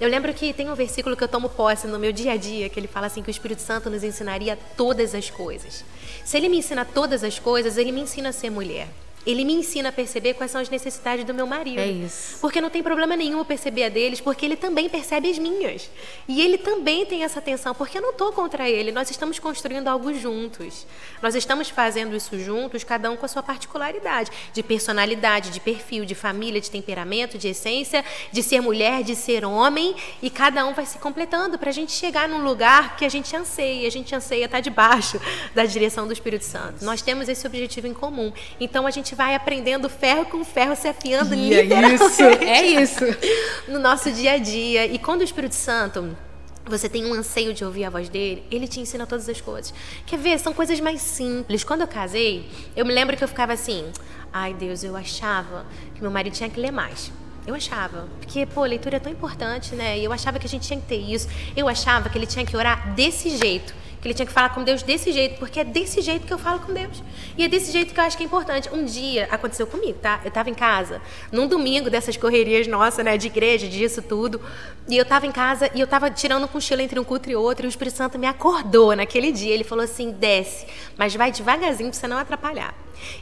Eu 0.00 0.08
lembro 0.08 0.32
que 0.32 0.52
tem 0.52 0.68
um 0.70 0.74
versículo 0.74 1.14
que 1.14 1.22
eu 1.22 1.28
tomo 1.28 1.48
posse 1.48 1.86
no 1.86 1.98
meu 1.98 2.10
dia 2.10 2.32
a 2.32 2.36
dia, 2.36 2.68
que 2.68 2.80
ele 2.80 2.88
fala 2.88 3.06
assim 3.06 3.22
que 3.22 3.28
o 3.28 3.30
Espírito 3.30 3.60
Santo 3.60 3.90
nos 3.90 4.02
ensinaria 4.02 4.58
todas 4.76 5.14
as 5.14 5.28
coisas. 5.28 5.84
Se 6.24 6.38
ele 6.38 6.48
me 6.48 6.56
ensina 6.56 6.84
todas 6.84 7.22
as 7.22 7.38
coisas, 7.38 7.76
ele 7.76 7.92
me 7.92 8.00
ensina 8.00 8.30
a 8.30 8.32
ser 8.32 8.50
mulher. 8.50 8.88
Ele 9.26 9.44
me 9.44 9.52
ensina 9.52 9.90
a 9.90 9.92
perceber 9.92 10.34
quais 10.34 10.50
são 10.50 10.60
as 10.60 10.70
necessidades 10.70 11.24
do 11.24 11.34
meu 11.34 11.46
marido. 11.46 11.78
É 11.78 11.86
isso. 11.86 12.38
Porque 12.40 12.60
não 12.60 12.70
tem 12.70 12.82
problema 12.82 13.16
nenhum 13.16 13.44
perceber 13.44 13.84
a 13.84 13.88
deles, 13.88 14.20
porque 14.20 14.46
ele 14.46 14.56
também 14.56 14.88
percebe 14.88 15.30
as 15.30 15.38
minhas. 15.38 15.90
E 16.26 16.40
ele 16.40 16.56
também 16.56 17.04
tem 17.04 17.22
essa 17.22 17.38
atenção, 17.38 17.74
porque 17.74 17.98
eu 17.98 18.02
não 18.02 18.10
estou 18.10 18.32
contra 18.32 18.68
ele. 18.68 18.92
Nós 18.92 19.10
estamos 19.10 19.38
construindo 19.38 19.88
algo 19.88 20.12
juntos. 20.14 20.86
Nós 21.20 21.34
estamos 21.34 21.68
fazendo 21.68 22.16
isso 22.16 22.38
juntos, 22.38 22.82
cada 22.82 23.10
um 23.10 23.16
com 23.16 23.26
a 23.26 23.28
sua 23.28 23.42
particularidade, 23.42 24.30
de 24.52 24.62
personalidade, 24.62 25.50
de 25.50 25.60
perfil, 25.60 26.04
de 26.04 26.14
família, 26.14 26.60
de 26.60 26.70
temperamento, 26.70 27.36
de 27.36 27.48
essência, 27.48 28.04
de 28.32 28.42
ser 28.42 28.60
mulher, 28.60 29.02
de 29.02 29.14
ser 29.14 29.44
homem, 29.44 29.94
e 30.22 30.30
cada 30.30 30.64
um 30.66 30.72
vai 30.72 30.86
se 30.86 30.98
completando 30.98 31.58
para 31.58 31.70
a 31.70 31.72
gente 31.72 31.92
chegar 31.92 32.28
num 32.28 32.42
lugar 32.42 32.96
que 32.96 33.04
a 33.04 33.08
gente 33.08 33.34
anseia. 33.36 33.86
A 33.86 33.90
gente 33.90 34.14
anseia 34.14 34.46
estar 34.46 34.60
debaixo 34.60 35.20
da 35.54 35.64
direção 35.64 36.06
do 36.06 36.12
Espírito 36.12 36.44
Santo. 36.44 36.84
Nós 36.84 37.02
temos 37.02 37.28
esse 37.28 37.46
objetivo 37.46 37.86
em 37.86 37.94
comum. 37.94 38.32
Então 38.58 38.86
a 38.86 38.90
gente 38.90 39.09
gente 39.10 39.14
vai 39.16 39.34
aprendendo 39.34 39.88
ferro 39.88 40.24
com 40.26 40.44
ferro, 40.44 40.76
se 40.76 40.86
afiando 40.86 41.34
e 41.34 41.48
literalmente. 41.48 42.02
É 42.44 42.64
isso, 42.66 43.04
é 43.04 43.04
isso. 43.04 43.04
no 43.66 43.80
nosso 43.80 44.10
dia 44.12 44.32
a 44.34 44.38
dia. 44.38 44.86
E 44.86 44.98
quando 44.98 45.22
o 45.22 45.24
Espírito 45.24 45.54
Santo 45.54 46.16
você 46.64 46.88
tem 46.88 47.04
um 47.04 47.12
anseio 47.14 47.52
de 47.52 47.64
ouvir 47.64 47.84
a 47.84 47.90
voz 47.90 48.08
dele, 48.08 48.44
ele 48.50 48.68
te 48.68 48.78
ensina 48.78 49.04
todas 49.04 49.28
as 49.28 49.40
coisas. 49.40 49.74
Quer 50.06 50.18
ver? 50.18 50.38
São 50.38 50.52
coisas 50.52 50.78
mais 50.78 51.00
simples. 51.00 51.64
Quando 51.64 51.80
eu 51.80 51.88
casei, 51.88 52.48
eu 52.76 52.86
me 52.86 52.92
lembro 52.92 53.16
que 53.16 53.24
eu 53.24 53.28
ficava 53.28 53.52
assim: 53.52 53.84
ai 54.32 54.54
Deus, 54.54 54.84
eu 54.84 54.94
achava 54.94 55.66
que 55.94 56.00
meu 56.00 56.10
marido 56.10 56.34
tinha 56.34 56.48
que 56.48 56.60
ler 56.60 56.70
mais. 56.70 57.10
Eu 57.44 57.54
achava. 57.54 58.06
Porque, 58.20 58.46
pô, 58.46 58.64
leitura 58.64 58.98
é 58.98 59.00
tão 59.00 59.10
importante, 59.10 59.74
né? 59.74 59.98
E 59.98 60.04
eu 60.04 60.12
achava 60.12 60.38
que 60.38 60.46
a 60.46 60.48
gente 60.48 60.68
tinha 60.68 60.78
que 60.78 60.86
ter 60.86 60.98
isso. 60.98 61.26
Eu 61.56 61.66
achava 61.66 62.08
que 62.08 62.16
ele 62.16 62.26
tinha 62.26 62.46
que 62.46 62.56
orar 62.56 62.94
desse 62.94 63.36
jeito 63.36 63.74
que 64.00 64.08
ele 64.08 64.14
tinha 64.14 64.26
que 64.26 64.32
falar 64.32 64.50
com 64.50 64.64
Deus 64.64 64.82
desse 64.82 65.12
jeito, 65.12 65.38
porque 65.38 65.60
é 65.60 65.64
desse 65.64 66.00
jeito 66.00 66.26
que 66.26 66.32
eu 66.32 66.38
falo 66.38 66.60
com 66.60 66.72
Deus. 66.72 67.02
E 67.36 67.44
é 67.44 67.48
desse 67.48 67.70
jeito 67.70 67.92
que 67.92 68.00
eu 68.00 68.04
acho 68.04 68.16
que 68.16 68.22
é 68.22 68.26
importante. 68.26 68.68
Um 68.72 68.84
dia 68.84 69.28
aconteceu 69.30 69.66
comigo, 69.66 69.98
tá? 69.98 70.20
Eu 70.24 70.28
estava 70.28 70.48
em 70.48 70.54
casa, 70.54 71.02
num 71.30 71.46
domingo 71.46 71.90
dessas 71.90 72.16
correrias 72.16 72.66
nossas, 72.66 73.04
né, 73.04 73.18
de 73.18 73.26
igreja, 73.26 73.68
disso 73.68 74.00
tudo, 74.00 74.40
e 74.88 74.96
eu 74.96 75.02
estava 75.02 75.26
em 75.26 75.32
casa 75.32 75.70
e 75.74 75.80
eu 75.80 75.84
estava 75.84 76.10
tirando 76.10 76.44
um 76.44 76.48
cochilo 76.48 76.80
entre 76.80 76.98
um 76.98 77.04
culto 77.04 77.30
e 77.30 77.36
outro, 77.36 77.66
e 77.66 77.68
o 77.68 77.70
Espírito 77.70 77.96
Santo 77.96 78.18
me 78.18 78.26
acordou 78.26 78.96
naquele 78.96 79.32
dia. 79.32 79.52
Ele 79.52 79.64
falou 79.64 79.84
assim: 79.84 80.10
desce, 80.10 80.66
mas 80.96 81.14
vai 81.14 81.30
devagarzinho 81.30 81.90
para 81.90 81.98
você 81.98 82.08
não 82.08 82.16
atrapalhar. 82.16 82.74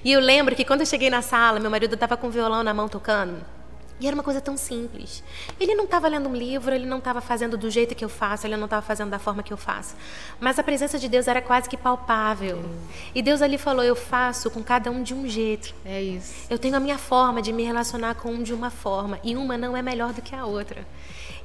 E 0.04 0.12
eu 0.12 0.20
lembro 0.20 0.54
que 0.54 0.64
quando 0.64 0.80
eu 0.80 0.86
cheguei 0.86 1.10
na 1.10 1.22
sala, 1.22 1.58
meu 1.60 1.70
marido 1.70 1.94
estava 1.94 2.16
com 2.16 2.28
o 2.28 2.30
violão 2.30 2.62
na 2.62 2.72
mão 2.72 2.88
tocando. 2.88 3.58
E 4.00 4.06
era 4.06 4.14
uma 4.14 4.22
coisa 4.22 4.40
tão 4.40 4.56
simples. 4.56 5.22
Ele 5.58 5.74
não 5.74 5.84
estava 5.84 6.06
lendo 6.08 6.28
um 6.28 6.34
livro, 6.34 6.74
ele 6.74 6.87
não 6.87 6.98
estava 6.98 7.20
fazendo 7.20 7.56
do 7.56 7.68
jeito 7.70 7.94
que 7.94 8.04
eu 8.04 8.08
faço, 8.08 8.46
ele 8.46 8.56
não 8.56 8.66
estava 8.66 8.82
fazendo 8.82 9.11
da 9.11 9.18
forma 9.18 9.42
que 9.42 9.52
eu 9.52 9.56
faço. 9.56 9.96
Mas 10.38 10.58
a 10.58 10.62
presença 10.62 10.98
de 10.98 11.08
Deus 11.08 11.26
era 11.26 11.42
quase 11.42 11.68
que 11.68 11.76
palpável. 11.76 12.64
E 13.14 13.22
Deus 13.22 13.42
ali 13.42 13.58
falou: 13.58 13.84
Eu 13.84 13.96
faço 13.96 14.50
com 14.50 14.62
cada 14.62 14.90
um 14.90 15.02
de 15.02 15.14
um 15.14 15.28
jeito. 15.28 15.74
É 15.84 16.00
isso. 16.00 16.46
Eu 16.48 16.58
tenho 16.58 16.76
a 16.76 16.80
minha 16.80 16.98
forma 16.98 17.42
de 17.42 17.52
me 17.52 17.64
relacionar 17.64 18.14
com 18.14 18.30
um 18.30 18.42
de 18.42 18.54
uma 18.54 18.70
forma. 18.70 19.18
E 19.24 19.37
uma 19.37 19.58
não 19.58 19.76
é 19.76 19.82
melhor 19.82 20.12
do 20.12 20.22
que 20.22 20.34
a 20.34 20.46
outra. 20.46 20.87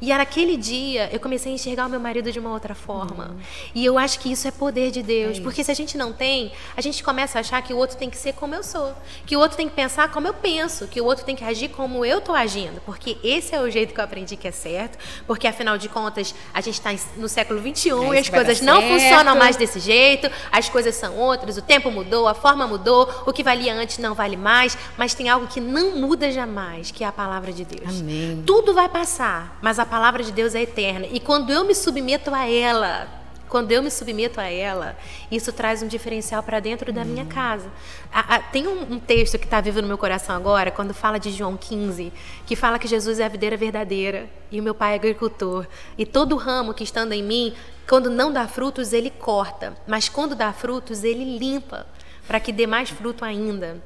E 0.04 0.10
naquele 0.10 0.58
dia 0.58 1.10
eu 1.14 1.20
comecei 1.20 1.50
a 1.50 1.56
enxergar 1.56 1.86
o 1.86 1.90
meu 1.90 2.00
marido 2.00 2.30
de 2.30 2.38
uma 2.38 2.52
outra 2.52 2.76
forma. 2.76 3.30
Uhum. 3.30 3.38
E 3.74 3.86
eu 3.86 3.98
acho 3.98 4.20
que 4.20 4.30
isso 4.30 4.46
é 4.46 4.52
poder 4.52 4.92
de 4.92 5.02
Deus. 5.02 5.38
É 5.38 5.42
porque 5.42 5.64
se 5.64 5.72
a 5.72 5.74
gente 5.74 5.98
não 5.98 6.12
tem, 6.12 6.52
a 6.76 6.82
gente 6.82 7.02
começa 7.02 7.40
a 7.40 7.42
achar 7.42 7.62
que 7.62 7.74
o 7.74 7.78
outro 7.78 7.96
tem 7.96 8.10
que 8.10 8.18
ser 8.18 8.34
como 8.34 8.54
eu 8.54 8.62
sou. 8.64 8.94
Que 9.26 9.38
o 9.38 9.40
outro 9.40 9.56
tem 9.56 9.70
que 9.70 9.74
pensar 9.74 10.12
como 10.12 10.28
eu 10.28 10.34
penso. 10.34 10.88
Que 10.88 11.00
o 11.00 11.06
outro 11.06 11.24
tem 11.24 11.38
que 11.38 11.44
agir 11.46 11.70
como 11.70 12.04
eu 12.04 12.18
estou 12.18 12.36
agindo. 12.36 12.82
Porque 12.86 13.18
esse 13.24 13.56
é 13.56 13.62
o 13.62 13.72
jeito 13.72 13.94
que 13.94 14.00
eu 14.02 14.04
aprendi 14.04 14.36
que 14.36 14.46
é 14.46 14.52
certo. 14.52 14.98
Porque 15.26 15.48
afinal 15.48 15.78
de 15.78 15.88
contas, 15.88 16.36
a 16.54 16.60
gente 16.60 16.74
está 16.74 16.94
no 17.16 17.30
século 17.30 17.62
XXI 17.62 17.92
é, 17.92 18.16
e 18.16 18.18
as 18.18 18.28
coisas 18.28 18.60
não 18.60 18.82
funcionam 18.82 19.38
mais 19.38 19.56
desse 19.56 19.80
jeito. 19.80 20.30
As 20.52 20.68
coisas 20.68 20.96
são 20.96 21.16
outras. 21.16 21.56
O 21.58 21.62
tempo 21.62 21.90
mudou, 21.90 22.28
a 22.28 22.34
forma 22.34 22.68
mudou. 22.68 23.10
O 23.26 23.32
que 23.32 23.42
valia 23.42 23.74
antes 23.74 24.00
não 24.00 24.14
vale 24.14 24.36
mais. 24.36 24.78
Mas 24.98 25.14
tem 25.14 25.30
algo 25.30 25.48
que 25.48 25.62
não 25.62 25.96
muda 25.96 26.30
jamais, 26.30 26.92
que 26.92 27.06
é 27.06 27.08
a 27.08 27.12
palavra 27.14 27.54
de 27.54 27.64
Deus. 27.64 28.02
Amém. 28.02 28.44
Tudo 28.46 28.74
vai 28.74 28.90
passar, 28.90 29.58
mas 29.62 29.80
a 29.80 29.93
palavra 29.94 30.24
de 30.24 30.32
Deus 30.32 30.56
é 30.56 30.64
eterna. 30.64 31.06
E 31.12 31.20
quando 31.20 31.54
eu 31.54 31.64
me 31.64 31.76
submeto 31.76 32.34
a 32.34 32.50
ela, 32.50 33.08
quando 33.48 33.72
eu 33.72 33.84
me 33.84 33.92
submeto 33.92 34.42
a 34.42 34.50
ela, 34.50 34.98
isso 35.30 35.54
traz 35.54 35.84
um 35.84 35.88
diferencial 35.88 36.42
para 36.42 36.60
dentro 36.60 36.92
da 36.92 37.06
minha 37.06 37.26
casa. 37.26 37.70
A, 38.12 38.38
a, 38.38 38.40
tem 38.40 38.68
um, 38.68 38.94
um, 38.94 39.00
texto 39.00 39.38
que 39.38 39.46
está 39.46 39.62
vivo 39.62 39.84
no 39.84 39.88
meu 39.88 39.98
coração 40.00 40.36
agora, 40.36 40.72
quando 40.72 40.96
fala 40.96 41.20
de 41.20 41.30
João 41.30 41.56
15, 41.56 42.12
que 42.44 42.56
fala 42.56 42.80
que 42.80 42.88
Jesus 42.88 43.20
é 43.20 43.26
a 43.26 43.30
videira 43.30 43.56
verdadeira 43.56 44.28
e 44.52 44.60
o 44.60 44.64
meu 44.64 44.74
pai 44.74 44.94
é 44.94 44.96
agricultor. 44.96 45.68
E 45.96 46.08
todo 46.08 46.38
ramo 46.38 46.74
que 46.74 46.84
estando 46.84 47.12
em 47.14 47.22
mim, 47.22 47.54
quando 47.88 48.10
não 48.10 48.34
dá 48.34 48.48
frutos, 48.48 48.94
ele 48.94 49.12
corta, 49.12 49.78
mas 49.86 50.10
quando 50.10 50.34
dá 50.34 50.52
frutos, 50.52 51.04
ele 51.04 51.38
limpa, 51.38 51.86
para 52.28 52.40
que 52.40 52.52
dê 52.52 52.66
mais 52.66 52.90
fruto 52.90 53.24
ainda. 53.24 53.80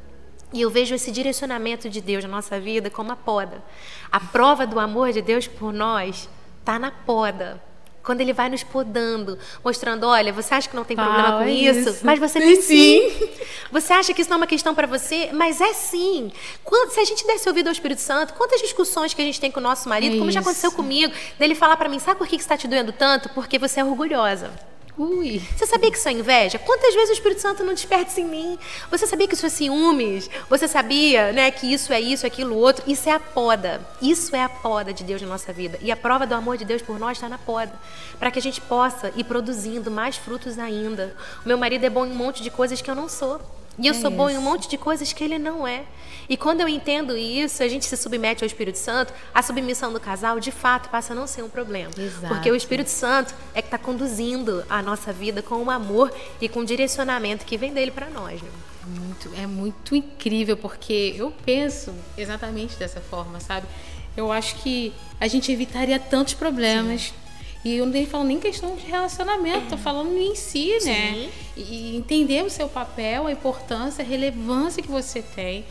E 0.54 0.62
eu 0.62 0.70
vejo 0.70 0.96
esse 0.96 1.12
direcionamento 1.12 1.90
de 1.90 2.00
Deus 2.00 2.24
na 2.24 2.30
nossa 2.30 2.60
vida 2.60 2.90
como 2.90 3.12
a 3.12 3.16
poda. 3.16 3.64
A 4.12 4.20
prova 4.20 4.66
do 4.66 4.80
amor 4.80 5.12
de 5.12 5.22
Deus 5.22 5.48
por 5.48 5.74
nós 5.74 6.30
está 6.60 6.80
na 6.80 6.92
poda. 6.92 7.62
Quando 8.02 8.22
ele 8.22 8.32
vai 8.32 8.48
nos 8.48 8.64
podando, 8.64 9.38
mostrando, 9.62 10.08
olha, 10.08 10.32
você 10.32 10.54
acha 10.54 10.70
que 10.70 10.76
não 10.78 10.86
tem 10.86 10.96
problema 10.96 11.40
com 11.40 11.44
é 11.44 11.52
isso? 11.52 11.90
isso? 11.90 12.06
Mas 12.06 12.18
você 12.18 12.40
tem 12.40 12.56
sim. 12.62 13.10
sim. 13.10 13.30
Você 13.70 13.92
acha 13.92 14.14
que 14.14 14.22
isso 14.22 14.30
não 14.30 14.36
é 14.36 14.40
uma 14.40 14.48
questão 14.48 14.74
para 14.74 14.88
você? 14.88 15.32
Mas 15.34 15.60
é 15.60 15.74
sim. 15.74 16.32
Quando, 16.64 16.92
se 16.92 17.02
a 17.02 17.04
gente 17.04 17.28
desse 17.28 17.50
ouvido 17.50 17.68
ao 17.68 17.74
Espírito 17.74 18.00
Santo, 18.00 18.34
quantas 18.36 18.62
discussões 18.62 19.14
que 19.14 19.22
a 19.22 19.26
gente 19.26 19.42
tem 19.42 19.52
com 19.52 19.60
o 19.60 19.64
nosso 19.64 19.90
marido, 19.90 20.16
é 20.16 20.18
como 20.20 20.30
isso. 20.30 20.36
já 20.36 20.40
aconteceu 20.40 20.72
comigo, 20.72 21.14
dele 21.38 21.54
falar 21.54 21.76
para 21.76 21.90
mim, 21.90 22.00
sabe 22.00 22.18
por 22.18 22.28
que 22.28 22.38
está 22.38 22.56
te 22.56 22.66
doendo 22.66 22.94
tanto? 22.94 23.28
Porque 23.30 23.60
você 23.60 23.82
é 23.82 23.84
orgulhosa. 23.84 24.54
Ui. 24.98 25.40
Você 25.56 25.68
sabia 25.68 25.92
que 25.92 25.98
isso 25.98 26.10
é 26.10 26.12
inveja? 26.12 26.58
Quantas 26.58 26.92
vezes 26.96 27.12
o 27.12 27.14
Espírito 27.14 27.40
Santo 27.40 27.64
não 27.64 27.76
desperta 27.76 28.20
em 28.20 28.26
mim? 28.26 28.58
Você 28.90 29.06
sabia 29.06 29.28
que 29.28 29.36
isso 29.36 29.46
é 29.46 29.50
ciúmes? 29.50 30.28
Você 30.50 30.68
sabia, 30.68 31.32
né, 31.32 31.52
que 31.52 31.72
isso 31.72 31.94
é 31.94 32.02
isso, 32.02 32.26
aquilo 32.26 32.58
outro? 32.58 32.84
Isso 32.88 33.08
é 33.08 33.12
a 33.12 33.20
poda. 33.20 33.80
Isso 34.02 34.36
é 34.36 34.44
a 34.44 34.50
poda 34.50 34.92
de 34.92 35.04
Deus 35.04 35.22
na 35.22 35.28
nossa 35.28 35.54
vida. 35.54 35.78
E 35.84 35.92
a 35.92 35.96
prova 35.96 36.26
do 36.26 36.34
amor 36.34 36.58
de 36.58 36.66
Deus 36.66 36.82
por 36.82 36.98
nós 36.98 37.18
está 37.18 37.30
na 37.30 37.38
poda, 37.38 37.74
para 38.18 38.32
que 38.32 38.40
a 38.40 38.42
gente 38.42 38.60
possa 38.60 39.14
ir 39.16 39.24
produzindo 39.26 39.92
mais 39.92 40.18
frutos 40.18 40.58
ainda. 40.58 41.16
O 41.46 41.48
meu 41.48 41.60
marido 41.60 41.84
é 41.84 41.90
bom 41.92 42.04
em 42.04 42.12
um 42.12 42.16
monte 42.16 42.42
de 42.42 42.50
coisas 42.50 42.82
que 42.82 42.90
eu 42.90 42.96
não 42.96 43.08
sou. 43.08 43.40
E 43.80 43.88
eu 43.88 43.94
é 43.94 43.94
sou 43.94 44.10
bom 44.10 44.30
em 44.30 44.38
um 44.38 44.42
monte 44.42 44.68
de 44.68 44.78
coisas 44.78 45.14
que 45.14 45.24
ele 45.24 45.38
não 45.38 45.68
é. 45.68 45.84
E 46.28 46.36
quando 46.36 46.62
eu 46.62 46.68
entendo 46.68 47.16
isso, 47.16 47.62
a 47.64 47.68
gente 47.68 47.86
se 47.86 47.96
submete 47.96 48.44
ao 48.44 48.48
Espírito 48.48 48.78
Santo, 48.78 49.14
a 49.34 49.42
submissão 49.42 49.94
do 49.94 50.00
casal, 50.00 50.40
de 50.40 50.52
fato, 50.52 50.90
passa 50.90 51.14
a 51.14 51.16
não 51.16 51.28
ser 51.28 51.44
um 51.44 51.50
problema. 51.50 51.92
Exato. 51.98 52.28
Porque 52.28 52.50
o 52.52 52.56
Espírito 52.56 52.90
Santo 52.90 53.34
é 53.54 53.62
que 53.62 53.68
está 53.68 53.78
conduzindo 53.78 54.66
a 54.70 54.82
nossa 54.82 55.14
vida 55.14 55.42
com 55.42 55.64
o 55.64 55.70
amor 55.70 56.14
e 56.42 56.50
com 56.50 56.62
o 56.62 56.66
direcionamento 56.66 57.46
que 57.46 57.58
vem 57.58 57.74
dele 57.74 57.92
para 57.92 58.10
nós. 58.10 58.42
Né? 58.42 58.50
Muito, 58.88 59.32
é 59.38 59.46
muito 59.46 59.96
incrível, 59.96 60.58
porque 60.58 61.14
eu 61.18 61.32
penso 61.46 61.94
exatamente 62.18 62.76
dessa 62.78 63.00
forma, 63.00 63.40
sabe? 63.40 63.68
Eu 64.16 64.32
acho 64.32 64.56
que 64.56 64.94
a 65.20 65.28
gente 65.28 65.52
evitaria 65.52 66.00
tantos 66.00 66.34
problemas. 66.34 67.02
Sim 67.02 67.27
e 67.66 67.76
eu 67.76 67.86
não 67.86 67.94
estou 67.94 68.12
falando 68.12 68.28
nem 68.28 68.40
questão 68.40 68.76
de 68.76 68.86
relacionamento, 68.86 69.64
estou 69.64 69.78
falando 69.78 70.16
em 70.18 70.36
si, 70.36 70.78
né? 70.84 71.14
Sim. 71.14 71.30
E 71.58 71.96
entender 71.98 72.44
o 72.44 72.50
seu 72.50 72.70
papel, 72.70 73.28
a 73.28 73.32
importância, 73.32 74.04
a 74.04 74.08
relevância 74.08 74.82
que 74.82 74.90
você 74.90 75.22
tem. 75.22 75.66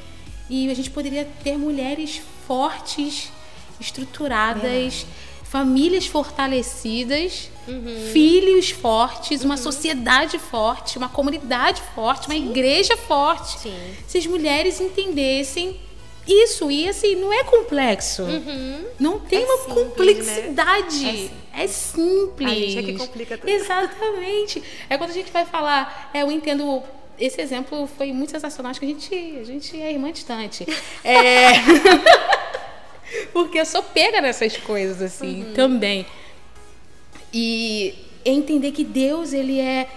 E 0.48 0.70
a 0.70 0.74
gente 0.74 0.90
poderia 0.90 1.26
ter 1.42 1.56
mulheres 1.56 2.20
fortes, 2.46 3.32
estruturadas, 3.80 5.06
famílias 5.44 6.06
fortalecidas, 6.06 7.50
uhum. 7.66 8.10
filhos 8.12 8.70
fortes, 8.70 9.42
uma 9.42 9.54
uhum. 9.54 9.62
sociedade 9.62 10.38
forte, 10.38 10.98
uma 10.98 11.08
comunidade 11.08 11.80
forte, 11.94 12.26
uma 12.26 12.36
igreja 12.36 12.96
forte. 12.96 13.60
Sim. 13.60 13.94
Se 14.06 14.18
as 14.18 14.26
mulheres 14.26 14.80
entendessem 14.80 15.80
isso, 16.26 16.70
e 16.70 16.88
assim, 16.88 17.14
não 17.14 17.32
é 17.32 17.44
complexo. 17.44 18.22
Uhum. 18.22 18.84
Não 18.98 19.20
tem 19.20 19.42
é 19.42 19.44
uma 19.44 19.58
simples, 19.58 19.74
complexidade. 19.74 21.04
Né? 21.04 21.30
É, 21.54 21.66
simples. 21.66 22.50
A 22.50 22.54
gente 22.54 22.78
é 22.78 22.82
que 22.82 22.92
complica 22.94 23.38
tudo. 23.38 23.48
Exatamente. 23.48 24.62
É 24.90 24.98
quando 24.98 25.10
a 25.10 25.14
gente 25.14 25.30
vai 25.32 25.44
falar, 25.44 26.10
é, 26.12 26.22
eu 26.22 26.30
entendo. 26.30 26.82
Esse 27.18 27.40
exemplo 27.40 27.88
foi 27.96 28.12
muito 28.12 28.32
sensacional. 28.32 28.70
Acho 28.70 28.80
que 28.80 28.86
a 28.86 28.88
gente, 28.88 29.38
a 29.40 29.44
gente 29.44 29.80
é 29.80 29.92
irmã 29.92 30.12
distante. 30.12 30.66
É. 31.02 31.52
Porque 33.32 33.58
eu 33.58 33.64
sou 33.64 33.82
pega 33.82 34.20
nessas 34.20 34.56
coisas, 34.56 35.00
assim, 35.00 35.44
uhum. 35.44 35.52
também. 35.54 36.04
E 37.32 37.94
entender 38.24 38.72
que 38.72 38.84
Deus, 38.84 39.32
ele 39.32 39.60
é 39.60 39.88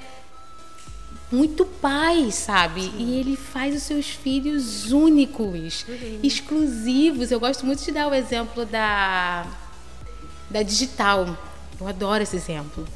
muito 1.32 1.66
pai, 1.66 2.32
sabe? 2.32 2.82
Sim. 2.82 2.96
E 2.98 3.20
ele 3.20 3.36
faz 3.36 3.76
os 3.76 3.84
seus 3.84 4.10
filhos 4.10 4.92
únicos, 4.92 5.86
uhum. 5.88 6.20
exclusivos. 6.24 7.32
Eu 7.32 7.40
gosto 7.40 7.66
muito 7.66 7.84
de 7.84 7.92
dar 7.92 8.08
o 8.08 8.14
exemplo 8.14 8.66
da, 8.66 9.46
da 10.50 10.64
digital. 10.64 11.38
Eu 11.80 11.88
adoro 11.88 12.24
esse 12.24 12.36
exemplo. 12.36 12.88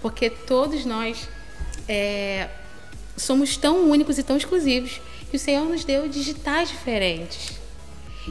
Porque 0.00 0.30
todos 0.30 0.84
nós 0.84 1.28
é, 1.86 2.48
somos 3.16 3.56
tão 3.56 3.90
únicos 3.90 4.18
e 4.18 4.22
tão 4.22 4.36
exclusivos 4.36 5.00
que 5.30 5.36
o 5.36 5.38
Senhor 5.38 5.64
nos 5.64 5.84
deu 5.84 6.08
digitais 6.08 6.70
diferentes. 6.70 7.52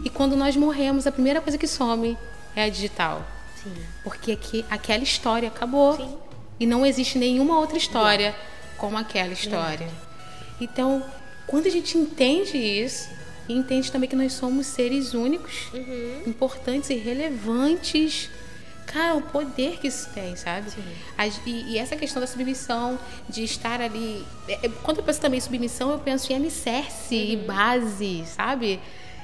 E 0.04 0.10
quando 0.10 0.36
nós 0.36 0.56
morremos, 0.56 1.06
a 1.06 1.12
primeira 1.12 1.40
coisa 1.40 1.58
que 1.58 1.68
some 1.68 2.18
é 2.56 2.64
a 2.64 2.70
digital. 2.70 3.26
Sim. 3.62 3.74
Porque 4.04 4.32
aqui, 4.32 4.66
aquela 4.70 5.04
história 5.04 5.50
acabou. 5.50 5.96
Sim. 5.96 6.18
E 6.60 6.66
não 6.66 6.86
existe 6.86 7.18
nenhuma 7.18 7.60
outra 7.60 7.78
história 7.78 8.36
como 8.82 8.98
aquela 8.98 9.32
história. 9.32 9.88
Então, 10.60 11.06
quando 11.46 11.68
a 11.68 11.70
gente 11.70 12.00
entende 12.00 12.58
isso, 12.58 13.08
e 13.48 13.54
entende 13.54 13.92
também 13.92 14.10
que 14.10 14.16
nós 14.16 14.34
somos 14.34 14.66
seres 14.66 15.14
únicos, 15.14 15.68
uhum. 15.72 16.24
importantes 16.26 16.90
e 16.90 16.96
relevantes. 16.96 18.28
Cara, 18.88 19.16
o 19.16 19.22
poder 19.22 19.78
que 19.80 19.88
isso 19.88 20.10
tem, 20.10 20.36
sabe? 20.36 20.72
E, 21.46 21.74
e, 21.74 21.78
essa 21.78 21.96
questão 21.96 22.20
da 22.20 22.28
submissão, 22.28 22.98
de 23.30 23.44
estar 23.44 23.80
ali. 23.80 24.26
É, 24.48 24.66
é, 24.66 24.70
quando 24.82 24.98
eu 24.98 25.04
penso 25.04 25.22
também 25.22 25.38
em 25.38 25.42
submissão, 25.42 25.92
eu 25.92 26.00
penso 26.00 26.34
em 26.34 26.36
alicerce 26.36 27.16
uhum. 27.16 27.22
e 27.22 27.38
base, 27.38 28.26
sabe? 28.26 28.80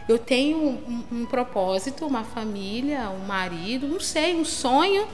Eu 0.08 0.20
tenho 0.20 0.58
um, 0.58 1.04
um, 1.12 1.26
propósito, 1.26 2.06
uma 2.06 2.24
família, 2.24 3.10
um 3.10 3.26
marido, 3.26 3.88
não 3.88 4.00
sei, 4.00 4.36
um 4.36 4.46
sonho 4.46 5.08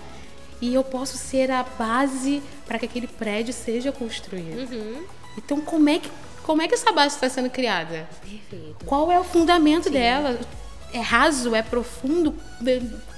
e 0.64 0.74
eu 0.74 0.84
posso 0.84 1.18
ser 1.18 1.52
a 1.52 1.62
base 1.62 2.42
para 2.74 2.80
que 2.80 2.86
aquele 2.88 3.06
prédio 3.06 3.54
seja 3.54 3.92
construído. 3.92 4.74
Uhum. 4.74 5.04
Então, 5.38 5.62
como 5.62 5.88
é 5.90 6.00
que 6.00 6.10
como 6.42 6.60
é 6.62 6.68
que 6.68 6.74
essa 6.74 6.92
base 6.92 7.14
está 7.16 7.30
sendo 7.30 7.50
criada? 7.50 8.10
Perfeito. 8.20 8.84
Qual 8.86 9.12
é 9.12 9.20
o 9.20 9.24
fundamento 9.24 9.86
Sim. 9.86 9.92
dela? 9.92 10.40
é 10.92 11.00
raso, 11.00 11.56
é 11.56 11.64
profundo, 11.64 12.36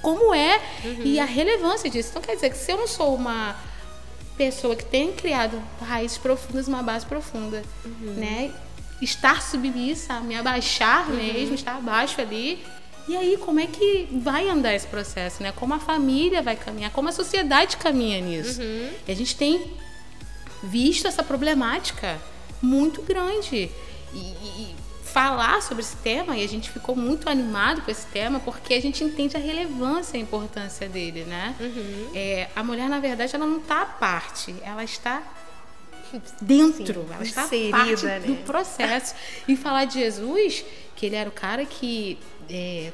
como 0.00 0.32
é 0.32 0.58
uhum. 0.82 1.02
e 1.04 1.20
a 1.20 1.26
relevância 1.26 1.90
disso. 1.90 2.08
Então 2.10 2.22
quer 2.22 2.34
dizer 2.34 2.48
que 2.48 2.56
se 2.56 2.72
eu 2.72 2.78
não 2.78 2.86
sou 2.86 3.14
uma 3.14 3.54
pessoa 4.34 4.74
que 4.74 4.84
tem 4.84 5.12
criado 5.12 5.62
raízes 5.82 6.16
profundas, 6.16 6.68
uma 6.68 6.82
base 6.82 7.04
profunda, 7.04 7.62
uhum. 7.84 8.14
né? 8.14 8.50
Estar 9.02 9.42
submissa, 9.42 10.20
me 10.20 10.34
abaixar 10.34 11.10
uhum. 11.10 11.16
mesmo, 11.16 11.54
estar 11.54 11.76
abaixo 11.76 12.18
ali. 12.18 12.64
E 13.08 13.16
aí, 13.16 13.36
como 13.36 13.60
é 13.60 13.66
que 13.66 14.08
vai 14.10 14.48
andar 14.48 14.74
esse 14.74 14.86
processo, 14.86 15.42
né? 15.42 15.52
Como 15.52 15.72
a 15.74 15.78
família 15.78 16.42
vai 16.42 16.56
caminhar, 16.56 16.90
como 16.90 17.08
a 17.08 17.12
sociedade 17.12 17.76
caminha 17.76 18.20
nisso. 18.20 18.60
Uhum. 18.60 18.90
E 19.06 19.12
a 19.12 19.14
gente 19.14 19.36
tem 19.36 19.70
visto 20.62 21.06
essa 21.06 21.22
problemática 21.22 22.20
muito 22.60 23.02
grande. 23.02 23.70
E, 24.12 24.18
e, 24.18 24.76
falar 25.16 25.62
sobre 25.62 25.82
esse 25.82 25.96
tema, 25.96 26.36
e 26.36 26.44
a 26.44 26.46
gente 26.46 26.70
ficou 26.70 26.94
muito 26.94 27.30
animado 27.30 27.80
com 27.80 27.90
esse 27.90 28.04
tema, 28.08 28.38
porque 28.38 28.74
a 28.74 28.82
gente 28.82 29.02
entende 29.02 29.34
a 29.34 29.40
relevância 29.40 30.18
e 30.18 30.20
a 30.20 30.22
importância 30.22 30.86
dele, 30.90 31.24
né? 31.24 31.54
Uhum. 31.58 32.10
É, 32.14 32.48
a 32.54 32.62
mulher, 32.62 32.86
na 32.86 33.00
verdade, 33.00 33.34
ela 33.34 33.46
não 33.46 33.56
está 33.56 33.80
à 33.80 33.86
parte, 33.86 34.54
ela 34.62 34.84
está 34.84 35.22
dentro, 36.38 37.00
Sim, 37.00 37.06
ela 37.14 37.22
está 37.22 37.44
inserida, 37.46 37.78
parte 37.78 38.04
né? 38.04 38.20
do 38.20 38.36
processo. 38.44 39.14
E 39.48 39.56
falar 39.56 39.86
de 39.86 40.00
Jesus, 40.00 40.62
que 40.94 41.06
ele 41.06 41.16
era 41.16 41.30
o 41.30 41.32
cara 41.32 41.64
que 41.64 42.18
é, 42.50 42.92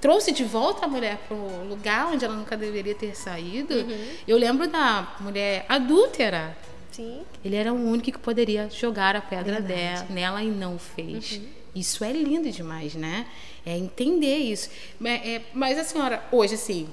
trouxe 0.00 0.32
de 0.32 0.44
volta 0.44 0.86
a 0.86 0.88
mulher 0.88 1.18
para 1.26 1.36
o 1.36 1.68
lugar 1.68 2.08
onde 2.12 2.24
ela 2.24 2.34
nunca 2.34 2.56
deveria 2.56 2.94
ter 2.94 3.16
saído. 3.16 3.74
Uhum. 3.74 4.08
Eu 4.26 4.36
lembro 4.36 4.68
da 4.68 5.16
mulher 5.20 5.66
adúltera, 5.68 6.56
Sim. 6.98 7.20
Ele 7.44 7.54
era 7.54 7.72
o 7.72 7.76
único 7.76 8.10
que 8.10 8.18
poderia 8.18 8.68
jogar 8.68 9.14
a 9.14 9.20
pedra 9.20 9.60
dela, 9.60 10.04
nela 10.10 10.42
e 10.42 10.50
não 10.50 10.80
fez. 10.80 11.32
Uhum. 11.32 11.46
Isso 11.76 12.02
é 12.02 12.10
lindo 12.10 12.50
demais, 12.50 12.96
né? 12.96 13.24
É 13.64 13.78
entender 13.78 14.36
isso. 14.36 14.68
Mas, 14.98 15.24
é, 15.24 15.42
mas 15.54 15.78
a 15.78 15.84
senhora, 15.84 16.24
hoje, 16.32 16.54
assim, 16.54 16.88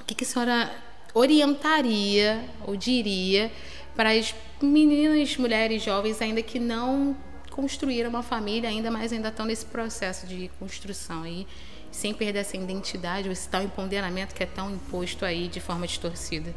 o 0.00 0.02
que, 0.02 0.16
que 0.16 0.24
a 0.24 0.26
senhora 0.26 0.74
orientaria 1.14 2.44
ou 2.66 2.74
diria 2.74 3.52
para 3.94 4.10
as 4.10 4.34
meninas, 4.60 5.36
mulheres 5.36 5.84
jovens 5.84 6.20
ainda 6.20 6.42
que 6.42 6.58
não 6.58 7.16
construíram 7.52 8.10
uma 8.10 8.22
família 8.22 8.68
ainda, 8.68 8.90
mas 8.90 9.12
ainda 9.12 9.28
estão 9.28 9.46
nesse 9.46 9.66
processo 9.66 10.26
de 10.26 10.50
construção 10.58 11.22
aí, 11.22 11.46
sem 11.90 12.12
perder 12.14 12.40
essa 12.40 12.56
identidade, 12.56 13.28
esse 13.28 13.48
tal 13.48 13.62
empoderamento 13.62 14.34
que 14.34 14.42
é 14.42 14.46
tão 14.46 14.70
imposto 14.70 15.24
aí 15.24 15.48
de 15.48 15.60
forma 15.60 15.86
distorcida? 15.86 16.54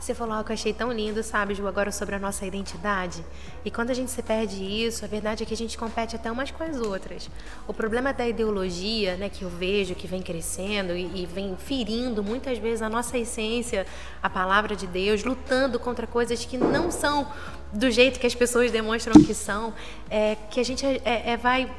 Você 0.00 0.14
falou 0.14 0.34
algo 0.34 0.46
que 0.46 0.52
eu 0.52 0.54
achei 0.54 0.72
tão 0.72 0.92
lindo, 0.92 1.22
sabe, 1.22 1.54
Ju, 1.54 1.66
agora 1.66 1.90
sobre 1.90 2.14
a 2.14 2.18
nossa 2.18 2.46
identidade. 2.46 3.24
E 3.64 3.70
quando 3.70 3.90
a 3.90 3.94
gente 3.94 4.10
se 4.10 4.22
perde 4.22 4.62
isso, 4.62 5.04
a 5.04 5.08
verdade 5.08 5.42
é 5.42 5.46
que 5.46 5.52
a 5.52 5.56
gente 5.56 5.76
compete 5.76 6.14
até 6.14 6.30
umas 6.30 6.50
com 6.50 6.62
as 6.62 6.76
outras. 6.76 7.28
O 7.66 7.74
problema 7.74 8.12
da 8.12 8.26
ideologia, 8.26 9.16
né, 9.16 9.28
que 9.28 9.42
eu 9.42 9.50
vejo, 9.50 9.94
que 9.94 10.06
vem 10.06 10.22
crescendo 10.22 10.96
e, 10.96 11.22
e 11.22 11.26
vem 11.26 11.56
ferindo 11.56 12.22
muitas 12.22 12.58
vezes 12.58 12.80
a 12.80 12.88
nossa 12.88 13.18
essência, 13.18 13.86
a 14.22 14.30
palavra 14.30 14.76
de 14.76 14.86
Deus, 14.86 15.24
lutando 15.24 15.78
contra 15.80 16.06
coisas 16.06 16.44
que 16.44 16.56
não 16.56 16.90
são 16.90 17.26
do 17.72 17.90
jeito 17.90 18.18
que 18.18 18.26
as 18.26 18.34
pessoas 18.34 18.70
demonstram 18.70 19.20
que 19.22 19.34
são, 19.34 19.74
é 20.08 20.36
que 20.50 20.60
a 20.60 20.64
gente 20.64 20.86
é, 20.86 21.32
é, 21.32 21.36
vai 21.36 21.70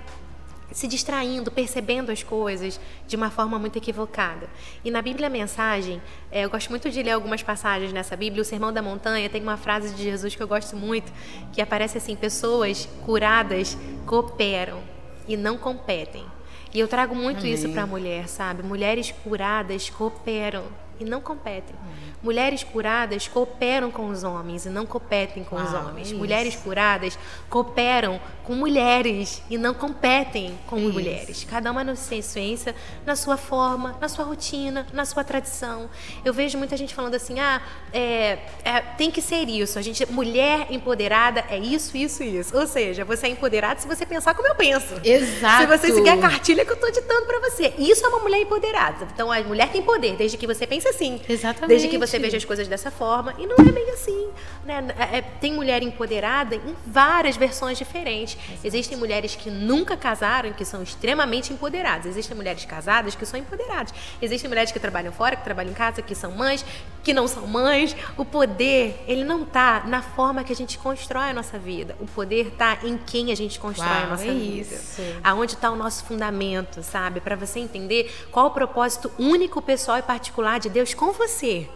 se 0.72 0.88
distraindo, 0.88 1.52
percebendo 1.52 2.12
as 2.12 2.24
coisas 2.24 2.80
de 3.08 3.16
uma 3.16 3.30
forma 3.30 3.58
muito 3.58 3.78
equivocada. 3.78 4.48
E 4.84 4.92
na 4.92 5.02
Bíblia 5.02 5.30
Mensagem, 5.30 6.02
é, 6.32 6.46
eu 6.46 6.50
gosto 6.50 6.70
muito 6.70 6.90
de 6.90 7.02
ler 7.02 7.12
algumas 7.12 7.42
passagens 7.42 7.92
nessa 7.92 8.16
Bíblia. 8.16 8.42
O 8.42 8.46
Sermão 8.46 8.72
da 8.72 8.82
Montanha 8.82 9.30
tem 9.30 9.42
uma 9.42 9.58
frase 9.58 9.94
de 9.96 10.04
Jesus 10.04 10.36
que 10.36 10.44
eu 10.44 10.48
gosto 10.48 10.76
muito, 10.76 11.12
que 11.54 11.62
aparece 11.62 11.98
assim: 11.98 12.16
pessoas 12.16 12.88
curadas 13.06 13.78
cooperam 14.06 14.82
e 15.28 15.36
não 15.36 15.58
competem. 15.58 16.26
E 16.74 16.80
eu 16.80 16.88
trago 16.88 17.16
muito 17.16 17.40
Amém. 17.40 17.54
isso 17.54 17.70
para 17.70 17.84
a 17.84 17.88
mulher, 17.88 18.28
sabe? 18.28 18.62
Mulheres 18.62 19.12
curadas 19.24 19.90
cooperam 19.90 20.66
e 21.00 21.06
não 21.06 21.20
competem. 21.22 21.76
Uhum. 21.76 22.09
Mulheres 22.22 22.64
curadas 22.64 23.28
cooperam 23.28 23.90
com 23.90 24.08
os 24.08 24.24
homens 24.24 24.66
e 24.66 24.70
não 24.70 24.86
competem 24.86 25.44
com 25.44 25.56
os 25.56 25.74
homens. 25.74 26.12
É 26.12 26.16
mulheres 26.16 26.56
curadas 26.56 27.18
cooperam 27.50 28.20
com 28.44 28.56
mulheres 28.56 29.42
e 29.50 29.58
não 29.58 29.74
competem 29.74 30.58
com 30.68 30.78
isso. 30.78 30.92
mulheres. 30.92 31.48
Cada 31.50 31.72
uma 31.72 31.84
na 31.84 31.96
sua 31.96 32.18
essência, 32.18 32.76
na 33.06 33.16
sua 33.16 33.38
forma, 33.38 33.96
na 34.02 34.10
sua 34.10 34.26
rotina, 34.26 34.86
na 34.92 35.06
sua 35.06 35.24
tradição. 35.24 35.90
Eu 36.26 36.34
vejo 36.34 36.58
muita 36.58 36.76
gente 36.76 36.94
falando 36.94 37.16
assim: 37.16 37.40
ah, 37.40 37.62
é, 37.94 38.40
é, 38.66 38.82
tem 38.98 39.10
que 39.10 39.22
ser 39.22 39.48
isso. 39.48 39.80
A 39.80 39.82
gente, 39.82 40.06
mulher 40.12 40.68
empoderada 40.70 41.46
é 41.50 41.58
isso, 41.58 41.96
isso, 41.96 42.24
isso. 42.24 42.58
Ou 42.58 42.68
seja, 42.68 43.06
você 43.06 43.28
é 43.28 43.30
empoderada 43.30 43.80
se 43.80 43.88
você 43.88 44.06
pensar 44.06 44.34
como 44.34 44.48
eu 44.48 44.56
penso. 44.56 44.96
Exato. 45.04 45.62
Se 45.62 45.78
você 45.78 45.94
seguir 45.94 46.10
a 46.10 46.18
cartilha 46.18 46.66
que 46.66 46.72
eu 46.72 46.76
estou 46.76 46.92
ditando 46.92 47.26
para 47.26 47.40
você. 47.50 47.74
Isso 47.78 48.06
é 48.06 48.10
uma 48.10 48.20
mulher 48.20 48.42
empoderada. 48.42 49.08
Então 49.14 49.32
a 49.32 49.40
mulher 49.42 49.70
tem 49.72 49.82
poder, 49.82 50.16
desde 50.16 50.38
que 50.38 50.48
você 50.48 50.66
pense 50.66 50.88
assim. 50.88 51.22
Exatamente. 51.30 51.70
Desde 51.70 51.88
que 51.88 51.98
você 51.98 52.09
veja 52.18 52.38
as 52.38 52.46
coisas 52.46 52.68
dessa 52.68 52.90
forma. 52.90 53.36
E 53.38 53.46
não 53.46 53.56
é 53.58 53.72
bem 53.72 53.90
assim. 53.92 54.30
Né? 54.66 54.88
É, 54.98 55.18
é 55.18 55.22
tem 55.22 55.54
mulher 55.54 55.84
empoderada 55.84 56.56
em 56.56 56.76
várias 56.86 57.38
versões 57.38 57.78
diferentes. 57.78 58.36
Exato. 58.36 58.68
Existem 58.68 58.98
mulheres 58.98 59.36
que 59.36 59.50
nunca 59.50 59.96
casaram, 59.98 60.54
que 60.54 60.66
são 60.66 60.82
extremamente 60.82 61.54
empoderadas. 61.54 62.06
Existem 62.06 62.36
mulheres 62.36 62.66
casadas 62.66 63.16
que 63.16 63.26
são 63.26 63.40
empoderadas. 63.40 63.94
Existem 64.22 64.48
mulheres 64.48 64.72
que 64.72 64.80
trabalham 64.80 65.12
fora, 65.12 65.36
que 65.36 65.44
trabalham 65.44 65.72
em 65.72 65.76
casa, 65.76 66.02
que 66.02 66.16
são 66.16 66.32
mães, 66.32 66.66
que 67.04 67.14
não 67.14 67.28
são 67.28 67.46
mães. 67.46 67.96
O 68.18 68.26
poder, 68.26 69.04
ele 69.08 69.24
não 69.24 69.44
está 69.44 69.84
na 69.86 70.02
forma 70.02 70.44
que 70.44 70.54
a 70.54 70.56
gente 70.56 70.78
constrói 70.78 71.30
a 71.30 71.34
nossa 71.34 71.60
vida. 71.60 71.96
O 72.00 72.06
poder 72.06 72.48
está 72.48 72.80
em 72.84 72.98
quem 72.98 73.32
a 73.32 73.36
gente 73.36 73.60
constrói 73.60 73.90
Uau, 73.90 74.04
a 74.04 74.08
nossa 74.08 74.26
é 74.26 74.34
vida. 74.34 74.76
Isso. 74.76 75.02
Aonde 75.24 75.54
está 75.54 75.70
o 75.70 75.76
nosso 75.76 76.04
fundamento, 76.06 76.82
sabe? 76.84 77.20
Para 77.20 77.36
você 77.36 77.60
entender 77.60 78.12
qual 78.32 78.48
o 78.48 78.52
propósito 78.52 79.12
único, 79.18 79.62
pessoal 79.62 79.98
e 79.98 80.02
particular 80.02 80.60
de 80.60 80.70
Deus 80.70 80.94
com 80.94 81.12
você 81.12 81.68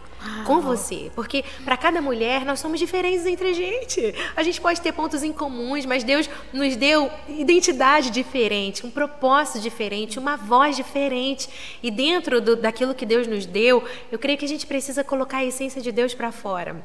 com 0.44 0.60
você. 0.60 1.10
Porque 1.14 1.44
para 1.64 1.76
cada 1.76 2.00
mulher 2.00 2.44
nós 2.44 2.60
somos 2.60 2.78
diferentes 2.78 3.26
entre 3.26 3.48
a 3.48 3.52
gente. 3.52 4.14
A 4.36 4.42
gente 4.42 4.60
pode 4.60 4.80
ter 4.80 4.92
pontos 4.92 5.22
em 5.22 5.32
comuns, 5.32 5.86
mas 5.86 6.04
Deus 6.04 6.28
nos 6.52 6.76
deu 6.76 7.10
identidade 7.28 8.10
diferente, 8.10 8.86
um 8.86 8.90
propósito 8.90 9.60
diferente, 9.60 10.18
uma 10.18 10.36
voz 10.36 10.76
diferente. 10.76 11.48
E 11.82 11.90
dentro 11.90 12.40
do, 12.40 12.56
daquilo 12.56 12.94
que 12.94 13.06
Deus 13.06 13.26
nos 13.26 13.46
deu, 13.46 13.84
eu 14.10 14.18
creio 14.18 14.38
que 14.38 14.44
a 14.44 14.48
gente 14.48 14.66
precisa 14.66 15.04
colocar 15.04 15.38
a 15.38 15.44
essência 15.44 15.80
de 15.80 15.92
Deus 15.92 16.14
para 16.14 16.32
fora. 16.32 16.82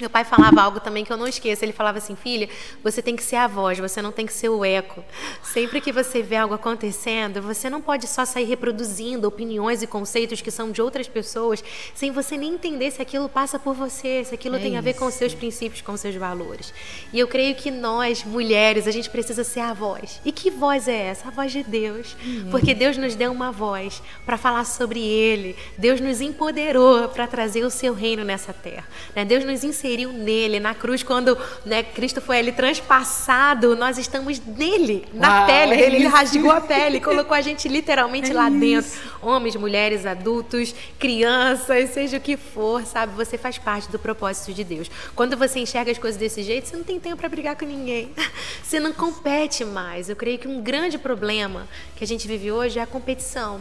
Meu 0.00 0.08
pai 0.08 0.24
falava 0.24 0.62
algo 0.62 0.78
também 0.78 1.04
que 1.04 1.12
eu 1.12 1.16
não 1.16 1.26
esqueço. 1.26 1.64
Ele 1.64 1.72
falava 1.72 1.98
assim: 1.98 2.14
filha, 2.14 2.48
você 2.84 3.02
tem 3.02 3.16
que 3.16 3.22
ser 3.22 3.36
a 3.36 3.46
voz, 3.48 3.78
você 3.78 4.00
não 4.00 4.12
tem 4.12 4.26
que 4.26 4.32
ser 4.32 4.48
o 4.48 4.64
eco. 4.64 5.04
Sempre 5.42 5.80
que 5.80 5.90
você 5.90 6.22
vê 6.22 6.36
algo 6.36 6.54
acontecendo, 6.54 7.42
você 7.42 7.68
não 7.68 7.80
pode 7.80 8.06
só 8.06 8.24
sair 8.24 8.44
reproduzindo 8.44 9.26
opiniões 9.26 9.82
e 9.82 9.86
conceitos 9.86 10.40
que 10.40 10.50
são 10.50 10.70
de 10.70 10.80
outras 10.80 11.08
pessoas, 11.08 11.64
sem 11.94 12.12
você 12.12 12.36
nem 12.36 12.54
entender 12.54 12.90
se 12.92 13.02
aquilo 13.02 13.28
passa 13.28 13.58
por 13.58 13.74
você, 13.74 14.24
se 14.24 14.34
aquilo 14.34 14.56
é 14.56 14.60
tem 14.60 14.76
a 14.76 14.80
ver 14.80 14.94
com 14.94 15.06
os 15.06 15.14
seus 15.14 15.34
princípios, 15.34 15.80
com 15.80 15.92
os 15.92 16.00
seus 16.00 16.14
valores. 16.14 16.72
E 17.12 17.18
eu 17.18 17.26
creio 17.26 17.54
que 17.56 17.70
nós, 17.70 18.22
mulheres, 18.22 18.86
a 18.86 18.90
gente 18.90 19.10
precisa 19.10 19.42
ser 19.42 19.60
a 19.60 19.72
voz. 19.72 20.20
E 20.24 20.30
que 20.30 20.50
voz 20.50 20.86
é 20.86 21.06
essa? 21.08 21.28
A 21.28 21.30
voz 21.30 21.50
de 21.50 21.64
Deus. 21.64 22.16
Uhum. 22.24 22.50
Porque 22.50 22.74
Deus 22.74 22.96
nos 22.96 23.14
deu 23.14 23.32
uma 23.32 23.50
voz 23.50 24.00
para 24.24 24.36
falar 24.36 24.64
sobre 24.64 25.00
Ele. 25.00 25.56
Deus 25.76 26.00
nos 26.00 26.20
empoderou 26.20 27.08
para 27.08 27.26
trazer 27.26 27.64
o 27.64 27.70
seu 27.70 27.94
reino 27.94 28.22
nessa 28.22 28.52
terra. 28.52 28.86
Né? 29.14 29.24
Deus 29.24 29.44
nos 29.44 29.64
ensinou 29.64 29.87
inseriu 29.88 30.12
nele. 30.12 30.60
Na 30.60 30.74
cruz, 30.74 31.02
quando 31.02 31.36
né, 31.64 31.82
Cristo 31.82 32.20
foi 32.20 32.38
ali 32.38 32.52
transpassado, 32.52 33.74
nós 33.74 33.96
estamos 33.96 34.40
nele, 34.40 35.06
na 35.12 35.38
Uau, 35.38 35.46
pele 35.46 35.74
é 35.74 35.76
dele. 35.76 35.96
Ele 35.96 36.06
rasgou 36.06 36.50
a 36.50 36.60
pele, 36.60 37.00
colocou 37.00 37.34
a 37.34 37.40
gente 37.40 37.68
literalmente 37.68 38.30
é 38.32 38.34
lá 38.34 38.50
isso. 38.50 38.58
dentro. 38.58 39.18
Homens, 39.22 39.56
mulheres, 39.56 40.04
adultos, 40.04 40.74
crianças, 40.98 41.90
seja 41.90 42.18
o 42.18 42.20
que 42.20 42.36
for, 42.36 42.84
sabe? 42.84 43.14
Você 43.14 43.38
faz 43.38 43.56
parte 43.58 43.90
do 43.90 43.98
propósito 43.98 44.52
de 44.52 44.62
Deus. 44.62 44.90
Quando 45.14 45.36
você 45.36 45.58
enxerga 45.60 45.90
as 45.90 45.98
coisas 45.98 46.18
desse 46.18 46.42
jeito, 46.42 46.68
você 46.68 46.76
não 46.76 46.84
tem 46.84 47.00
tempo 47.00 47.16
para 47.16 47.28
brigar 47.28 47.56
com 47.56 47.64
ninguém. 47.64 48.10
Você 48.62 48.78
não 48.78 48.92
compete 48.92 49.64
mais. 49.64 50.10
Eu 50.10 50.16
creio 50.16 50.38
que 50.38 50.46
um 50.46 50.60
grande 50.60 50.98
problema 50.98 51.66
que 51.96 52.04
a 52.04 52.06
gente 52.06 52.28
vive 52.28 52.52
hoje 52.52 52.78
é 52.78 52.82
a 52.82 52.86
competição. 52.86 53.60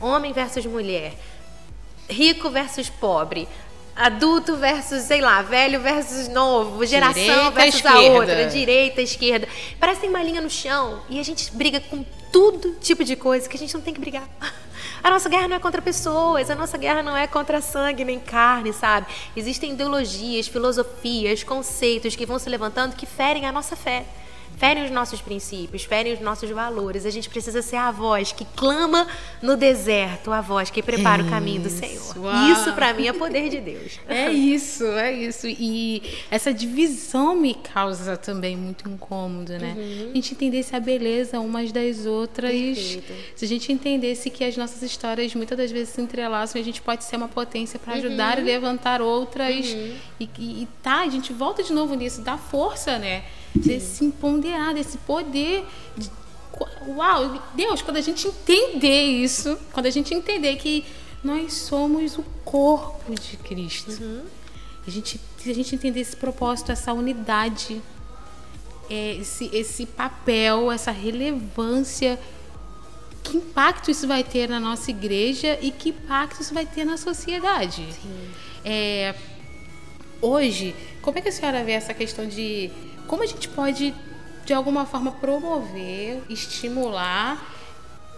Homem 0.00 0.32
versus 0.32 0.64
mulher 0.64 1.12
rico 2.08 2.50
versus 2.50 2.88
pobre, 2.88 3.48
adulto 4.02 4.56
versus, 4.56 5.02
sei 5.02 5.20
lá, 5.20 5.42
velho 5.42 5.80
versus 5.80 6.28
novo, 6.28 6.84
geração 6.84 7.14
direita, 7.14 7.50
versus 7.52 7.74
esquerda. 7.76 7.98
a 7.98 8.12
outra, 8.12 8.46
direita, 8.46 9.00
esquerda. 9.00 9.48
Parece 9.78 10.00
que 10.00 10.06
tem 10.06 10.10
uma 10.10 10.22
linha 10.22 10.40
no 10.40 10.50
chão 10.50 11.00
e 11.08 11.20
a 11.20 11.22
gente 11.22 11.50
briga 11.52 11.80
com 11.80 12.04
todo 12.32 12.76
tipo 12.80 13.04
de 13.04 13.14
coisa 13.14 13.48
que 13.48 13.56
a 13.56 13.58
gente 13.58 13.72
não 13.74 13.80
tem 13.80 13.94
que 13.94 14.00
brigar. 14.00 14.28
A 15.04 15.10
nossa 15.10 15.28
guerra 15.28 15.48
não 15.48 15.56
é 15.56 15.58
contra 15.58 15.82
pessoas, 15.82 16.48
a 16.48 16.54
nossa 16.54 16.78
guerra 16.78 17.02
não 17.02 17.16
é 17.16 17.26
contra 17.26 17.60
sangue 17.60 18.04
nem 18.04 18.20
carne, 18.20 18.72
sabe? 18.72 19.08
Existem 19.36 19.72
ideologias, 19.72 20.46
filosofias, 20.46 21.42
conceitos 21.42 22.14
que 22.14 22.24
vão 22.24 22.38
se 22.38 22.48
levantando 22.48 22.94
que 22.94 23.04
ferem 23.04 23.44
a 23.44 23.50
nossa 23.50 23.74
fé 23.74 24.04
ferem 24.62 24.84
os 24.84 24.92
nossos 24.92 25.20
princípios, 25.20 25.82
ferem 25.82 26.12
os 26.12 26.20
nossos 26.20 26.48
valores. 26.48 27.04
A 27.04 27.10
gente 27.10 27.28
precisa 27.28 27.60
ser 27.62 27.74
a 27.74 27.90
voz 27.90 28.30
que 28.30 28.44
clama 28.54 29.08
no 29.42 29.56
deserto, 29.56 30.30
a 30.30 30.40
voz 30.40 30.70
que 30.70 30.80
prepara 30.80 31.20
é 31.20 31.26
o 31.26 31.28
caminho 31.28 31.62
do 31.62 31.68
Senhor. 31.68 32.16
Uau. 32.16 32.52
Isso 32.52 32.72
para 32.72 32.94
mim 32.94 33.08
é 33.08 33.12
poder 33.12 33.48
de 33.48 33.60
Deus. 33.60 33.98
É 34.12 34.30
isso, 34.30 34.84
é 34.84 35.10
isso. 35.12 35.48
E 35.48 36.02
essa 36.30 36.52
divisão 36.52 37.34
me 37.34 37.54
causa 37.54 38.16
também 38.16 38.56
muito 38.56 38.88
incômodo, 38.88 39.52
né? 39.52 39.74
Uhum. 39.76 40.10
A 40.10 40.14
gente 40.14 40.34
entendesse 40.34 40.76
a 40.76 40.80
beleza 40.80 41.40
umas 41.40 41.72
das 41.72 42.04
outras. 42.04 42.52
Perfeito. 42.52 43.12
Se 43.34 43.44
a 43.44 43.48
gente 43.48 43.72
entendesse 43.72 44.30
que 44.30 44.44
as 44.44 44.56
nossas 44.56 44.82
histórias 44.82 45.34
muitas 45.34 45.56
das 45.56 45.72
vezes 45.72 45.94
se 45.94 46.00
entrelaçam, 46.00 46.60
a 46.60 46.64
gente 46.64 46.80
pode 46.80 47.04
ser 47.04 47.16
uma 47.16 47.28
potência 47.28 47.80
para 47.80 47.94
ajudar 47.94 48.36
uhum. 48.36 48.42
e 48.42 48.46
levantar 48.46 49.00
outras. 49.00 49.72
Uhum. 49.72 49.96
E, 50.20 50.30
e, 50.38 50.62
e 50.62 50.68
tá, 50.82 51.00
a 51.00 51.08
gente 51.08 51.32
volta 51.32 51.64
de 51.64 51.72
novo 51.72 51.94
nisso, 51.94 52.20
dá 52.20 52.36
força, 52.36 52.98
né? 52.98 53.24
Desse 53.54 54.04
empoderar, 54.04 54.74
desse 54.74 54.98
poder. 54.98 55.64
De, 55.96 56.10
uau, 56.88 57.42
Deus, 57.54 57.82
quando 57.82 57.96
a 57.96 58.00
gente 58.00 58.26
entender 58.26 59.02
isso, 59.04 59.58
quando 59.72 59.86
a 59.86 59.90
gente 59.90 60.14
entender 60.14 60.56
que 60.56 60.84
nós 61.22 61.52
somos 61.54 62.18
o 62.18 62.24
corpo 62.44 63.14
de 63.14 63.36
Cristo. 63.36 64.02
Uhum. 64.02 64.24
A 64.86 64.90
gente, 64.90 65.20
se 65.38 65.50
a 65.50 65.54
gente 65.54 65.74
entender 65.74 66.00
esse 66.00 66.16
propósito, 66.16 66.72
essa 66.72 66.92
unidade, 66.92 67.80
é, 68.90 69.14
esse, 69.14 69.48
esse 69.52 69.86
papel, 69.86 70.72
essa 70.72 70.90
relevância, 70.90 72.18
que 73.22 73.36
impacto 73.36 73.90
isso 73.90 74.08
vai 74.08 74.24
ter 74.24 74.48
na 74.48 74.58
nossa 74.58 74.90
igreja 74.90 75.56
e 75.62 75.70
que 75.70 75.90
impacto 75.90 76.40
isso 76.40 76.52
vai 76.52 76.66
ter 76.66 76.84
na 76.84 76.96
sociedade. 76.96 77.86
É, 78.64 79.14
hoje, 80.20 80.74
como 81.00 81.18
é 81.18 81.20
que 81.20 81.28
a 81.28 81.32
senhora 81.32 81.62
vê 81.62 81.72
essa 81.72 81.94
questão 81.94 82.26
de 82.26 82.70
como 83.12 83.24
a 83.24 83.26
gente 83.26 83.46
pode, 83.46 83.94
de 84.46 84.54
alguma 84.54 84.86
forma, 84.86 85.12
promover, 85.12 86.22
estimular 86.30 87.46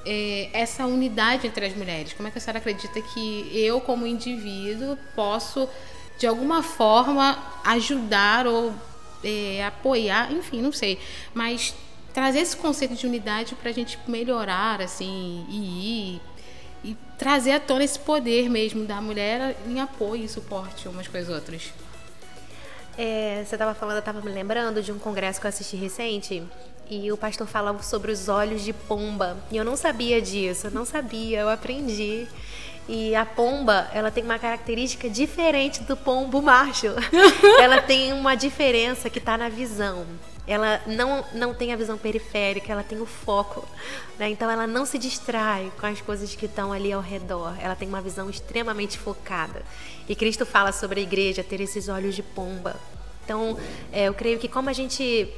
é, 0.07 0.49
essa 0.53 0.87
unidade 0.87 1.49
entre 1.49 1.67
as 1.67 1.75
mulheres? 1.75 2.13
Como 2.13 2.29
é 2.29 2.31
que 2.31 2.39
a 2.39 2.41
senhora 2.41 2.61
acredita 2.61 3.03
que 3.03 3.51
eu, 3.53 3.81
como 3.81 4.07
indivíduo, 4.07 4.97
posso, 5.17 5.69
de 6.17 6.29
alguma 6.29 6.63
forma, 6.63 7.37
ajudar 7.65 8.47
ou 8.47 8.73
é, 9.25 9.65
apoiar, 9.67 10.31
enfim, 10.31 10.63
não 10.63 10.71
sei, 10.71 10.97
mas 11.35 11.75
trazer 12.13 12.39
esse 12.39 12.57
conceito 12.57 12.95
de 12.95 13.05
unidade 13.05 13.57
para 13.57 13.71
a 13.71 13.75
gente 13.75 13.99
melhorar, 14.07 14.81
assim, 14.81 15.45
e 15.49 16.13
ir 16.15 16.21
e 16.85 16.97
trazer 17.19 17.51
à 17.51 17.59
tona 17.59 17.83
esse 17.83 17.99
poder 17.99 18.49
mesmo 18.49 18.85
da 18.85 19.01
mulher 19.01 19.57
em 19.67 19.81
apoio 19.81 20.25
e 20.25 20.29
suporte 20.29 20.87
umas 20.87 21.09
com 21.09 21.19
as 21.19 21.29
outras. 21.29 21.73
É, 22.97 23.43
você 23.45 23.55
estava 23.55 23.75
falando, 23.75 23.97
eu 23.97 24.01
estava 24.01 24.21
me 24.21 24.31
lembrando 24.31 24.83
de 24.83 24.93
um 24.93 24.99
congresso 24.99 25.41
que 25.41 25.47
eu 25.47 25.49
assisti 25.49 25.77
recente 25.77 26.43
e 26.89 27.11
o 27.11 27.17
pastor 27.17 27.47
falava 27.47 27.83
sobre 27.83 28.13
os 28.13 28.29
olhos 28.29 28.63
de 28.63 28.73
pomba. 28.73 29.37
E 29.51 29.57
eu 29.57 29.65
não 29.65 29.77
sabia 29.77 30.21
disso, 30.21 30.69
eu 30.69 30.71
não 30.71 30.85
sabia, 30.85 31.41
eu 31.41 31.49
aprendi. 31.49 32.27
E 32.89 33.15
a 33.15 33.25
pomba, 33.25 33.89
ela 33.93 34.11
tem 34.11 34.23
uma 34.23 34.39
característica 34.39 35.09
diferente 35.09 35.83
do 35.83 35.97
pombo 35.97 36.43
macho. 36.43 36.89
ela 37.59 37.81
tem 37.81 38.13
uma 38.13 38.35
diferença 38.35 39.09
que 39.09 39.19
está 39.19 39.39
na 39.39 39.49
visão 39.49 40.07
ela 40.47 40.81
não, 40.87 41.25
não 41.33 41.55
tem 41.55 41.73
a 41.73 41.77
visão 41.77 41.97
periférica, 41.97 42.73
ela 42.73 42.83
tem 42.83 43.01
o 43.01 43.07
foco. 43.07 43.67
Né? 44.19 44.31
Então 44.31 44.51
ela 44.51 44.67
não 44.67 44.85
se 44.85 44.99
distrai 44.99 45.73
com 45.81 45.87
as 45.87 46.01
coisas 46.01 46.35
que 46.35 46.47
estão 46.47 46.73
ali 46.73 46.93
ao 46.93 47.01
redor. 47.01 47.55
Ela 47.61 47.75
tem 47.75 47.89
uma 47.89 48.01
visão 48.01 48.29
extremamente 48.29 48.99
focada. 48.99 49.63
E 50.09 50.15
Cristo 50.15 50.45
fala 50.45 50.73
sobre 50.73 51.01
a 51.01 51.03
igreja 51.03 51.43
ter 51.43 51.61
esses 51.61 51.89
olhos 51.89 52.15
de 52.15 52.23
pomba. 52.23 52.77
Então, 53.25 53.59
é, 53.91 54.09
eu 54.09 54.13
creio 54.13 54.39
que 54.39 54.49
como 54.49 54.69
a 54.69 54.73
gente, 54.75 55.33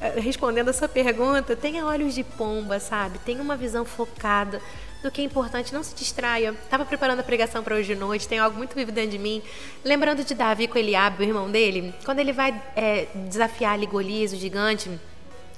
é, 0.00 0.18
respondendo 0.18 0.70
a 0.70 0.72
sua 0.72 0.88
pergunta, 0.88 1.54
tenha 1.54 1.84
olhos 1.84 2.14
de 2.14 2.24
pomba, 2.24 2.80
sabe? 2.80 3.18
Tenha 3.18 3.42
uma 3.42 3.56
visão 3.56 3.84
focada 3.84 4.60
do 5.04 5.10
que 5.10 5.20
é 5.20 5.24
importante. 5.24 5.72
Não 5.72 5.82
se 5.82 5.94
distraia. 5.94 6.54
Estava 6.64 6.84
preparando 6.84 7.20
a 7.20 7.22
pregação 7.22 7.62
para 7.62 7.76
hoje 7.76 7.94
de 7.94 8.00
noite, 8.00 8.26
tem 8.26 8.38
algo 8.38 8.56
muito 8.56 8.74
vivo 8.74 8.90
dentro 8.90 9.12
de 9.12 9.18
mim. 9.18 9.42
Lembrando 9.84 10.24
de 10.24 10.34
Davi 10.34 10.66
com 10.66 10.78
Eliabe, 10.78 11.22
o 11.22 11.26
irmão 11.26 11.50
dele, 11.50 11.94
quando 12.04 12.18
ele 12.18 12.32
vai 12.32 12.60
é, 12.74 13.06
desafiar 13.28 13.74
ali 13.74 13.86
Golias, 13.86 14.32
o 14.32 14.36
gigante. 14.36 14.90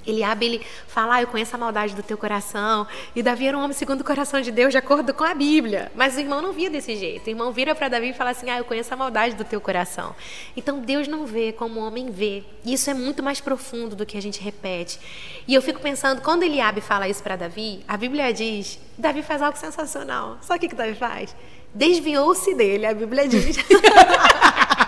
Eliabe, 0.07 0.45
ele 0.45 0.61
fala, 0.87 1.15
ah, 1.15 1.21
eu 1.21 1.27
conheço 1.27 1.55
a 1.55 1.59
maldade 1.59 1.93
do 1.93 2.01
teu 2.01 2.17
coração. 2.17 2.87
E 3.15 3.21
Davi 3.21 3.45
era 3.45 3.57
um 3.57 3.61
homem 3.61 3.73
segundo 3.73 4.01
o 4.01 4.03
coração 4.03 4.39
de 4.39 4.51
Deus, 4.51 4.71
de 4.71 4.77
acordo 4.77 5.13
com 5.13 5.23
a 5.23 5.33
Bíblia. 5.33 5.91
Mas 5.93 6.15
o 6.15 6.19
irmão 6.19 6.41
não 6.41 6.53
via 6.53 6.69
desse 6.69 6.95
jeito. 6.95 7.27
O 7.27 7.29
irmão 7.29 7.51
vira 7.51 7.75
para 7.75 7.89
Davi 7.89 8.09
e 8.09 8.13
fala 8.13 8.31
assim, 8.31 8.49
ah, 8.49 8.57
eu 8.57 8.63
conheço 8.63 8.93
a 8.93 8.97
maldade 8.97 9.35
do 9.35 9.43
teu 9.43 9.59
coração. 9.59 10.15
Então 10.55 10.79
Deus 10.79 11.07
não 11.07 11.25
vê 11.25 11.51
como 11.51 11.79
o 11.79 11.83
homem 11.83 12.09
vê. 12.09 12.43
E 12.63 12.73
isso 12.73 12.89
é 12.89 12.93
muito 12.93 13.21
mais 13.21 13.41
profundo 13.41 13.95
do 13.95 14.05
que 14.05 14.17
a 14.17 14.21
gente 14.21 14.41
repete. 14.41 14.99
E 15.47 15.53
eu 15.53 15.61
fico 15.61 15.79
pensando, 15.79 16.21
quando 16.21 16.43
Eliabe 16.43 16.81
fala 16.81 17.07
isso 17.07 17.21
para 17.21 17.35
Davi, 17.35 17.83
a 17.87 17.97
Bíblia 17.97 18.33
diz, 18.33 18.79
Davi 18.97 19.21
faz 19.21 19.41
algo 19.41 19.57
sensacional. 19.57 20.37
Sabe 20.41 20.57
o 20.57 20.61
que, 20.61 20.69
que 20.69 20.75
Davi 20.75 20.95
faz? 20.95 21.35
Desviou-se 21.73 22.53
dele, 22.55 22.85
a 22.85 22.93
Bíblia 22.93 23.27
diz. 23.27 23.57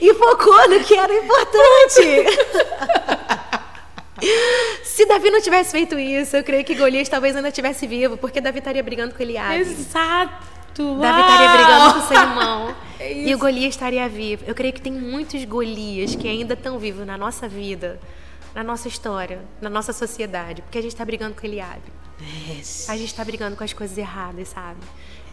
e 0.00 0.14
focou 0.14 0.68
no 0.68 0.80
que 0.80 0.94
era 0.94 1.12
importante. 1.14 2.26
Se 4.82 5.04
Davi 5.04 5.30
não 5.30 5.42
tivesse 5.42 5.72
feito 5.72 5.98
isso, 5.98 6.36
eu 6.36 6.44
creio 6.44 6.64
que 6.64 6.74
Golias 6.74 7.08
talvez 7.08 7.36
ainda 7.36 7.48
estivesse 7.48 7.86
vivo, 7.86 8.16
porque 8.16 8.40
Davi 8.40 8.60
estaria 8.60 8.82
brigando 8.82 9.14
com 9.14 9.22
Eliabe. 9.22 9.60
Exato. 9.60 10.96
Davi 11.00 11.20
estaria 11.20 11.48
brigando 11.48 11.94
com 11.94 12.00
seu 12.08 12.16
irmão. 12.20 12.74
É 12.98 13.12
e 13.12 13.34
o 13.34 13.38
Golias 13.38 13.74
estaria 13.74 14.08
vivo. 14.08 14.44
Eu 14.46 14.54
creio 14.54 14.72
que 14.72 14.80
tem 14.80 14.92
muitos 14.92 15.44
Golias 15.44 16.14
que 16.14 16.26
ainda 16.28 16.54
estão 16.54 16.78
vivos 16.78 17.06
na 17.06 17.18
nossa 17.18 17.46
vida, 17.46 18.00
na 18.54 18.64
nossa 18.64 18.88
história, 18.88 19.40
na 19.60 19.68
nossa 19.68 19.92
sociedade, 19.92 20.62
porque 20.62 20.78
a 20.78 20.82
gente 20.82 20.92
está 20.92 21.04
brigando 21.04 21.34
com 21.34 21.46
Eliabe. 21.46 21.92
Yes. 22.48 22.88
A 22.88 22.96
gente 22.96 23.08
está 23.08 23.22
brigando 23.22 23.56
com 23.56 23.64
as 23.64 23.72
coisas 23.74 23.96
erradas, 23.98 24.48
sabe? 24.48 24.80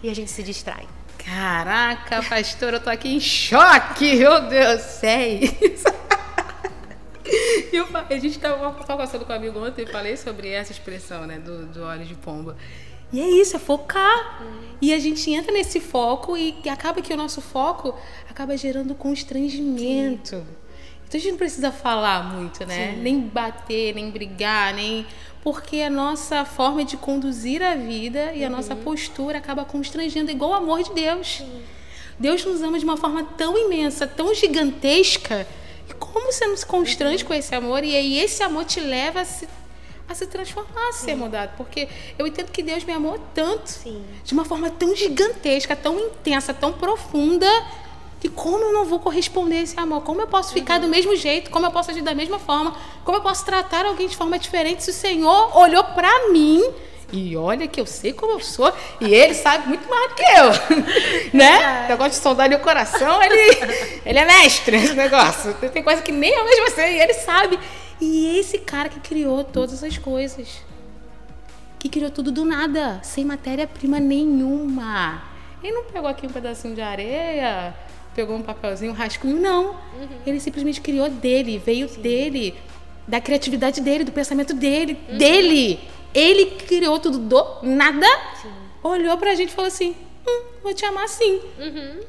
E 0.01 0.09
a 0.09 0.13
gente 0.13 0.29
se 0.29 0.43
distrai. 0.43 0.85
Caraca, 1.25 2.21
pastor, 2.23 2.73
eu 2.73 2.79
tô 2.79 2.89
aqui 2.89 3.09
em 3.09 3.19
choque, 3.19 4.15
meu 4.15 4.47
Deus, 4.47 4.81
sei. 4.81 5.57
Eu, 7.71 7.87
a 7.91 8.13
gente 8.13 8.35
estava 8.35 8.71
conversando 8.71 9.25
com 9.25 9.33
um 9.33 9.35
amigo 9.35 9.65
ontem 9.65 9.83
e 9.83 9.87
falei 9.87 10.15
sobre 10.15 10.49
essa 10.49 10.71
expressão, 10.71 11.25
né, 11.25 11.39
do, 11.39 11.65
do 11.65 11.83
óleo 11.83 12.05
de 12.05 12.13
pomba. 12.13 12.55
E 13.11 13.21
é 13.21 13.27
isso, 13.27 13.55
é 13.55 13.59
focar. 13.59 14.43
E 14.81 14.93
a 14.93 14.99
gente 14.99 15.31
entra 15.31 15.51
nesse 15.51 15.79
foco 15.79 16.35
e 16.35 16.55
acaba 16.69 17.01
que 17.01 17.13
o 17.13 17.17
nosso 17.17 17.41
foco 17.41 17.97
acaba 18.29 18.57
gerando 18.57 18.93
constrangimento. 18.93 20.37
Sim. 20.37 20.45
Então 21.07 21.19
a 21.19 21.21
gente 21.21 21.31
não 21.31 21.37
precisa 21.37 21.71
falar 21.71 22.33
muito, 22.33 22.65
né? 22.65 22.93
Sim. 22.93 23.01
Nem 23.01 23.19
bater, 23.21 23.93
nem 23.93 24.09
brigar, 24.09 24.73
nem 24.73 25.05
porque 25.43 25.81
a 25.81 25.89
nossa 25.89 26.45
forma 26.45 26.85
de 26.85 26.95
conduzir 26.95 27.61
a 27.61 27.75
vida 27.75 28.31
e 28.33 28.45
a 28.45 28.47
uhum. 28.47 28.55
nossa 28.55 28.73
postura 28.77 29.39
acaba 29.39 29.65
constrangendo, 29.65 30.31
igual 30.31 30.51
o 30.51 30.53
amor 30.53 30.81
de 30.83 30.93
Deus. 30.93 31.39
Sim. 31.39 31.61
Deus 32.17 32.45
nos 32.45 32.61
ama 32.61 32.79
de 32.79 32.85
uma 32.85 32.95
forma 32.95 33.25
tão 33.37 33.57
imensa, 33.57 34.07
tão 34.07 34.33
gigantesca, 34.33 35.45
e 35.89 35.93
como 35.95 36.31
você 36.31 36.47
não 36.47 36.55
se 36.55 36.65
constrange 36.65 37.23
uhum. 37.23 37.27
com 37.27 37.33
esse 37.33 37.53
amor? 37.53 37.83
E 37.83 37.93
aí 37.93 38.19
esse 38.19 38.41
amor 38.41 38.63
te 38.63 38.79
leva 38.79 39.19
a 39.19 39.25
se, 39.25 39.45
a 40.07 40.15
se 40.15 40.25
transformar, 40.27 40.87
a 40.87 40.93
ser 40.93 41.15
mudado. 41.15 41.57
Porque 41.57 41.89
eu 42.17 42.25
entendo 42.25 42.49
que 42.49 42.63
Deus 42.63 42.85
me 42.85 42.93
amou 42.93 43.19
tanto, 43.33 43.67
Sim. 43.69 44.01
de 44.23 44.33
uma 44.33 44.45
forma 44.45 44.69
tão 44.69 44.95
gigantesca, 44.95 45.75
tão 45.75 45.99
intensa, 45.99 46.53
tão 46.53 46.71
profunda, 46.71 47.49
e 48.23 48.29
como 48.29 48.63
eu 48.63 48.71
não 48.71 48.85
vou 48.85 48.99
corresponder 48.99 49.57
a 49.57 49.61
esse 49.61 49.77
amor? 49.77 50.01
Como 50.01 50.21
eu 50.21 50.27
posso 50.27 50.53
ficar 50.53 50.79
do 50.79 50.87
mesmo 50.87 51.13
jeito? 51.15 51.51
Como 51.51 51.65
eu 51.65 51.71
posso 51.71 51.91
agir 51.91 52.01
da 52.01 52.15
mesma 52.15 52.39
forma? 52.39 52.73
Como 53.03 53.17
eu 53.17 53.21
posso 53.21 53.43
tratar 53.43 53.85
alguém 53.85 54.07
de 54.07 54.15
forma 54.15 54.39
diferente 54.39 54.81
se 54.81 54.91
o 54.91 54.93
Senhor 54.93 55.57
olhou 55.57 55.83
para 55.83 56.29
mim? 56.29 56.63
E 57.11 57.35
olha 57.35 57.67
que 57.67 57.79
eu 57.79 57.85
sei 57.85 58.13
como 58.13 58.31
eu 58.31 58.39
sou 58.39 58.73
e 58.99 59.13
ele 59.13 59.35
sabe 59.35 59.67
muito 59.67 59.87
mais 59.87 60.09
do 60.09 60.15
que 60.15 60.23
eu, 60.23 61.29
né? 61.37 61.85
O 61.85 61.89
negócio 61.89 62.13
de 62.13 62.17
sondar 62.17 62.51
o 62.51 62.59
coração, 62.59 63.21
ele, 63.21 64.01
ele 64.05 64.17
é 64.17 64.25
mestre 64.25 64.77
nesse 64.77 64.93
negócio. 64.93 65.53
Tem 65.71 65.83
coisa 65.83 66.01
que 66.01 66.11
nem 66.11 66.33
eu 66.33 66.45
mesmo 66.45 66.71
sei 66.71 66.95
e 66.95 67.01
ele 67.01 67.13
sabe. 67.13 67.59
E 68.01 68.39
esse 68.39 68.57
cara 68.57 68.89
que 68.89 68.99
criou 68.99 69.43
todas 69.43 69.83
as 69.83 69.97
coisas, 69.97 70.63
que 71.77 71.89
criou 71.89 72.09
tudo 72.09 72.31
do 72.31 72.45
nada, 72.45 72.99
sem 73.03 73.25
matéria-prima 73.25 73.99
nenhuma. 73.99 75.21
Ele 75.61 75.73
não 75.73 75.83
pegou 75.83 76.09
aqui 76.09 76.25
um 76.25 76.31
pedacinho 76.31 76.73
de 76.73 76.81
areia, 76.81 77.75
pegou 78.13 78.35
um 78.35 78.41
papelzinho, 78.41 78.91
um 78.91 78.95
rascunho, 78.95 79.39
não. 79.39 79.71
Uhum. 79.71 80.07
Ele 80.25 80.39
simplesmente 80.39 80.81
criou 80.81 81.09
dele, 81.09 81.57
veio 81.57 81.87
Sim. 81.89 82.01
dele, 82.01 82.55
da 83.07 83.19
criatividade 83.19 83.81
dele, 83.81 84.03
do 84.03 84.11
pensamento 84.11 84.53
dele, 84.53 84.97
uhum. 85.09 85.17
dele. 85.17 85.79
Ele 86.13 86.45
criou 86.45 86.99
tudo 86.99 87.17
do 87.17 87.45
nada, 87.63 88.07
Sim. 88.41 88.51
olhou 88.83 89.17
pra 89.17 89.35
gente 89.35 89.49
e 89.49 89.53
falou 89.53 89.67
assim: 89.67 89.95
hum, 90.27 90.41
vou 90.61 90.73
te 90.73 90.85
amar 90.85 91.05
assim. 91.05 91.41
Uhum. 91.59 92.01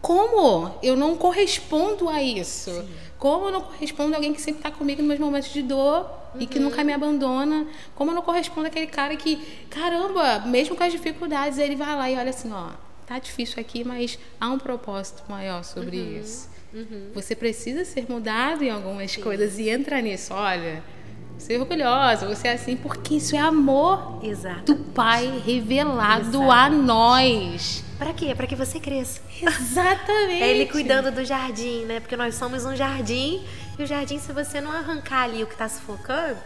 Como 0.00 0.74
eu 0.82 0.96
não 0.96 1.16
correspondo 1.16 2.08
a 2.08 2.22
isso? 2.22 2.70
Sim. 2.70 2.88
Como 3.18 3.46
eu 3.46 3.52
não 3.52 3.60
correspondo 3.60 4.14
a 4.14 4.16
alguém 4.16 4.32
que 4.32 4.40
sempre 4.40 4.58
está 4.58 4.70
comigo 4.70 5.00
nos 5.00 5.08
meus 5.08 5.20
momentos 5.20 5.52
de 5.52 5.62
dor 5.62 6.10
e 6.40 6.46
que 6.46 6.58
nunca 6.58 6.82
me 6.82 6.92
abandona? 6.92 7.68
Como 7.94 8.10
eu 8.10 8.14
não 8.16 8.22
correspondo 8.22 8.66
àquele 8.66 8.88
cara 8.88 9.14
que, 9.14 9.36
caramba, 9.70 10.40
mesmo 10.40 10.74
com 10.74 10.82
as 10.82 10.90
dificuldades, 10.90 11.56
ele 11.56 11.76
vai 11.76 11.94
lá 11.96 12.10
e 12.10 12.16
olha 12.16 12.30
assim: 12.30 12.50
ó, 12.52 12.70
tá 13.12 13.18
difícil 13.18 13.60
aqui, 13.60 13.84
mas 13.84 14.18
há 14.40 14.48
um 14.48 14.58
propósito 14.58 15.22
maior 15.28 15.62
sobre 15.64 16.00
uhum. 16.00 16.20
isso. 16.20 16.48
Uhum. 16.72 17.10
Você 17.14 17.34
precisa 17.34 17.84
ser 17.84 18.06
mudado 18.08 18.62
em 18.64 18.70
algumas 18.70 19.12
Sim. 19.12 19.20
coisas 19.20 19.58
e 19.58 19.68
entra 19.68 20.00
nisso. 20.00 20.32
Olha, 20.32 20.82
ser 21.36 21.60
orgulhosa, 21.60 22.26
você 22.26 22.48
é 22.48 22.52
assim, 22.52 22.76
porque 22.76 23.16
isso 23.16 23.36
é 23.36 23.38
amor 23.38 24.20
Exato. 24.22 24.74
do 24.74 24.76
Pai 24.76 25.42
revelado 25.44 26.28
Exato. 26.28 26.50
a 26.50 26.70
nós. 26.70 27.84
Para 27.98 28.14
quê? 28.14 28.34
Para 28.34 28.46
que 28.46 28.56
você 28.56 28.80
cresça. 28.80 29.20
Exatamente. 29.40 30.42
É 30.42 30.48
ele 30.48 30.66
cuidando 30.66 31.10
do 31.10 31.24
jardim, 31.24 31.84
né? 31.84 32.00
Porque 32.00 32.16
nós 32.16 32.34
somos 32.34 32.64
um 32.64 32.74
jardim 32.74 33.44
e 33.78 33.82
o 33.82 33.86
jardim, 33.86 34.18
se 34.18 34.32
você 34.32 34.60
não 34.60 34.72
arrancar 34.72 35.24
ali 35.24 35.42
o 35.42 35.46
que 35.46 35.54
está 35.54 35.68
sufocando, 35.68 36.38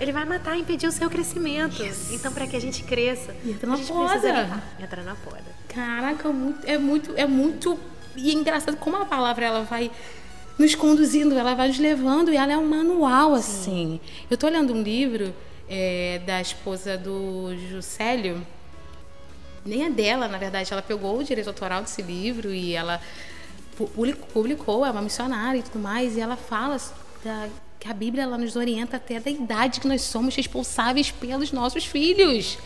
ele 0.00 0.12
vai 0.12 0.24
matar, 0.24 0.56
impedir 0.56 0.86
o 0.86 0.92
seu 0.92 1.08
crescimento. 1.10 1.82
Yes. 1.82 2.10
Então, 2.12 2.32
para 2.32 2.46
que 2.46 2.56
a 2.56 2.60
gente 2.60 2.82
cresça, 2.82 3.34
entra 3.44 3.68
na 3.68 3.74
a 3.74 3.76
gente 3.76 3.92
poda. 3.92 4.18
precisa 4.18 4.62
Entra 4.80 5.02
na 5.02 5.14
poda. 5.14 5.59
Caraca, 5.74 6.28
é 6.64 6.78
muito, 6.78 7.12
é 7.16 7.26
muito 7.26 7.78
e 8.16 8.30
é 8.30 8.32
engraçado 8.32 8.76
como 8.76 8.96
a 8.96 9.06
palavra 9.06 9.46
ela 9.46 9.62
vai 9.62 9.90
nos 10.58 10.74
conduzindo, 10.74 11.34
ela 11.34 11.54
vai 11.54 11.68
nos 11.68 11.78
levando 11.78 12.32
e 12.32 12.36
ela 12.36 12.52
é 12.52 12.56
um 12.56 12.66
manual 12.66 13.34
assim. 13.34 13.98
Sim. 13.98 14.00
Eu 14.28 14.34
estou 14.34 14.50
lendo 14.50 14.74
um 14.74 14.82
livro 14.82 15.34
é, 15.68 16.20
da 16.26 16.40
esposa 16.40 16.98
do 16.98 17.56
Juscelio, 17.70 18.44
nem 19.64 19.84
é 19.84 19.90
dela, 19.90 20.26
na 20.26 20.38
verdade, 20.38 20.72
ela 20.72 20.82
pegou 20.82 21.18
o 21.18 21.24
direito 21.24 21.46
autoral 21.48 21.82
desse 21.82 22.02
livro 22.02 22.52
e 22.52 22.74
ela 22.74 23.00
publicou, 24.32 24.84
é 24.84 24.90
uma 24.90 25.02
missionária 25.02 25.58
e 25.58 25.62
tudo 25.62 25.78
mais, 25.78 26.16
e 26.16 26.20
ela 26.20 26.36
fala 26.36 26.76
da, 27.24 27.48
que 27.78 27.88
a 27.88 27.94
Bíblia 27.94 28.24
ela 28.24 28.36
nos 28.36 28.56
orienta 28.56 28.96
até 28.96 29.18
da 29.20 29.30
idade 29.30 29.80
que 29.80 29.88
nós 29.88 30.02
somos 30.02 30.34
responsáveis 30.34 31.10
pelos 31.10 31.52
nossos 31.52 31.86
filhos. 31.86 32.58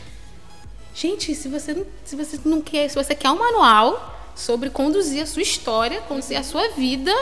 Gente, 0.95 1.35
se 1.35 1.49
você 1.49 1.75
não, 1.75 1.87
se 2.05 2.15
você 2.15 2.39
não 2.45 2.63
quer, 2.63 2.89
se 2.89 2.95
você 2.95 3.15
quer 3.15 3.31
um 3.31 3.39
manual 3.39 4.33
sobre 4.35 4.71
conduzir 4.71 5.23
a 5.23 5.27
sua 5.27 5.43
história, 5.43 6.01
conduzir 6.03 6.39
a 6.39 6.45
sua 6.45 6.69
vida, 6.69 7.13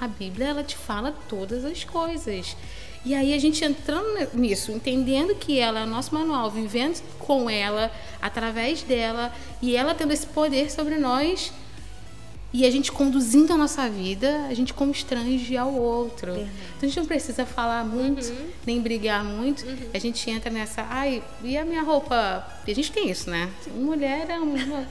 a 0.00 0.08
Bíblia 0.08 0.48
ela 0.48 0.64
te 0.64 0.76
fala 0.76 1.14
todas 1.28 1.64
as 1.64 1.84
coisas. 1.84 2.56
E 3.04 3.14
aí 3.14 3.32
a 3.32 3.38
gente 3.38 3.64
entrando 3.64 4.28
nisso, 4.34 4.72
entendendo 4.72 5.34
que 5.36 5.58
ela 5.58 5.80
é 5.80 5.84
o 5.84 5.86
nosso 5.86 6.14
manual, 6.14 6.50
vivendo 6.50 7.00
com 7.18 7.48
ela, 7.48 7.92
através 8.20 8.82
dela, 8.82 9.32
e 9.60 9.76
ela 9.76 9.94
tendo 9.94 10.12
esse 10.12 10.26
poder 10.26 10.70
sobre 10.70 10.96
nós, 10.98 11.52
e 12.52 12.66
a 12.66 12.70
gente 12.70 12.92
conduzindo 12.92 13.52
a 13.52 13.56
nossa 13.56 13.88
vida, 13.88 14.46
a 14.48 14.54
gente 14.54 14.74
constrange 14.74 15.56
ao 15.56 15.72
outro. 15.72 16.34
Verdade. 16.34 16.50
Então 16.76 16.80
a 16.82 16.86
gente 16.86 16.98
não 16.98 17.06
precisa 17.06 17.46
falar 17.46 17.84
muito, 17.84 18.26
uhum. 18.26 18.48
nem 18.66 18.80
brigar 18.80 19.24
muito. 19.24 19.64
Uhum. 19.64 19.76
A 19.94 19.98
gente 19.98 20.28
entra 20.30 20.50
nessa, 20.50 20.82
ai, 20.88 21.22
e 21.42 21.56
a 21.56 21.64
minha 21.64 21.82
roupa? 21.82 22.46
E 22.66 22.70
a 22.70 22.74
gente 22.74 22.92
tem 22.92 23.10
isso, 23.10 23.30
né? 23.30 23.50
Mulher 23.74 24.28
é 24.28 24.38
uma 24.38 24.86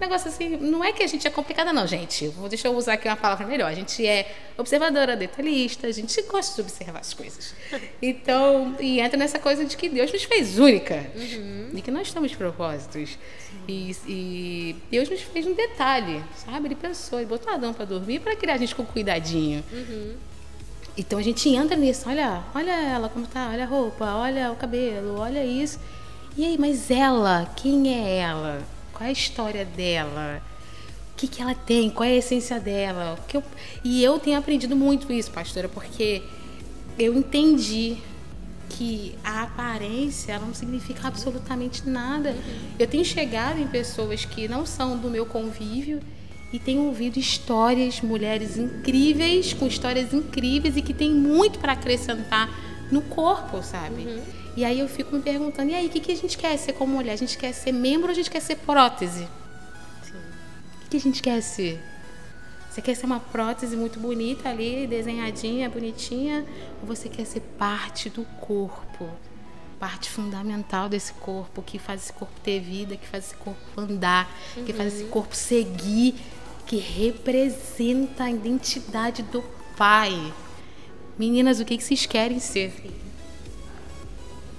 negócio 0.00 0.28
assim, 0.28 0.56
não 0.56 0.84
é 0.84 0.92
que 0.92 1.02
a 1.02 1.06
gente 1.06 1.26
é 1.26 1.30
complicada, 1.30 1.72
não, 1.72 1.86
gente. 1.86 2.32
Deixa 2.48 2.68
eu 2.68 2.76
usar 2.76 2.94
aqui 2.94 3.08
uma 3.08 3.16
palavra 3.16 3.46
melhor. 3.46 3.70
A 3.70 3.74
gente 3.74 4.06
é 4.06 4.34
observadora, 4.56 5.16
detalhista, 5.16 5.86
a 5.86 5.92
gente 5.92 6.20
gosta 6.22 6.54
de 6.54 6.60
observar 6.62 7.00
as 7.00 7.14
coisas. 7.14 7.54
Então, 8.00 8.76
e 8.80 9.00
entra 9.00 9.18
nessa 9.18 9.38
coisa 9.38 9.64
de 9.64 9.76
que 9.76 9.88
Deus 9.88 10.12
nos 10.12 10.24
fez 10.24 10.58
única. 10.58 11.06
Uhum. 11.14 11.70
E 11.74 11.82
que 11.82 11.90
nós 11.90 12.12
temos 12.12 12.34
propósitos. 12.34 13.18
E, 13.68 13.96
e, 14.06 14.76
Deus 14.90 15.08
nos 15.08 15.20
fez 15.22 15.46
um 15.46 15.54
detalhe, 15.54 16.22
sabe? 16.36 16.68
Ele 16.68 16.74
pensou, 16.74 17.18
ele 17.18 17.28
botou 17.28 17.52
Adão 17.52 17.72
para 17.72 17.84
dormir 17.84 18.20
para 18.20 18.36
criar 18.36 18.54
a 18.54 18.58
gente 18.58 18.74
com 18.74 18.84
cuidadinho. 18.84 19.64
Uhum. 19.72 20.14
Então 20.96 21.18
a 21.18 21.22
gente 21.22 21.48
entra 21.48 21.76
nisso, 21.76 22.08
olha, 22.08 22.42
olha 22.54 22.72
ela 22.72 23.08
como 23.08 23.26
tá, 23.26 23.50
olha 23.50 23.64
a 23.64 23.66
roupa, 23.66 24.14
olha 24.14 24.50
o 24.50 24.56
cabelo, 24.56 25.18
olha 25.18 25.44
isso. 25.44 25.78
E 26.36 26.44
aí, 26.44 26.56
mas 26.58 26.90
ela, 26.90 27.50
quem 27.56 27.94
é 27.94 28.18
ela? 28.18 28.62
Qual 28.96 29.06
é 29.06 29.10
a 29.10 29.12
história 29.12 29.62
dela? 29.62 30.42
O 31.12 31.16
que, 31.16 31.28
que 31.28 31.42
ela 31.42 31.54
tem? 31.54 31.90
Qual 31.90 32.08
é 32.08 32.12
a 32.12 32.16
essência 32.16 32.58
dela? 32.58 33.18
que 33.28 33.36
eu... 33.36 33.42
E 33.84 34.02
eu 34.02 34.18
tenho 34.18 34.38
aprendido 34.38 34.74
muito 34.74 35.12
isso, 35.12 35.30
pastora, 35.30 35.68
porque 35.68 36.22
eu 36.98 37.14
entendi 37.14 37.98
que 38.70 39.14
a 39.22 39.42
aparência 39.42 40.38
não 40.38 40.54
significa 40.54 41.08
absolutamente 41.08 41.86
nada. 41.86 42.34
Eu 42.78 42.86
tenho 42.86 43.04
chegado 43.04 43.60
em 43.60 43.66
pessoas 43.66 44.24
que 44.24 44.48
não 44.48 44.64
são 44.64 44.96
do 44.96 45.10
meu 45.10 45.26
convívio 45.26 46.00
e 46.50 46.58
tenho 46.58 46.84
ouvido 46.84 47.18
histórias, 47.18 48.00
mulheres 48.00 48.56
incríveis, 48.56 49.52
com 49.52 49.66
histórias 49.66 50.14
incríveis 50.14 50.74
e 50.74 50.80
que 50.80 50.94
tem 50.94 51.12
muito 51.12 51.58
para 51.58 51.72
acrescentar 51.72 52.48
no 52.90 53.02
corpo, 53.02 53.62
sabe? 53.62 54.04
Uhum. 54.04 54.45
E 54.56 54.64
aí 54.64 54.80
eu 54.80 54.88
fico 54.88 55.14
me 55.14 55.20
perguntando, 55.20 55.70
e 55.70 55.74
aí, 55.74 55.86
o 55.86 55.90
que, 55.90 56.00
que 56.00 56.10
a 56.10 56.16
gente 56.16 56.38
quer 56.38 56.56
ser 56.56 56.72
como 56.72 56.94
mulher? 56.94 57.12
A 57.12 57.16
gente 57.16 57.36
quer 57.36 57.52
ser 57.52 57.72
membro 57.72 58.06
ou 58.06 58.12
a 58.12 58.14
gente 58.14 58.30
quer 58.30 58.40
ser 58.40 58.56
prótese? 58.56 59.28
Sim. 60.02 60.16
O 60.16 60.80
que, 60.80 60.88
que 60.88 60.96
a 60.96 61.00
gente 61.00 61.22
quer 61.22 61.42
ser? 61.42 61.78
Você 62.70 62.80
quer 62.80 62.94
ser 62.94 63.04
uma 63.04 63.20
prótese 63.20 63.76
muito 63.76 64.00
bonita 64.00 64.48
ali, 64.48 64.86
desenhadinha, 64.86 65.68
bonitinha? 65.68 66.46
Ou 66.80 66.86
você 66.86 67.06
quer 67.06 67.26
ser 67.26 67.40
parte 67.58 68.08
do 68.08 68.24
corpo? 68.40 69.10
Parte 69.78 70.08
fundamental 70.08 70.88
desse 70.88 71.12
corpo, 71.12 71.60
que 71.60 71.78
faz 71.78 72.04
esse 72.04 72.12
corpo 72.14 72.40
ter 72.42 72.58
vida, 72.58 72.96
que 72.96 73.06
faz 73.06 73.26
esse 73.26 73.36
corpo 73.36 73.60
andar, 73.76 74.26
uhum. 74.56 74.64
que 74.64 74.72
faz 74.72 74.94
esse 74.94 75.04
uhum. 75.04 75.10
corpo 75.10 75.36
seguir, 75.36 76.14
que 76.64 76.78
representa 76.78 78.24
a 78.24 78.30
identidade 78.30 79.22
do 79.22 79.44
Pai. 79.76 80.32
Meninas, 81.18 81.60
o 81.60 81.64
que, 81.66 81.76
que 81.76 81.84
vocês 81.84 82.06
querem 82.06 82.40
ser? 82.40 82.70
Sim 82.70 83.05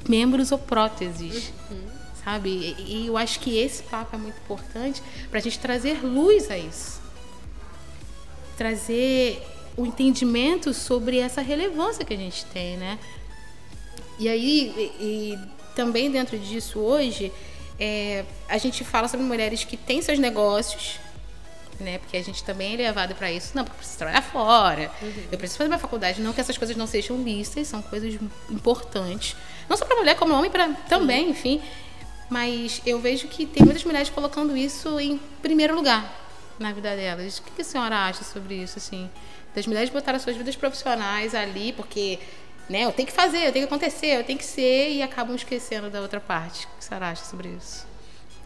membros 0.07 0.51
ou 0.51 0.57
próteses. 0.57 1.51
Uhum. 1.69 1.87
Sabe? 2.23 2.49
E, 2.49 3.03
e 3.03 3.07
eu 3.07 3.17
acho 3.17 3.39
que 3.39 3.57
esse 3.57 3.83
papo 3.83 4.15
é 4.15 4.19
muito 4.19 4.37
importante 4.37 5.01
para 5.29 5.39
a 5.39 5.41
gente 5.41 5.59
trazer 5.59 6.03
luz 6.03 6.49
a 6.51 6.57
isso. 6.57 7.01
Trazer 8.57 9.41
o 9.77 9.85
entendimento 9.85 10.73
sobre 10.73 11.19
essa 11.19 11.41
relevância 11.41 12.03
que 12.03 12.13
a 12.13 12.17
gente 12.17 12.45
tem, 12.45 12.77
né? 12.77 12.97
E 14.19 14.27
aí, 14.27 14.73
e, 14.99 15.03
e 15.03 15.39
também 15.75 16.09
dentro 16.09 16.37
disso 16.39 16.79
hoje, 16.79 17.31
é, 17.79 18.25
a 18.49 18.57
gente 18.57 18.83
fala 18.83 19.07
sobre 19.07 19.25
mulheres 19.25 19.63
que 19.63 19.77
têm 19.77 20.01
seus 20.01 20.17
negócios, 20.17 20.99
né? 21.79 21.97
Porque 21.97 22.17
a 22.17 22.23
gente 22.23 22.43
também 22.43 22.73
é 22.73 22.77
levado 22.77 23.15
para 23.15 23.31
isso. 23.31 23.51
Não, 23.55 23.63
porque 23.63 23.75
eu 23.75 23.77
preciso 23.77 23.97
trabalhar 23.97 24.21
fora, 24.21 24.91
uhum. 25.01 25.23
eu 25.31 25.37
preciso 25.37 25.57
fazer 25.57 25.67
minha 25.67 25.79
faculdade. 25.79 26.21
Não 26.21 26.33
que 26.33 26.41
essas 26.41 26.57
coisas 26.57 26.75
não 26.75 26.87
sejam 26.87 27.21
listas, 27.21 27.67
são 27.67 27.81
coisas 27.81 28.17
importantes. 28.49 29.35
Não 29.69 29.77
só 29.77 29.85
para 29.85 29.95
mulher, 29.95 30.15
como 30.15 30.33
homem 30.33 30.49
para 30.49 30.69
também, 30.89 31.29
enfim. 31.29 31.61
Mas 32.29 32.81
eu 32.85 32.99
vejo 32.99 33.27
que 33.27 33.45
tem 33.45 33.63
muitas 33.63 33.83
mulheres 33.83 34.09
colocando 34.09 34.55
isso 34.55 34.99
em 34.99 35.17
primeiro 35.41 35.75
lugar 35.75 36.13
na 36.59 36.71
vida 36.73 36.95
delas. 36.95 37.39
O 37.39 37.43
que 37.43 37.61
a 37.61 37.65
senhora 37.65 38.07
acha 38.07 38.23
sobre 38.23 38.55
isso, 38.55 38.77
assim? 38.77 39.09
Das 39.55 39.65
mulheres 39.65 39.89
botarem 39.89 40.19
suas 40.19 40.35
vidas 40.35 40.55
profissionais 40.55 41.33
ali, 41.33 41.71
porque 41.73 42.19
né, 42.69 42.83
eu 42.85 42.91
tenho 42.91 43.07
que 43.07 43.13
fazer, 43.13 43.47
eu 43.47 43.51
tenho 43.51 43.67
que 43.67 43.73
acontecer, 43.73 44.19
eu 44.19 44.23
tenho 44.23 44.37
que 44.37 44.45
ser, 44.45 44.91
e 44.91 45.01
acabam 45.01 45.35
esquecendo 45.35 45.89
da 45.89 46.01
outra 46.01 46.19
parte. 46.19 46.65
O 46.65 46.67
que 46.67 46.73
a 46.79 46.81
senhora 46.81 47.09
acha 47.09 47.23
sobre 47.23 47.49
isso? 47.49 47.87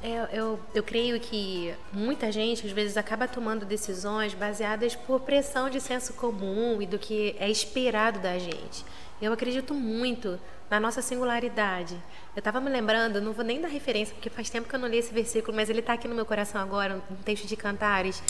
Eu, 0.03 0.23
eu, 0.33 0.59
eu, 0.73 0.81
creio 0.81 1.19
que 1.19 1.75
muita 1.93 2.31
gente, 2.31 2.65
às 2.65 2.71
vezes, 2.71 2.97
acaba 2.97 3.27
tomando 3.27 3.67
decisões 3.67 4.33
baseadas 4.33 4.95
por 4.95 5.19
pressão 5.19 5.69
de 5.69 5.79
senso 5.79 6.13
comum 6.13 6.81
e 6.81 6.87
do 6.87 6.97
que 6.97 7.35
é 7.39 7.47
esperado 7.47 8.19
da 8.19 8.39
gente. 8.39 8.83
Eu 9.21 9.31
acredito 9.31 9.75
muito 9.75 10.39
na 10.71 10.79
nossa 10.79 11.03
singularidade. 11.03 11.93
Eu 12.35 12.39
estava 12.39 12.59
me 12.59 12.71
lembrando, 12.71 13.21
não 13.21 13.31
vou 13.31 13.45
nem 13.45 13.61
dar 13.61 13.67
referência, 13.67 14.15
porque 14.15 14.27
faz 14.27 14.49
tempo 14.49 14.67
que 14.67 14.73
eu 14.73 14.79
não 14.79 14.87
li 14.87 14.97
esse 14.97 15.13
versículo, 15.13 15.55
mas 15.55 15.69
ele 15.69 15.81
está 15.81 15.93
aqui 15.93 16.07
no 16.07 16.15
meu 16.15 16.25
coração 16.25 16.59
agora, 16.59 16.99
um 17.11 17.15
texto 17.17 17.45
de 17.45 17.55
Cantares. 17.55 18.23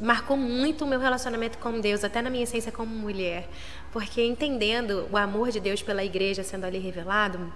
Marcou 0.00 0.38
muito 0.38 0.86
o 0.86 0.88
meu 0.88 0.98
relacionamento 0.98 1.58
com 1.58 1.78
Deus, 1.80 2.02
até 2.02 2.22
na 2.22 2.30
minha 2.30 2.44
essência 2.44 2.72
como 2.72 2.94
mulher. 2.94 3.46
Porque 3.92 4.24
entendendo 4.24 5.06
o 5.12 5.18
amor 5.18 5.50
de 5.50 5.60
Deus 5.60 5.82
pela 5.82 6.02
igreja 6.02 6.42
sendo 6.42 6.64
ali 6.64 6.78
revelado, 6.78 7.52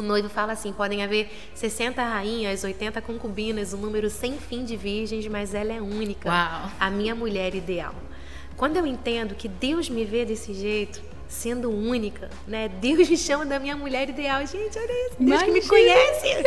o 0.00 0.02
noivo 0.02 0.28
fala 0.28 0.52
assim: 0.52 0.72
podem 0.72 1.02
haver 1.02 1.30
60 1.54 2.02
rainhas, 2.02 2.64
80 2.64 3.00
concubinas, 3.02 3.72
um 3.72 3.78
número 3.78 4.08
sem 4.08 4.38
fim 4.38 4.64
de 4.64 4.76
virgens, 4.76 5.26
mas 5.26 5.54
ela 5.54 5.72
é 5.72 5.80
única, 5.80 6.28
Uau. 6.28 6.70
a 6.78 6.90
minha 6.90 7.14
mulher 7.14 7.54
ideal. 7.54 7.94
Quando 8.56 8.76
eu 8.76 8.86
entendo 8.86 9.34
que 9.34 9.46
Deus 9.46 9.88
me 9.88 10.04
vê 10.04 10.24
desse 10.24 10.52
jeito, 10.52 11.00
sendo 11.28 11.70
única, 11.70 12.30
né? 12.46 12.68
Deus 12.68 13.08
me 13.08 13.16
chama 13.16 13.44
da 13.44 13.58
minha 13.58 13.76
mulher 13.76 14.08
ideal. 14.08 14.40
Gente, 14.46 14.78
olha 14.78 15.06
isso. 15.06 15.16
Deus 15.18 15.42
Imagina, 15.42 15.44
que 15.44 15.52
me 15.52 15.68
conhece 15.68 16.42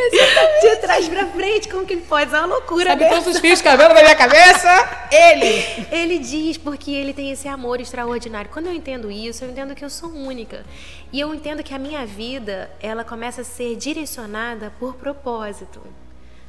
de 0.61 0.75
trás 0.77 1.07
pra 1.07 1.27
frente, 1.27 1.69
como 1.69 1.85
que 1.85 1.93
ele 1.93 2.01
pode? 2.01 2.33
É 2.33 2.37
uma 2.39 2.47
loucura. 2.47 2.89
Sabe 2.89 3.07
todos 3.07 3.27
os 3.27 3.39
fios 3.39 3.61
cabelo 3.61 3.93
da 3.93 4.01
minha 4.01 4.15
cabeça? 4.15 5.07
Ele! 5.11 5.85
Ele 5.91 6.17
diz 6.17 6.57
porque 6.57 6.91
ele 6.91 7.13
tem 7.13 7.31
esse 7.31 7.47
amor 7.47 7.79
extraordinário. 7.79 8.49
Quando 8.51 8.67
eu 8.67 8.73
entendo 8.73 9.11
isso, 9.11 9.43
eu 9.45 9.51
entendo 9.51 9.75
que 9.75 9.85
eu 9.85 9.89
sou 9.89 10.09
única. 10.09 10.65
E 11.13 11.19
eu 11.19 11.33
entendo 11.33 11.61
que 11.61 11.73
a 11.73 11.79
minha 11.79 12.05
vida, 12.05 12.71
ela 12.81 13.03
começa 13.03 13.41
a 13.41 13.45
ser 13.45 13.75
direcionada 13.75 14.73
por 14.79 14.95
propósito. 14.95 15.81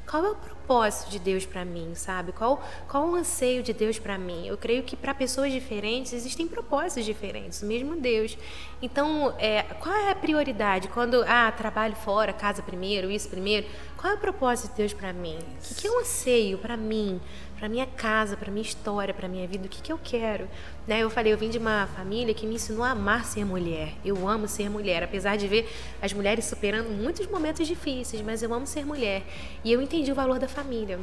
Qual 0.08 0.24
é 0.24 0.30
o 0.30 0.34
propósito 0.34 0.61
de 1.10 1.18
Deus 1.18 1.44
para 1.44 1.64
mim, 1.64 1.94
sabe? 1.94 2.32
Qual, 2.32 2.62
qual 2.88 3.08
o 3.08 3.14
anseio 3.14 3.62
de 3.62 3.72
Deus 3.72 3.98
para 3.98 4.16
mim? 4.16 4.46
Eu 4.46 4.56
creio 4.56 4.82
que 4.82 4.96
para 4.96 5.12
pessoas 5.12 5.52
diferentes 5.52 6.12
existem 6.12 6.48
propósitos 6.48 7.04
diferentes, 7.04 7.62
mesmo 7.62 7.94
Deus. 7.96 8.38
Então, 8.80 9.34
é, 9.38 9.62
qual 9.62 9.94
é 9.94 10.10
a 10.10 10.14
prioridade? 10.14 10.88
Quando, 10.88 11.22
ah, 11.28 11.52
trabalho 11.52 11.94
fora, 11.94 12.32
casa 12.32 12.62
primeiro, 12.62 13.10
isso 13.10 13.28
primeiro. 13.28 13.66
Qual 13.96 14.12
é 14.12 14.16
o 14.16 14.18
propósito 14.18 14.70
de 14.70 14.78
Deus 14.78 14.92
para 14.92 15.12
mim? 15.12 15.38
O 15.70 15.74
que 15.74 15.86
é 15.86 15.90
um 15.90 16.00
anseio 16.00 16.58
para 16.58 16.76
mim, 16.76 17.20
para 17.62 17.68
minha 17.68 17.86
casa, 17.86 18.36
para 18.36 18.50
minha 18.50 18.64
história, 18.64 19.14
para 19.14 19.28
minha 19.28 19.46
vida, 19.46 19.66
o 19.66 19.68
que, 19.68 19.80
que 19.80 19.92
eu 19.92 20.00
quero. 20.02 20.48
Né? 20.84 20.98
Eu 20.98 21.08
falei, 21.08 21.32
eu 21.32 21.38
vim 21.38 21.48
de 21.48 21.58
uma 21.58 21.86
família 21.96 22.34
que 22.34 22.44
me 22.44 22.56
ensinou 22.56 22.82
a 22.82 22.90
amar 22.90 23.24
ser 23.24 23.44
mulher. 23.44 23.92
Eu 24.04 24.26
amo 24.28 24.48
ser 24.48 24.68
mulher, 24.68 25.04
apesar 25.04 25.36
de 25.36 25.46
ver 25.46 25.72
as 26.02 26.12
mulheres 26.12 26.44
superando 26.44 26.90
muitos 26.90 27.24
momentos 27.28 27.64
difíceis, 27.64 28.20
mas 28.20 28.42
eu 28.42 28.52
amo 28.52 28.66
ser 28.66 28.84
mulher. 28.84 29.22
E 29.62 29.70
eu 29.70 29.80
entendi 29.80 30.10
o 30.10 30.14
valor 30.14 30.40
da 30.40 30.48
família. 30.48 30.98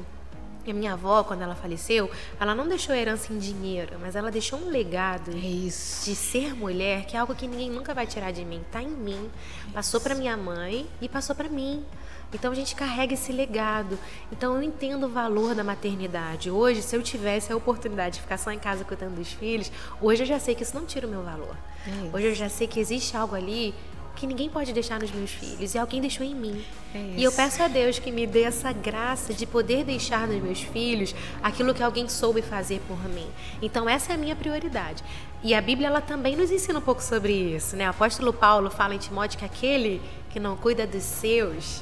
A 0.68 0.74
minha 0.74 0.92
avó, 0.92 1.24
quando 1.24 1.44
ela 1.44 1.56
faleceu, 1.56 2.12
ela 2.38 2.54
não 2.54 2.68
deixou 2.68 2.94
herança 2.94 3.32
em 3.32 3.40
dinheiro, 3.40 3.98
mas 4.02 4.18
ela 4.18 4.30
deixou 4.30 4.60
um 4.60 4.70
legado 4.70 5.32
é 5.32 5.40
de 5.40 5.72
ser 5.72 6.54
mulher, 6.54 7.06
que 7.06 7.16
é 7.16 7.20
algo 7.22 7.34
que 7.34 7.48
ninguém 7.48 7.70
nunca 7.70 7.94
vai 7.94 8.06
tirar 8.06 8.32
de 8.32 8.44
mim. 8.44 8.62
Tá 8.70 8.84
em 8.84 8.90
mim. 8.90 9.32
Passou 9.74 10.02
para 10.02 10.14
minha 10.14 10.36
mãe 10.36 10.86
e 11.00 11.08
passou 11.08 11.34
para 11.34 11.48
mim. 11.48 11.86
Então 12.34 12.52
a 12.52 12.56
gente 12.56 12.76
carrega 12.76 13.14
esse 13.14 13.32
legado. 13.32 13.98
Então 14.32 14.56
eu 14.56 14.64
entendo 14.64 15.06
o 15.06 15.10
valor 15.10 15.56
da 15.56 15.64
maternidade. 15.64 16.52
Hoje, 16.52 16.82
se 16.82 16.96
eu 16.96 17.02
tivesse 17.02 17.52
a 17.52 17.56
oportunidade 17.56 18.16
de 18.16 18.22
ficar 18.22 18.38
só 18.38 18.52
em 18.52 18.60
casa 18.60 18.84
cuidando 18.84 19.16
dos 19.16 19.32
filhos, 19.34 19.72
hoje 20.02 20.24
eu 20.24 20.28
já 20.28 20.40
sei 20.40 20.56
que 20.56 20.64
isso 20.64 20.76
não 20.76 20.86
tira 20.86 21.08
o 21.08 21.10
meu 21.10 21.24
valor. 21.24 21.56
É 21.88 22.16
hoje 22.16 22.28
eu 22.28 22.36
já 22.36 22.50
sei 22.50 22.68
que 22.68 22.80
existe 22.80 23.18
algo 23.18 23.36
ali 23.36 23.74
que 24.16 24.28
ninguém 24.28 24.50
pode 24.50 24.74
deixar 24.74 25.00
nos 25.00 25.12
meus 25.12 25.32
filhos 25.32 25.74
e 25.74 25.78
alguém 25.78 26.02
deixou 26.02 26.26
em 26.26 26.36
mim. 26.36 26.64
É 26.94 27.14
e 27.16 27.24
eu 27.24 27.32
peço 27.32 27.64
a 27.64 27.70
Deus 27.70 28.00
que 28.00 28.12
me 28.12 28.28
dê 28.28 28.42
essa 28.42 28.74
graça 28.74 29.34
de 29.34 29.46
poder 29.46 29.86
deixar 29.86 30.28
nos 30.28 30.44
meus 30.44 30.62
filhos 30.62 31.16
aquilo 31.42 31.74
que 31.74 31.82
alguém 31.82 32.10
soube 32.10 32.42
fazer 32.42 32.82
por 32.86 33.02
mim. 33.08 33.28
Então 33.62 33.88
essa 33.88 34.12
é 34.12 34.16
a 34.16 34.18
minha 34.18 34.36
prioridade. 34.36 35.04
E 35.42 35.54
a 35.56 35.62
Bíblia 35.62 35.88
ela 35.88 36.02
também 36.02 36.36
nos 36.36 36.52
ensina 36.52 36.80
um 36.80 36.82
pouco 36.82 37.02
sobre 37.02 37.32
isso, 37.32 37.78
né? 37.78 37.88
O 37.88 37.92
apóstolo 37.92 38.34
Paulo 38.34 38.70
fala 38.70 38.94
em 38.94 38.98
Timóteo 38.98 39.40
que 39.40 39.46
aquele 39.46 40.02
que 40.30 40.40
não 40.40 40.58
cuida 40.58 40.86
dos 40.86 41.04
seus 41.04 41.82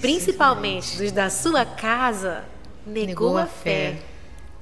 principalmente 0.00 0.96
dos 0.96 1.12
da 1.12 1.30
sua 1.30 1.64
casa, 1.64 2.44
negou, 2.86 3.06
negou 3.06 3.38
a 3.38 3.46
fé. 3.46 3.92
fé. 3.92 4.02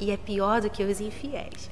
E 0.01 0.11
é 0.11 0.17
pior 0.17 0.61
do 0.61 0.69
que 0.69 0.83
os 0.83 1.01
infiéis. 1.01 1.71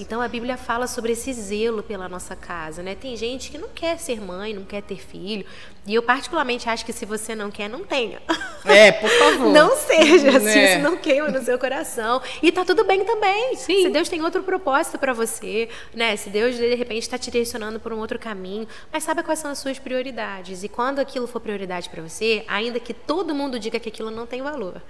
Então 0.00 0.20
a 0.22 0.28
Bíblia 0.28 0.56
fala 0.56 0.86
sobre 0.86 1.12
esse 1.12 1.30
zelo 1.34 1.82
pela 1.82 2.08
nossa 2.08 2.34
casa, 2.34 2.82
né? 2.82 2.94
Tem 2.94 3.14
gente 3.16 3.50
que 3.50 3.58
não 3.58 3.68
quer 3.68 3.98
ser 3.98 4.18
mãe, 4.18 4.54
não 4.54 4.64
quer 4.64 4.82
ter 4.82 4.96
filho, 4.96 5.44
e 5.86 5.94
eu 5.94 6.02
particularmente 6.02 6.70
acho 6.70 6.86
que 6.86 6.92
se 6.92 7.04
você 7.04 7.34
não 7.34 7.50
quer, 7.50 7.68
não 7.68 7.84
tenha. 7.84 8.22
É, 8.70 8.92
por 8.92 9.10
favor. 9.10 9.52
Não 9.52 9.76
seja, 9.76 10.38
se 10.40 10.48
é. 10.48 10.72
isso 10.74 10.82
não 10.82 10.96
queima 10.96 11.28
no 11.28 11.42
seu 11.42 11.58
coração. 11.58 12.20
E 12.42 12.52
tá 12.52 12.64
tudo 12.64 12.84
bem 12.84 13.04
também. 13.04 13.56
Sim. 13.56 13.82
Se 13.82 13.88
Deus 13.88 14.08
tem 14.08 14.22
outro 14.22 14.42
propósito 14.42 14.98
para 14.98 15.12
você, 15.12 15.68
né? 15.94 16.16
Se 16.16 16.30
Deus 16.30 16.56
de 16.56 16.74
repente 16.74 17.02
está 17.02 17.18
te 17.18 17.30
direcionando 17.30 17.80
por 17.80 17.92
um 17.92 17.98
outro 17.98 18.18
caminho, 18.18 18.66
mas 18.92 19.02
sabe 19.02 19.22
quais 19.22 19.38
são 19.38 19.50
as 19.50 19.58
suas 19.58 19.78
prioridades. 19.78 20.62
E 20.62 20.68
quando 20.68 20.98
aquilo 20.98 21.26
for 21.26 21.40
prioridade 21.40 21.88
para 21.88 22.02
você, 22.02 22.44
ainda 22.46 22.78
que 22.78 22.94
todo 22.94 23.34
mundo 23.34 23.58
diga 23.58 23.78
que 23.80 23.88
aquilo 23.88 24.10
não 24.10 24.26
tem 24.26 24.42
valor, 24.42 24.80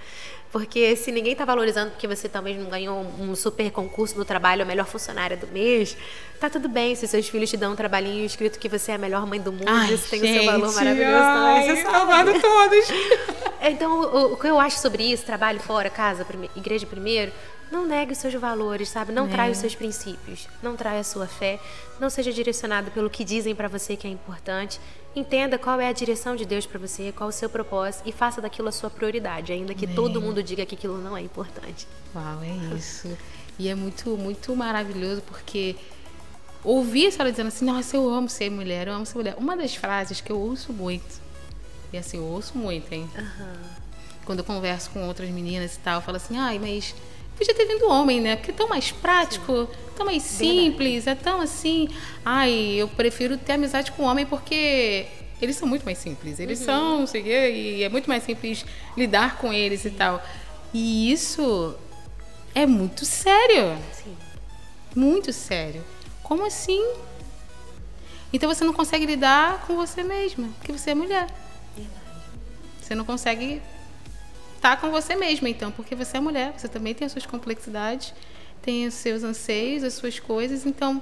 porque 0.52 0.96
se 0.96 1.12
ninguém 1.12 1.32
está 1.32 1.44
valorizando 1.44 1.92
porque 1.92 2.08
você 2.08 2.28
talvez 2.28 2.58
não 2.58 2.68
ganhou 2.68 3.06
um 3.20 3.36
super 3.36 3.70
concurso 3.70 4.18
no 4.18 4.24
trabalho, 4.24 4.62
a 4.62 4.64
melhor 4.64 4.86
funcionária 4.86 5.36
do 5.36 5.46
mês, 5.46 5.96
tá 6.40 6.50
tudo 6.50 6.68
bem. 6.68 6.94
Se 6.96 7.06
seus 7.06 7.28
filhos 7.28 7.48
te 7.48 7.56
dão 7.56 7.72
um 7.72 7.76
trabalhinho 7.76 8.24
escrito 8.24 8.58
que 8.58 8.68
você 8.68 8.90
é 8.90 8.94
a 8.96 8.98
melhor 8.98 9.24
mãe 9.26 9.40
do 9.40 9.52
mundo, 9.52 9.68
Ai, 9.68 9.94
isso 9.94 10.10
tem 10.10 10.20
o 10.20 10.26
seu 10.26 10.44
valor 10.44 10.72
maravilhoso 10.74 11.22
ai, 11.22 11.62
também. 11.62 11.76
Você 11.76 11.82
sabe. 11.82 12.40
todos. 12.40 13.50
então, 13.68 14.00
o, 14.00 14.32
o, 14.34 14.36
que 14.36 14.46
eu 14.46 14.60
acho 14.60 14.78
sobre 14.78 15.02
isso, 15.02 15.26
trabalho 15.26 15.60
fora, 15.60 15.90
casa, 15.90 16.24
igreja 16.54 16.86
primeiro, 16.86 17.32
não 17.70 17.86
negue 17.86 18.12
os 18.12 18.18
seus 18.18 18.34
valores, 18.34 18.88
sabe? 18.88 19.12
Não 19.12 19.26
é. 19.26 19.28
traia 19.28 19.52
os 19.52 19.58
seus 19.58 19.74
princípios, 19.74 20.48
não 20.62 20.76
traia 20.76 21.00
a 21.00 21.04
sua 21.04 21.26
fé, 21.26 21.58
não 21.98 22.08
seja 22.08 22.32
direcionado 22.32 22.90
pelo 22.90 23.10
que 23.10 23.24
dizem 23.24 23.54
para 23.54 23.68
você 23.68 23.96
que 23.96 24.06
é 24.06 24.10
importante 24.10 24.80
Entenda 25.14 25.58
qual 25.58 25.80
é 25.80 25.88
a 25.88 25.92
direção 25.92 26.36
de 26.36 26.44
Deus 26.44 26.66
para 26.66 26.78
você, 26.78 27.10
qual 27.10 27.28
o 27.28 27.32
seu 27.32 27.50
propósito 27.50 28.08
e 28.08 28.12
faça 28.12 28.40
daquilo 28.40 28.68
a 28.68 28.72
sua 28.72 28.88
prioridade, 28.88 29.52
ainda 29.52 29.74
que 29.74 29.86
todo 29.86 30.20
mundo 30.20 30.40
diga 30.40 30.64
que 30.64 30.76
aquilo 30.76 30.98
não 30.98 31.16
é 31.16 31.20
importante. 31.20 31.86
Uau, 32.14 32.40
é 32.42 32.76
isso. 32.76 33.08
E 33.58 33.68
é 33.68 33.74
muito, 33.74 34.10
muito 34.16 34.54
maravilhoso 34.54 35.20
porque 35.22 35.74
ouvir 36.62 37.08
a 37.08 37.10
senhora 37.10 37.30
dizendo 37.32 37.48
assim, 37.48 37.64
nossa, 37.64 37.96
eu 37.96 38.08
amo 38.08 38.28
ser 38.28 38.50
mulher, 38.50 38.86
eu 38.86 38.94
amo 38.94 39.04
ser 39.04 39.16
mulher. 39.16 39.34
Uma 39.36 39.56
das 39.56 39.74
frases 39.74 40.20
que 40.20 40.30
eu 40.30 40.38
ouço 40.38 40.72
muito, 40.72 41.20
e 41.92 41.98
assim, 41.98 42.18
eu 42.18 42.24
ouço 42.24 42.56
muito, 42.56 42.92
hein? 42.92 43.08
Uhum. 43.16 43.52
Quando 44.24 44.40
eu 44.40 44.44
converso 44.44 44.90
com 44.90 45.06
outras 45.06 45.28
meninas 45.30 45.74
e 45.74 45.78
tal, 45.80 45.96
eu 45.96 46.02
falo 46.02 46.16
assim, 46.16 46.36
ai, 46.38 46.58
mas 46.58 46.94
podia 47.36 47.54
ter 47.54 47.64
vindo 47.64 47.88
homem, 47.88 48.20
né? 48.20 48.36
Porque 48.36 48.50
é 48.50 48.54
tão 48.54 48.68
mais 48.68 48.92
prático, 48.92 49.62
Sim. 49.62 49.68
tão 49.96 50.06
mais 50.06 50.22
simples, 50.22 51.04
Verdade. 51.04 51.20
é 51.20 51.22
tão 51.24 51.40
assim. 51.40 51.88
Ai, 52.24 52.52
eu 52.76 52.86
prefiro 52.86 53.38
ter 53.38 53.52
amizade 53.54 53.92
com 53.92 54.02
homem 54.04 54.26
porque 54.26 55.06
eles 55.40 55.56
são 55.56 55.66
muito 55.66 55.84
mais 55.84 55.98
simples. 55.98 56.38
Eles 56.38 56.60
uhum. 56.60 56.66
são, 56.66 57.06
sei 57.06 57.22
e 57.22 57.82
é 57.82 57.88
muito 57.88 58.08
mais 58.08 58.22
simples 58.22 58.64
lidar 58.96 59.38
com 59.38 59.52
eles 59.52 59.84
e 59.84 59.90
tal. 59.90 60.22
E 60.72 61.10
isso 61.10 61.74
é 62.54 62.66
muito 62.66 63.04
sério. 63.04 63.76
Sim. 63.92 64.16
Muito 64.94 65.32
sério. 65.32 65.84
Como 66.22 66.46
assim? 66.46 66.94
Então 68.32 68.52
você 68.52 68.64
não 68.64 68.72
consegue 68.72 69.06
lidar 69.06 69.66
com 69.66 69.74
você 69.74 70.02
mesma, 70.02 70.48
porque 70.58 70.72
você 70.72 70.90
é 70.90 70.94
mulher. 70.94 71.26
Você 72.90 72.96
não 72.96 73.04
consegue 73.04 73.62
tá 74.60 74.76
com 74.76 74.90
você 74.90 75.14
mesma, 75.14 75.48
então, 75.48 75.70
porque 75.70 75.94
você 75.94 76.16
é 76.16 76.20
mulher, 76.20 76.52
você 76.58 76.66
também 76.66 76.92
tem 76.92 77.06
as 77.06 77.12
suas 77.12 77.24
complexidades, 77.24 78.12
tem 78.60 78.84
os 78.84 78.94
seus 78.94 79.22
anseios, 79.22 79.84
as 79.84 79.94
suas 79.94 80.18
coisas, 80.18 80.66
então 80.66 81.00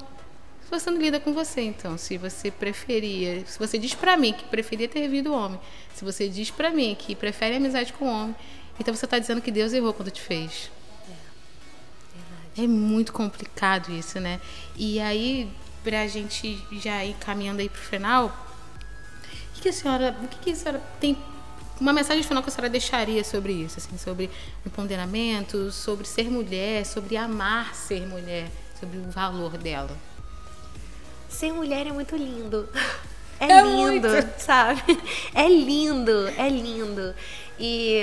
você 0.70 0.90
não 0.90 1.00
lida 1.00 1.18
com 1.18 1.32
você, 1.32 1.62
então, 1.62 1.96
se 1.96 2.18
você 2.18 2.50
preferia, 2.50 3.42
se 3.46 3.58
você 3.58 3.78
diz 3.78 3.94
para 3.94 4.18
mim 4.18 4.34
que 4.34 4.44
preferia 4.44 4.86
ter 4.86 5.08
vindo 5.08 5.32
homem, 5.32 5.58
se 5.94 6.04
você 6.04 6.28
diz 6.28 6.50
para 6.50 6.70
mim 6.70 6.94
que 6.94 7.14
prefere 7.14 7.56
amizade 7.56 7.94
com 7.94 8.04
homem, 8.04 8.36
então 8.78 8.94
você 8.94 9.06
está 9.06 9.18
dizendo 9.18 9.40
que 9.40 9.50
Deus 9.50 9.72
errou 9.72 9.94
quando 9.94 10.10
te 10.10 10.20
fez. 10.20 10.70
É, 12.54 12.64
é 12.64 12.66
muito 12.66 13.14
complicado 13.14 13.90
isso, 13.90 14.20
né? 14.20 14.42
E 14.76 15.00
aí, 15.00 15.50
para 15.82 16.02
a 16.02 16.06
gente 16.06 16.62
já 16.82 17.02
ir 17.02 17.14
caminhando 17.14 17.62
aí 17.62 17.68
pro 17.70 17.80
final, 17.80 18.26
o 18.26 19.54
que, 19.54 19.62
que 19.62 19.68
a 19.70 19.72
senhora, 19.72 20.14
o 20.22 20.28
que, 20.28 20.38
que 20.38 20.50
a 20.50 20.54
senhora 20.54 20.82
tem 21.00 21.16
uma 21.80 21.92
mensagem 21.92 22.22
final 22.22 22.42
que 22.42 22.48
a 22.48 22.52
senhora 22.52 22.70
deixaria 22.70 23.22
sobre 23.22 23.52
isso, 23.52 23.78
assim, 23.78 23.96
sobre 23.98 24.30
empoderamento, 24.66 25.70
sobre 25.70 26.06
ser 26.06 26.30
mulher, 26.30 26.84
sobre 26.84 27.16
amar 27.16 27.74
ser 27.74 28.06
mulher, 28.06 28.48
sobre 28.78 28.98
o 28.98 29.10
valor 29.10 29.56
dela? 29.56 29.96
Ser 31.28 31.52
mulher 31.52 31.86
é 31.86 31.92
muito 31.92 32.16
lindo. 32.16 32.68
É, 33.40 33.52
é 33.52 33.62
lindo, 33.62 34.08
muito. 34.08 34.40
sabe? 34.40 34.82
É 35.32 35.48
lindo, 35.48 36.26
é 36.36 36.48
lindo. 36.48 37.14
E 37.56 38.02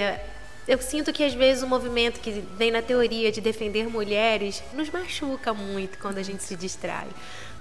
eu 0.67 0.82
sinto 0.82 1.11
que 1.13 1.23
às 1.23 1.34
vezes 1.34 1.61
o 1.61 1.67
movimento 1.67 2.19
que 2.19 2.43
vem 2.57 2.71
na 2.71 2.82
teoria 2.82 3.32
de 3.32 3.39
defender 3.41 3.88
mulheres 3.88 4.63
nos 4.73 4.89
machuca 4.89 5.53
muito 5.53 5.99
quando 5.99 6.19
a 6.19 6.23
gente 6.23 6.41
se 6.41 6.55
distrai. 6.55 7.07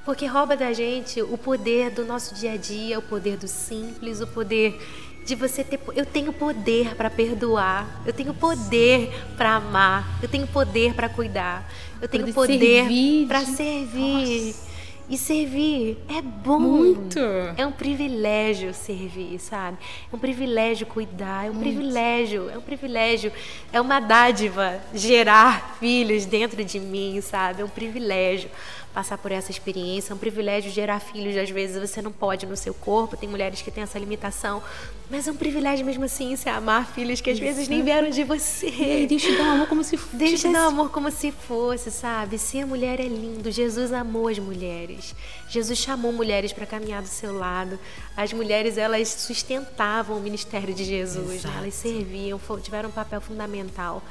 Porque 0.05 0.25
rouba 0.27 0.57
da 0.57 0.73
gente 0.73 1.21
o 1.21 1.37
poder 1.37 1.91
do 1.91 2.05
nosso 2.05 2.35
dia 2.35 2.53
a 2.53 2.57
dia, 2.57 2.99
o 2.99 3.03
poder 3.03 3.37
do 3.37 3.49
simples, 3.49 4.21
o 4.21 4.27
poder 4.27 4.79
de 5.25 5.35
você 5.35 5.65
ter 5.65 5.81
eu 5.95 6.05
tenho 6.05 6.33
poder 6.33 6.95
para 6.95 7.11
perdoar, 7.11 8.03
eu 8.07 8.13
tenho 8.13 8.35
poder 8.35 9.11
para 9.37 9.57
amar, 9.57 10.19
eu 10.23 10.29
tenho 10.29 10.47
poder 10.47 10.95
para 10.95 11.09
cuidar, 11.09 11.71
eu 12.01 12.09
tenho 12.09 12.33
poder 12.33 12.87
para 13.27 13.45
servir. 13.45 14.47
Nossa. 14.47 14.75
E 15.07 15.19
servir 15.19 15.99
é 16.09 16.23
bom. 16.23 16.59
Muito. 16.59 17.21
É 17.59 17.67
um 17.67 17.73
privilégio 17.73 18.73
servir, 18.73 19.39
sabe? 19.39 19.77
É 20.11 20.17
um 20.17 20.19
privilégio 20.19 20.87
cuidar, 20.87 21.47
é 21.47 21.51
um 21.51 21.53
Muito. 21.53 21.75
privilégio, 21.75 22.49
é 22.49 22.57
um 22.57 22.63
privilégio, 22.63 23.31
é 23.71 23.81
uma 23.83 24.01
dádiva 24.01 24.81
gerar 24.95 25.77
filhos 25.79 26.25
dentro 26.25 26.65
de 26.65 26.81
mim, 26.81 27.21
sabe? 27.21 27.61
É 27.61 27.65
um 27.65 27.69
privilégio 27.69 28.49
passar 28.95 29.19
por 29.19 29.33
essa 29.33 29.51
experiência. 29.51 30.13
É 30.13 30.15
um 30.15 30.19
privilégio 30.19 30.71
gerar 30.71 31.01
filhos, 31.01 31.37
às 31.37 31.51
vezes 31.51 31.91
você 31.91 32.01
não 32.01 32.13
pode 32.13 32.47
no 32.47 32.57
seu 32.57 32.73
corpo, 32.73 33.17
tem 33.17 33.29
mulheres 33.29 33.61
que 33.61 33.71
têm 33.71 33.83
essa 33.83 33.99
limitação, 33.99 34.63
mas 35.11 35.27
é 35.27 35.33
um 35.33 35.37
privilégio 35.37 35.85
mesmo 35.85 36.05
assim 36.05 36.35
se 36.37 36.49
amar 36.49 36.87
filhos 36.87 37.21
que 37.21 37.29
às 37.29 37.37
Isso. 37.37 37.45
vezes 37.45 37.69
nem 37.69 37.83
vieram 37.83 38.09
de 38.09 38.23
você. 38.23 38.69
E 38.69 39.07
te 39.07 39.37
dá 39.37 39.53
amor 39.53 39.67
como 39.67 39.83
se 39.83 39.97
fosse. 39.97 40.17
Deus 40.17 40.41
te 40.41 40.49
dá 40.49 40.67
amor 40.67 40.91
como 40.91 41.11
se 41.11 41.33
fosse, 41.33 41.91
sabe? 41.91 42.39
Ser 42.39 42.65
mulher 42.65 43.01
é 43.01 43.09
lindo. 43.09 43.51
Jesus 43.51 43.93
amou 43.93 44.29
as 44.29 44.39
mulheres. 44.39 45.15
Jesus 45.49 45.79
chamou 45.79 46.13
mulheres 46.13 46.53
para 46.53 46.65
caminhar 46.65 47.03
do 47.03 47.09
seu 47.09 47.37
lado. 47.37 47.79
As 48.17 48.33
mulheres, 48.33 48.79
elas 48.79 49.09
sustentavam 49.09 50.17
o 50.17 50.21
ministério 50.21 50.73
de 50.73 50.85
Jesus, 50.85 51.45
né? 51.45 51.55
elas 51.59 51.75
serviam, 51.75 52.41
tiveram 52.63 52.89
um 52.89 52.93
papel 52.93 53.21
fundamental. 53.21 54.03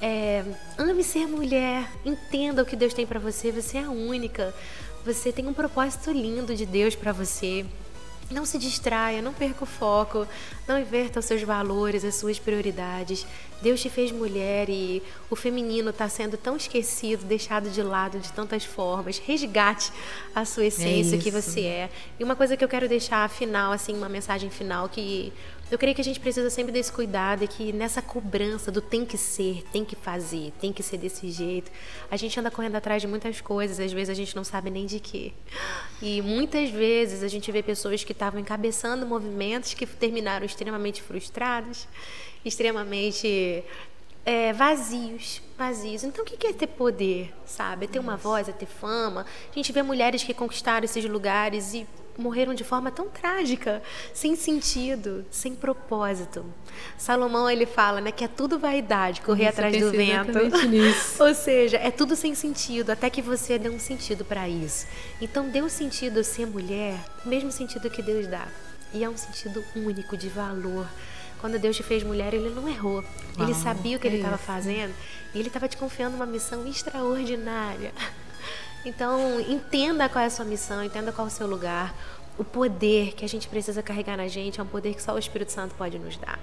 É, 0.00 0.44
ame 0.76 1.02
ser 1.02 1.26
mulher, 1.26 1.88
entenda 2.04 2.62
o 2.62 2.66
que 2.66 2.76
Deus 2.76 2.92
tem 2.92 3.06
para 3.06 3.18
você, 3.18 3.50
você 3.50 3.78
é 3.78 3.84
a 3.84 3.90
única. 3.90 4.54
Você 5.04 5.30
tem 5.32 5.46
um 5.46 5.54
propósito 5.54 6.10
lindo 6.10 6.54
de 6.54 6.64
Deus 6.64 6.94
para 6.94 7.12
você. 7.12 7.64
Não 8.30 8.46
se 8.46 8.58
distraia, 8.58 9.20
não 9.20 9.34
perca 9.34 9.64
o 9.64 9.66
foco, 9.66 10.26
não 10.66 10.78
inverta 10.78 11.20
os 11.20 11.26
seus 11.26 11.42
valores, 11.42 12.04
as 12.04 12.14
suas 12.14 12.38
prioridades. 12.38 13.26
Deus 13.60 13.82
te 13.82 13.90
fez 13.90 14.10
mulher 14.10 14.68
e 14.70 15.02
o 15.28 15.36
feminino 15.36 15.90
está 15.90 16.08
sendo 16.08 16.36
tão 16.38 16.56
esquecido, 16.56 17.24
deixado 17.24 17.68
de 17.68 17.82
lado 17.82 18.18
de 18.18 18.32
tantas 18.32 18.64
formas. 18.64 19.18
Resgate 19.18 19.92
a 20.34 20.44
sua 20.46 20.64
essência, 20.64 21.16
é 21.16 21.18
que 21.18 21.30
você 21.30 21.60
é. 21.60 21.90
E 22.18 22.24
uma 22.24 22.34
coisa 22.34 22.56
que 22.56 22.64
eu 22.64 22.68
quero 22.68 22.88
deixar 22.88 23.28
final, 23.28 23.72
assim, 23.72 23.94
uma 23.94 24.08
mensagem 24.08 24.48
final 24.48 24.88
que 24.88 25.30
eu 25.70 25.78
creio 25.78 25.94
que 25.94 26.00
a 26.00 26.04
gente 26.04 26.20
precisa 26.20 26.50
sempre 26.50 26.72
desse 26.72 26.92
cuidado 26.92 27.44
e 27.44 27.48
que 27.48 27.72
nessa 27.72 28.02
cobrança 28.02 28.70
do 28.70 28.80
tem 28.80 29.04
que 29.04 29.16
ser, 29.16 29.62
tem 29.72 29.84
que 29.84 29.96
fazer, 29.96 30.52
tem 30.60 30.72
que 30.72 30.82
ser 30.82 30.98
desse 30.98 31.30
jeito, 31.30 31.70
a 32.10 32.16
gente 32.16 32.38
anda 32.38 32.50
correndo 32.50 32.76
atrás 32.76 33.00
de 33.00 33.08
muitas 33.08 33.40
coisas, 33.40 33.80
às 33.80 33.92
vezes 33.92 34.10
a 34.10 34.14
gente 34.14 34.36
não 34.36 34.44
sabe 34.44 34.70
nem 34.70 34.86
de 34.86 35.00
quê. 35.00 35.32
E 36.02 36.20
muitas 36.22 36.70
vezes 36.70 37.22
a 37.22 37.28
gente 37.28 37.50
vê 37.50 37.62
pessoas 37.62 38.04
que 38.04 38.12
estavam 38.12 38.38
encabeçando 38.38 39.06
movimentos 39.06 39.74
que 39.74 39.86
terminaram 39.86 40.44
extremamente 40.44 41.02
frustrados, 41.02 41.88
extremamente 42.44 43.64
é, 44.24 44.52
vazios, 44.52 45.42
vazios. 45.56 46.04
Então, 46.04 46.24
o 46.24 46.26
que 46.26 46.46
é 46.46 46.52
ter 46.52 46.66
poder, 46.66 47.32
sabe? 47.44 47.84
É 47.84 47.88
ter 47.88 47.98
uma 47.98 48.16
voz, 48.16 48.48
é 48.48 48.52
ter 48.52 48.66
fama. 48.66 49.26
A 49.50 49.54
gente 49.54 49.72
vê 49.72 49.82
mulheres 49.82 50.22
que 50.22 50.32
conquistaram 50.32 50.84
esses 50.84 51.04
lugares 51.04 51.74
e 51.74 51.86
morreram 52.16 52.54
de 52.54 52.64
forma 52.64 52.90
tão 52.90 53.08
trágica, 53.08 53.82
sem 54.12 54.36
sentido, 54.36 55.24
sem 55.30 55.54
propósito. 55.54 56.44
Salomão 56.96 57.48
ele 57.48 57.66
fala, 57.66 58.00
né, 58.00 58.10
que 58.10 58.24
é 58.24 58.28
tudo 58.28 58.58
vaidade, 58.58 59.20
correr 59.20 59.48
atrás 59.48 59.78
do 59.78 59.90
vento. 59.90 60.38
Ou 61.20 61.34
seja, 61.34 61.76
é 61.76 61.90
tudo 61.90 62.16
sem 62.16 62.34
sentido, 62.34 62.90
até 62.90 63.10
que 63.10 63.22
você 63.22 63.58
dê 63.58 63.68
um 63.68 63.78
sentido 63.78 64.24
para 64.24 64.48
isso. 64.48 64.86
Então, 65.20 65.48
dê 65.48 65.62
um 65.62 65.68
sentido 65.68 66.22
ser 66.24 66.46
mulher, 66.46 66.98
o 67.24 67.28
mesmo 67.28 67.50
sentido 67.50 67.90
que 67.90 68.02
Deus 68.02 68.26
dá. 68.26 68.46
E 68.92 69.02
é 69.02 69.08
um 69.08 69.16
sentido 69.16 69.64
único 69.74 70.16
de 70.16 70.28
valor. 70.28 70.86
Quando 71.40 71.58
Deus 71.58 71.76
te 71.76 71.82
fez 71.82 72.02
mulher, 72.02 72.32
ele 72.32 72.48
não 72.48 72.68
errou. 72.68 73.02
Uau, 73.36 73.46
ele 73.46 73.54
sabia 73.54 73.96
o 73.96 74.00
que 74.00 74.06
é 74.06 74.10
ele 74.10 74.18
estava 74.18 74.38
fazendo 74.38 74.94
e 75.34 75.38
ele 75.38 75.48
estava 75.48 75.68
te 75.68 75.76
confiando 75.76 76.16
uma 76.16 76.24
missão 76.24 76.66
extraordinária. 76.66 77.92
Então, 78.84 79.40
entenda 79.40 80.08
qual 80.08 80.22
é 80.22 80.26
a 80.26 80.30
sua 80.30 80.44
missão, 80.44 80.84
entenda 80.84 81.10
qual 81.10 81.26
é 81.26 81.30
o 81.30 81.32
seu 81.32 81.46
lugar. 81.46 81.94
O 82.36 82.44
poder 82.44 83.14
que 83.14 83.24
a 83.24 83.28
gente 83.28 83.46
precisa 83.46 83.82
carregar 83.82 84.16
na 84.16 84.26
gente 84.26 84.58
é 84.58 84.62
um 84.62 84.66
poder 84.66 84.94
que 84.94 85.02
só 85.02 85.14
o 85.14 85.18
Espírito 85.18 85.52
Santo 85.52 85.74
pode 85.76 85.98
nos 85.98 86.16
dar. 86.16 86.38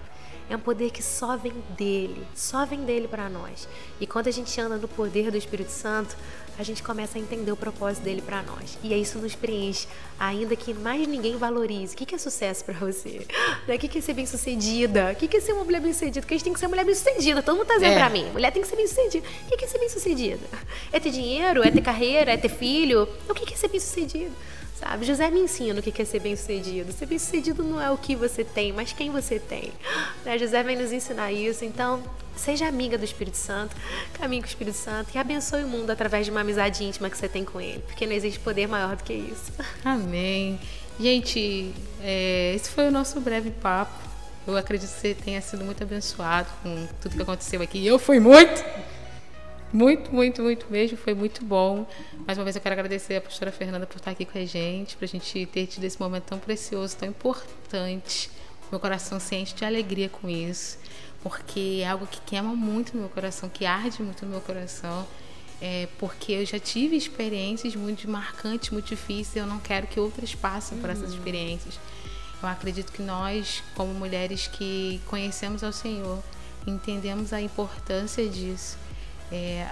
É 0.50 0.56
um 0.56 0.60
poder 0.60 0.92
que 0.92 1.02
só 1.02 1.38
vem 1.38 1.54
dele, 1.78 2.26
só 2.36 2.66
vem 2.66 2.84
dele 2.84 3.08
para 3.08 3.30
nós. 3.30 3.70
E 4.02 4.08
quando 4.08 4.28
a 4.28 4.32
gente 4.32 4.60
anda 4.60 4.76
no 4.76 4.88
poder 4.88 5.32
do 5.32 5.38
Espírito 5.38 5.72
Santo, 5.72 6.16
a 6.60 6.64
gente 6.64 6.84
começa 6.84 7.18
a 7.18 7.22
entender 7.22 7.52
o 7.52 7.56
propósito 7.56 8.04
dele 8.04 8.22
para 8.22 8.42
nós. 8.44 8.78
E 8.84 8.94
isso 8.94 9.18
nos 9.20 9.34
preenche, 9.34 9.88
ainda 10.20 10.54
que 10.56 10.74
mais 10.74 11.08
ninguém 11.08 11.38
valorize. 11.38 11.94
O 11.94 11.98
que 11.98 12.14
é 12.14 12.18
sucesso 12.18 12.66
para 12.66 12.74
você? 12.76 13.26
O 13.68 13.80
que 13.80 13.98
é 13.98 14.02
ser 14.02 14.14
bem-sucedida? 14.14 15.12
O 15.12 15.16
que 15.16 15.38
é 15.38 15.39
ser 15.39 15.54
uma 15.54 15.64
mulher 15.64 15.82
bem-sucedida? 15.82 16.22
Porque 16.22 16.34
a 16.34 16.38
gente 16.38 16.44
tem 16.44 16.54
que 16.54 16.60
ser 16.60 16.68
mulher 16.68 16.84
bem-sucedida. 16.84 17.42
Todo 17.42 17.56
mundo 17.56 17.68
tá 17.68 17.76
dizendo 17.76 17.94
é. 17.94 17.98
pra 17.98 18.10
mim, 18.10 18.26
mulher 18.32 18.52
tem 18.52 18.62
que 18.62 18.68
ser 18.68 18.76
bem-sucedida. 18.76 19.26
O 19.46 19.58
que 19.58 19.64
é 19.64 19.68
ser 19.68 19.80
bem-sucedida? 19.80 20.46
É 20.92 21.00
ter 21.00 21.12
dinheiro? 21.12 21.64
É 21.64 21.72
ter 21.72 21.82
carreira? 21.82 22.34
É 22.34 22.38
ter 22.38 22.50
filho? 22.50 23.08
O 23.30 23.34
que 23.34 23.54
é 23.54 23.58
ser 23.58 23.70
bem-sucedido? 23.70 24.34
Sabe? 24.82 25.06
José 25.06 25.30
me 25.30 25.42
ensina 25.42 25.80
o 25.80 25.84
que 25.84 26.02
é 26.02 26.06
ser 26.06 26.20
bem-sucedido. 26.20 26.92
Ser 26.92 27.06
bem-sucedido 27.06 27.64
não 27.64 27.80
é 27.80 27.92
o 27.92 27.98
que 27.98 28.16
você 28.16 28.44
tem, 28.44 28.74
mas 28.74 28.92
quem 28.92 29.12
você 29.12 29.40
tem. 29.40 29.72
Né? 30.26 30.38
José 30.38 30.62
vem 30.62 30.76
nos 30.76 30.92
ensinar 30.92 31.32
isso. 31.32 31.66
Então, 31.66 32.04
seja 32.36 32.68
amiga 32.68 32.96
do 32.98 33.04
Espírito 33.04 33.38
Santo, 33.38 33.76
caminhe 34.14 34.42
com 34.42 34.48
o 34.48 34.50
Espírito 34.50 34.78
Santo 34.78 35.10
e 35.16 35.18
abençoe 35.18 35.64
o 35.64 35.68
mundo 35.68 35.90
através 35.90 36.26
de 36.26 36.32
uma 36.32 36.42
amizade 36.42 36.84
íntima 36.84 37.10
que 37.10 37.18
você 37.18 37.28
tem 37.28 37.44
com 37.44 37.60
ele, 37.60 37.80
porque 37.88 38.06
não 38.06 38.14
existe 38.14 38.40
poder 38.40 38.68
maior 38.68 38.96
do 38.96 39.04
que 39.04 39.14
isso. 39.14 39.52
Amém. 39.84 40.60
Gente, 41.00 41.74
é, 42.02 42.54
esse 42.56 42.70
foi 42.70 42.88
o 42.88 42.92
nosso 42.92 43.20
breve 43.20 43.50
papo. 43.50 44.00
Eu 44.46 44.56
acredito 44.58 44.92
que 44.92 45.00
você 45.00 45.14
tenha 45.16 45.42
sido 45.42 45.64
muito 45.64 45.82
abençoado 45.82 46.50
com 46.62 46.88
tudo 47.02 47.16
que 47.16 47.22
aconteceu 47.22 47.62
aqui. 47.62 47.86
Eu 47.86 47.98
fui 47.98 48.20
muito. 48.20 48.64
Muito, 49.74 50.13
muito, 50.13 50.41
muito 50.41 50.65
mesmo. 50.69 50.97
Foi 50.97 51.13
muito 51.13 51.45
bom. 51.45 51.88
Mais 52.28 52.38
uma 52.38 52.43
vez 52.43 52.55
eu 52.55 52.61
quero 52.61 52.74
agradecer 52.74 53.15
a 53.15 53.22
pastora 53.22 53.51
Fernanda 53.51 53.88
por 53.88 53.97
estar 53.97 54.11
aqui 54.11 54.26
com 54.26 54.38
a 54.38 54.45
gente, 54.45 54.97
para 54.97 55.05
a 55.05 55.07
gente 55.07 55.45
ter 55.45 55.65
tido 55.65 55.84
esse 55.86 55.99
momento 55.99 56.24
tão 56.24 56.39
precioso, 56.39 56.97
tão 56.97 57.07
importante. 57.07 58.30
Meu 58.69 58.80
coração 58.80 59.19
sente 59.19 59.55
de 59.55 59.63
alegria 59.63 60.09
com 60.09 60.30
isso, 60.30 60.78
porque 61.24 61.80
é 61.82 61.88
algo 61.88 62.05
que 62.05 62.19
queima 62.22 62.53
muito 62.53 62.93
no 62.93 63.01
meu 63.01 63.09
coração, 63.09 63.49
que 63.49 63.65
arde 63.65 64.03
muito 64.03 64.26
no 64.26 64.32
meu 64.32 64.41
coração. 64.41 65.07
É 65.61 65.88
porque 65.99 66.34
eu 66.34 66.45
já 66.45 66.59
tive 66.59 66.97
experiências 66.97 67.76
muito 67.76 68.09
marcantes, 68.09 68.72
muito 68.72 68.88
difíceis, 68.88 69.36
e 69.36 69.39
eu 69.39 69.45
não 69.45 69.59
quero 69.59 69.88
que 69.88 69.99
outras 69.99 70.34
passem 70.36 70.78
por 70.80 70.89
essas 70.89 71.11
uhum. 71.11 71.17
experiências. 71.17 71.80
Eu 72.41 72.49
acredito 72.49 72.91
que 72.91 73.03
nós, 73.03 73.63
como 73.76 73.93
mulheres 73.93 74.47
que 74.47 74.99
conhecemos 75.05 75.63
ao 75.63 75.72
Senhor, 75.72 76.22
entendemos 76.65 77.32
a 77.32 77.39
importância 77.39 78.28
disso 78.28 78.78
é, 79.32 79.68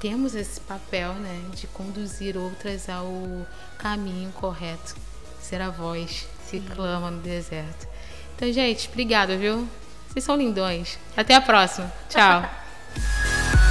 temos 0.00 0.34
esse 0.34 0.60
papel 0.60 1.14
né, 1.14 1.42
de 1.54 1.66
conduzir 1.68 2.36
outras 2.36 2.88
ao 2.88 3.46
caminho 3.78 4.30
correto, 4.32 4.96
ser 5.40 5.60
a 5.60 5.70
voz 5.70 6.26
que 6.50 6.60
clama 6.60 7.10
no 7.10 7.20
deserto. 7.20 7.88
Então, 8.36 8.52
gente, 8.52 8.88
obrigada, 8.88 9.36
viu? 9.36 9.68
Vocês 10.08 10.24
são 10.24 10.36
lindões. 10.36 10.98
Até 11.16 11.34
a 11.34 11.40
próxima. 11.40 11.92
Tchau. 12.08 12.48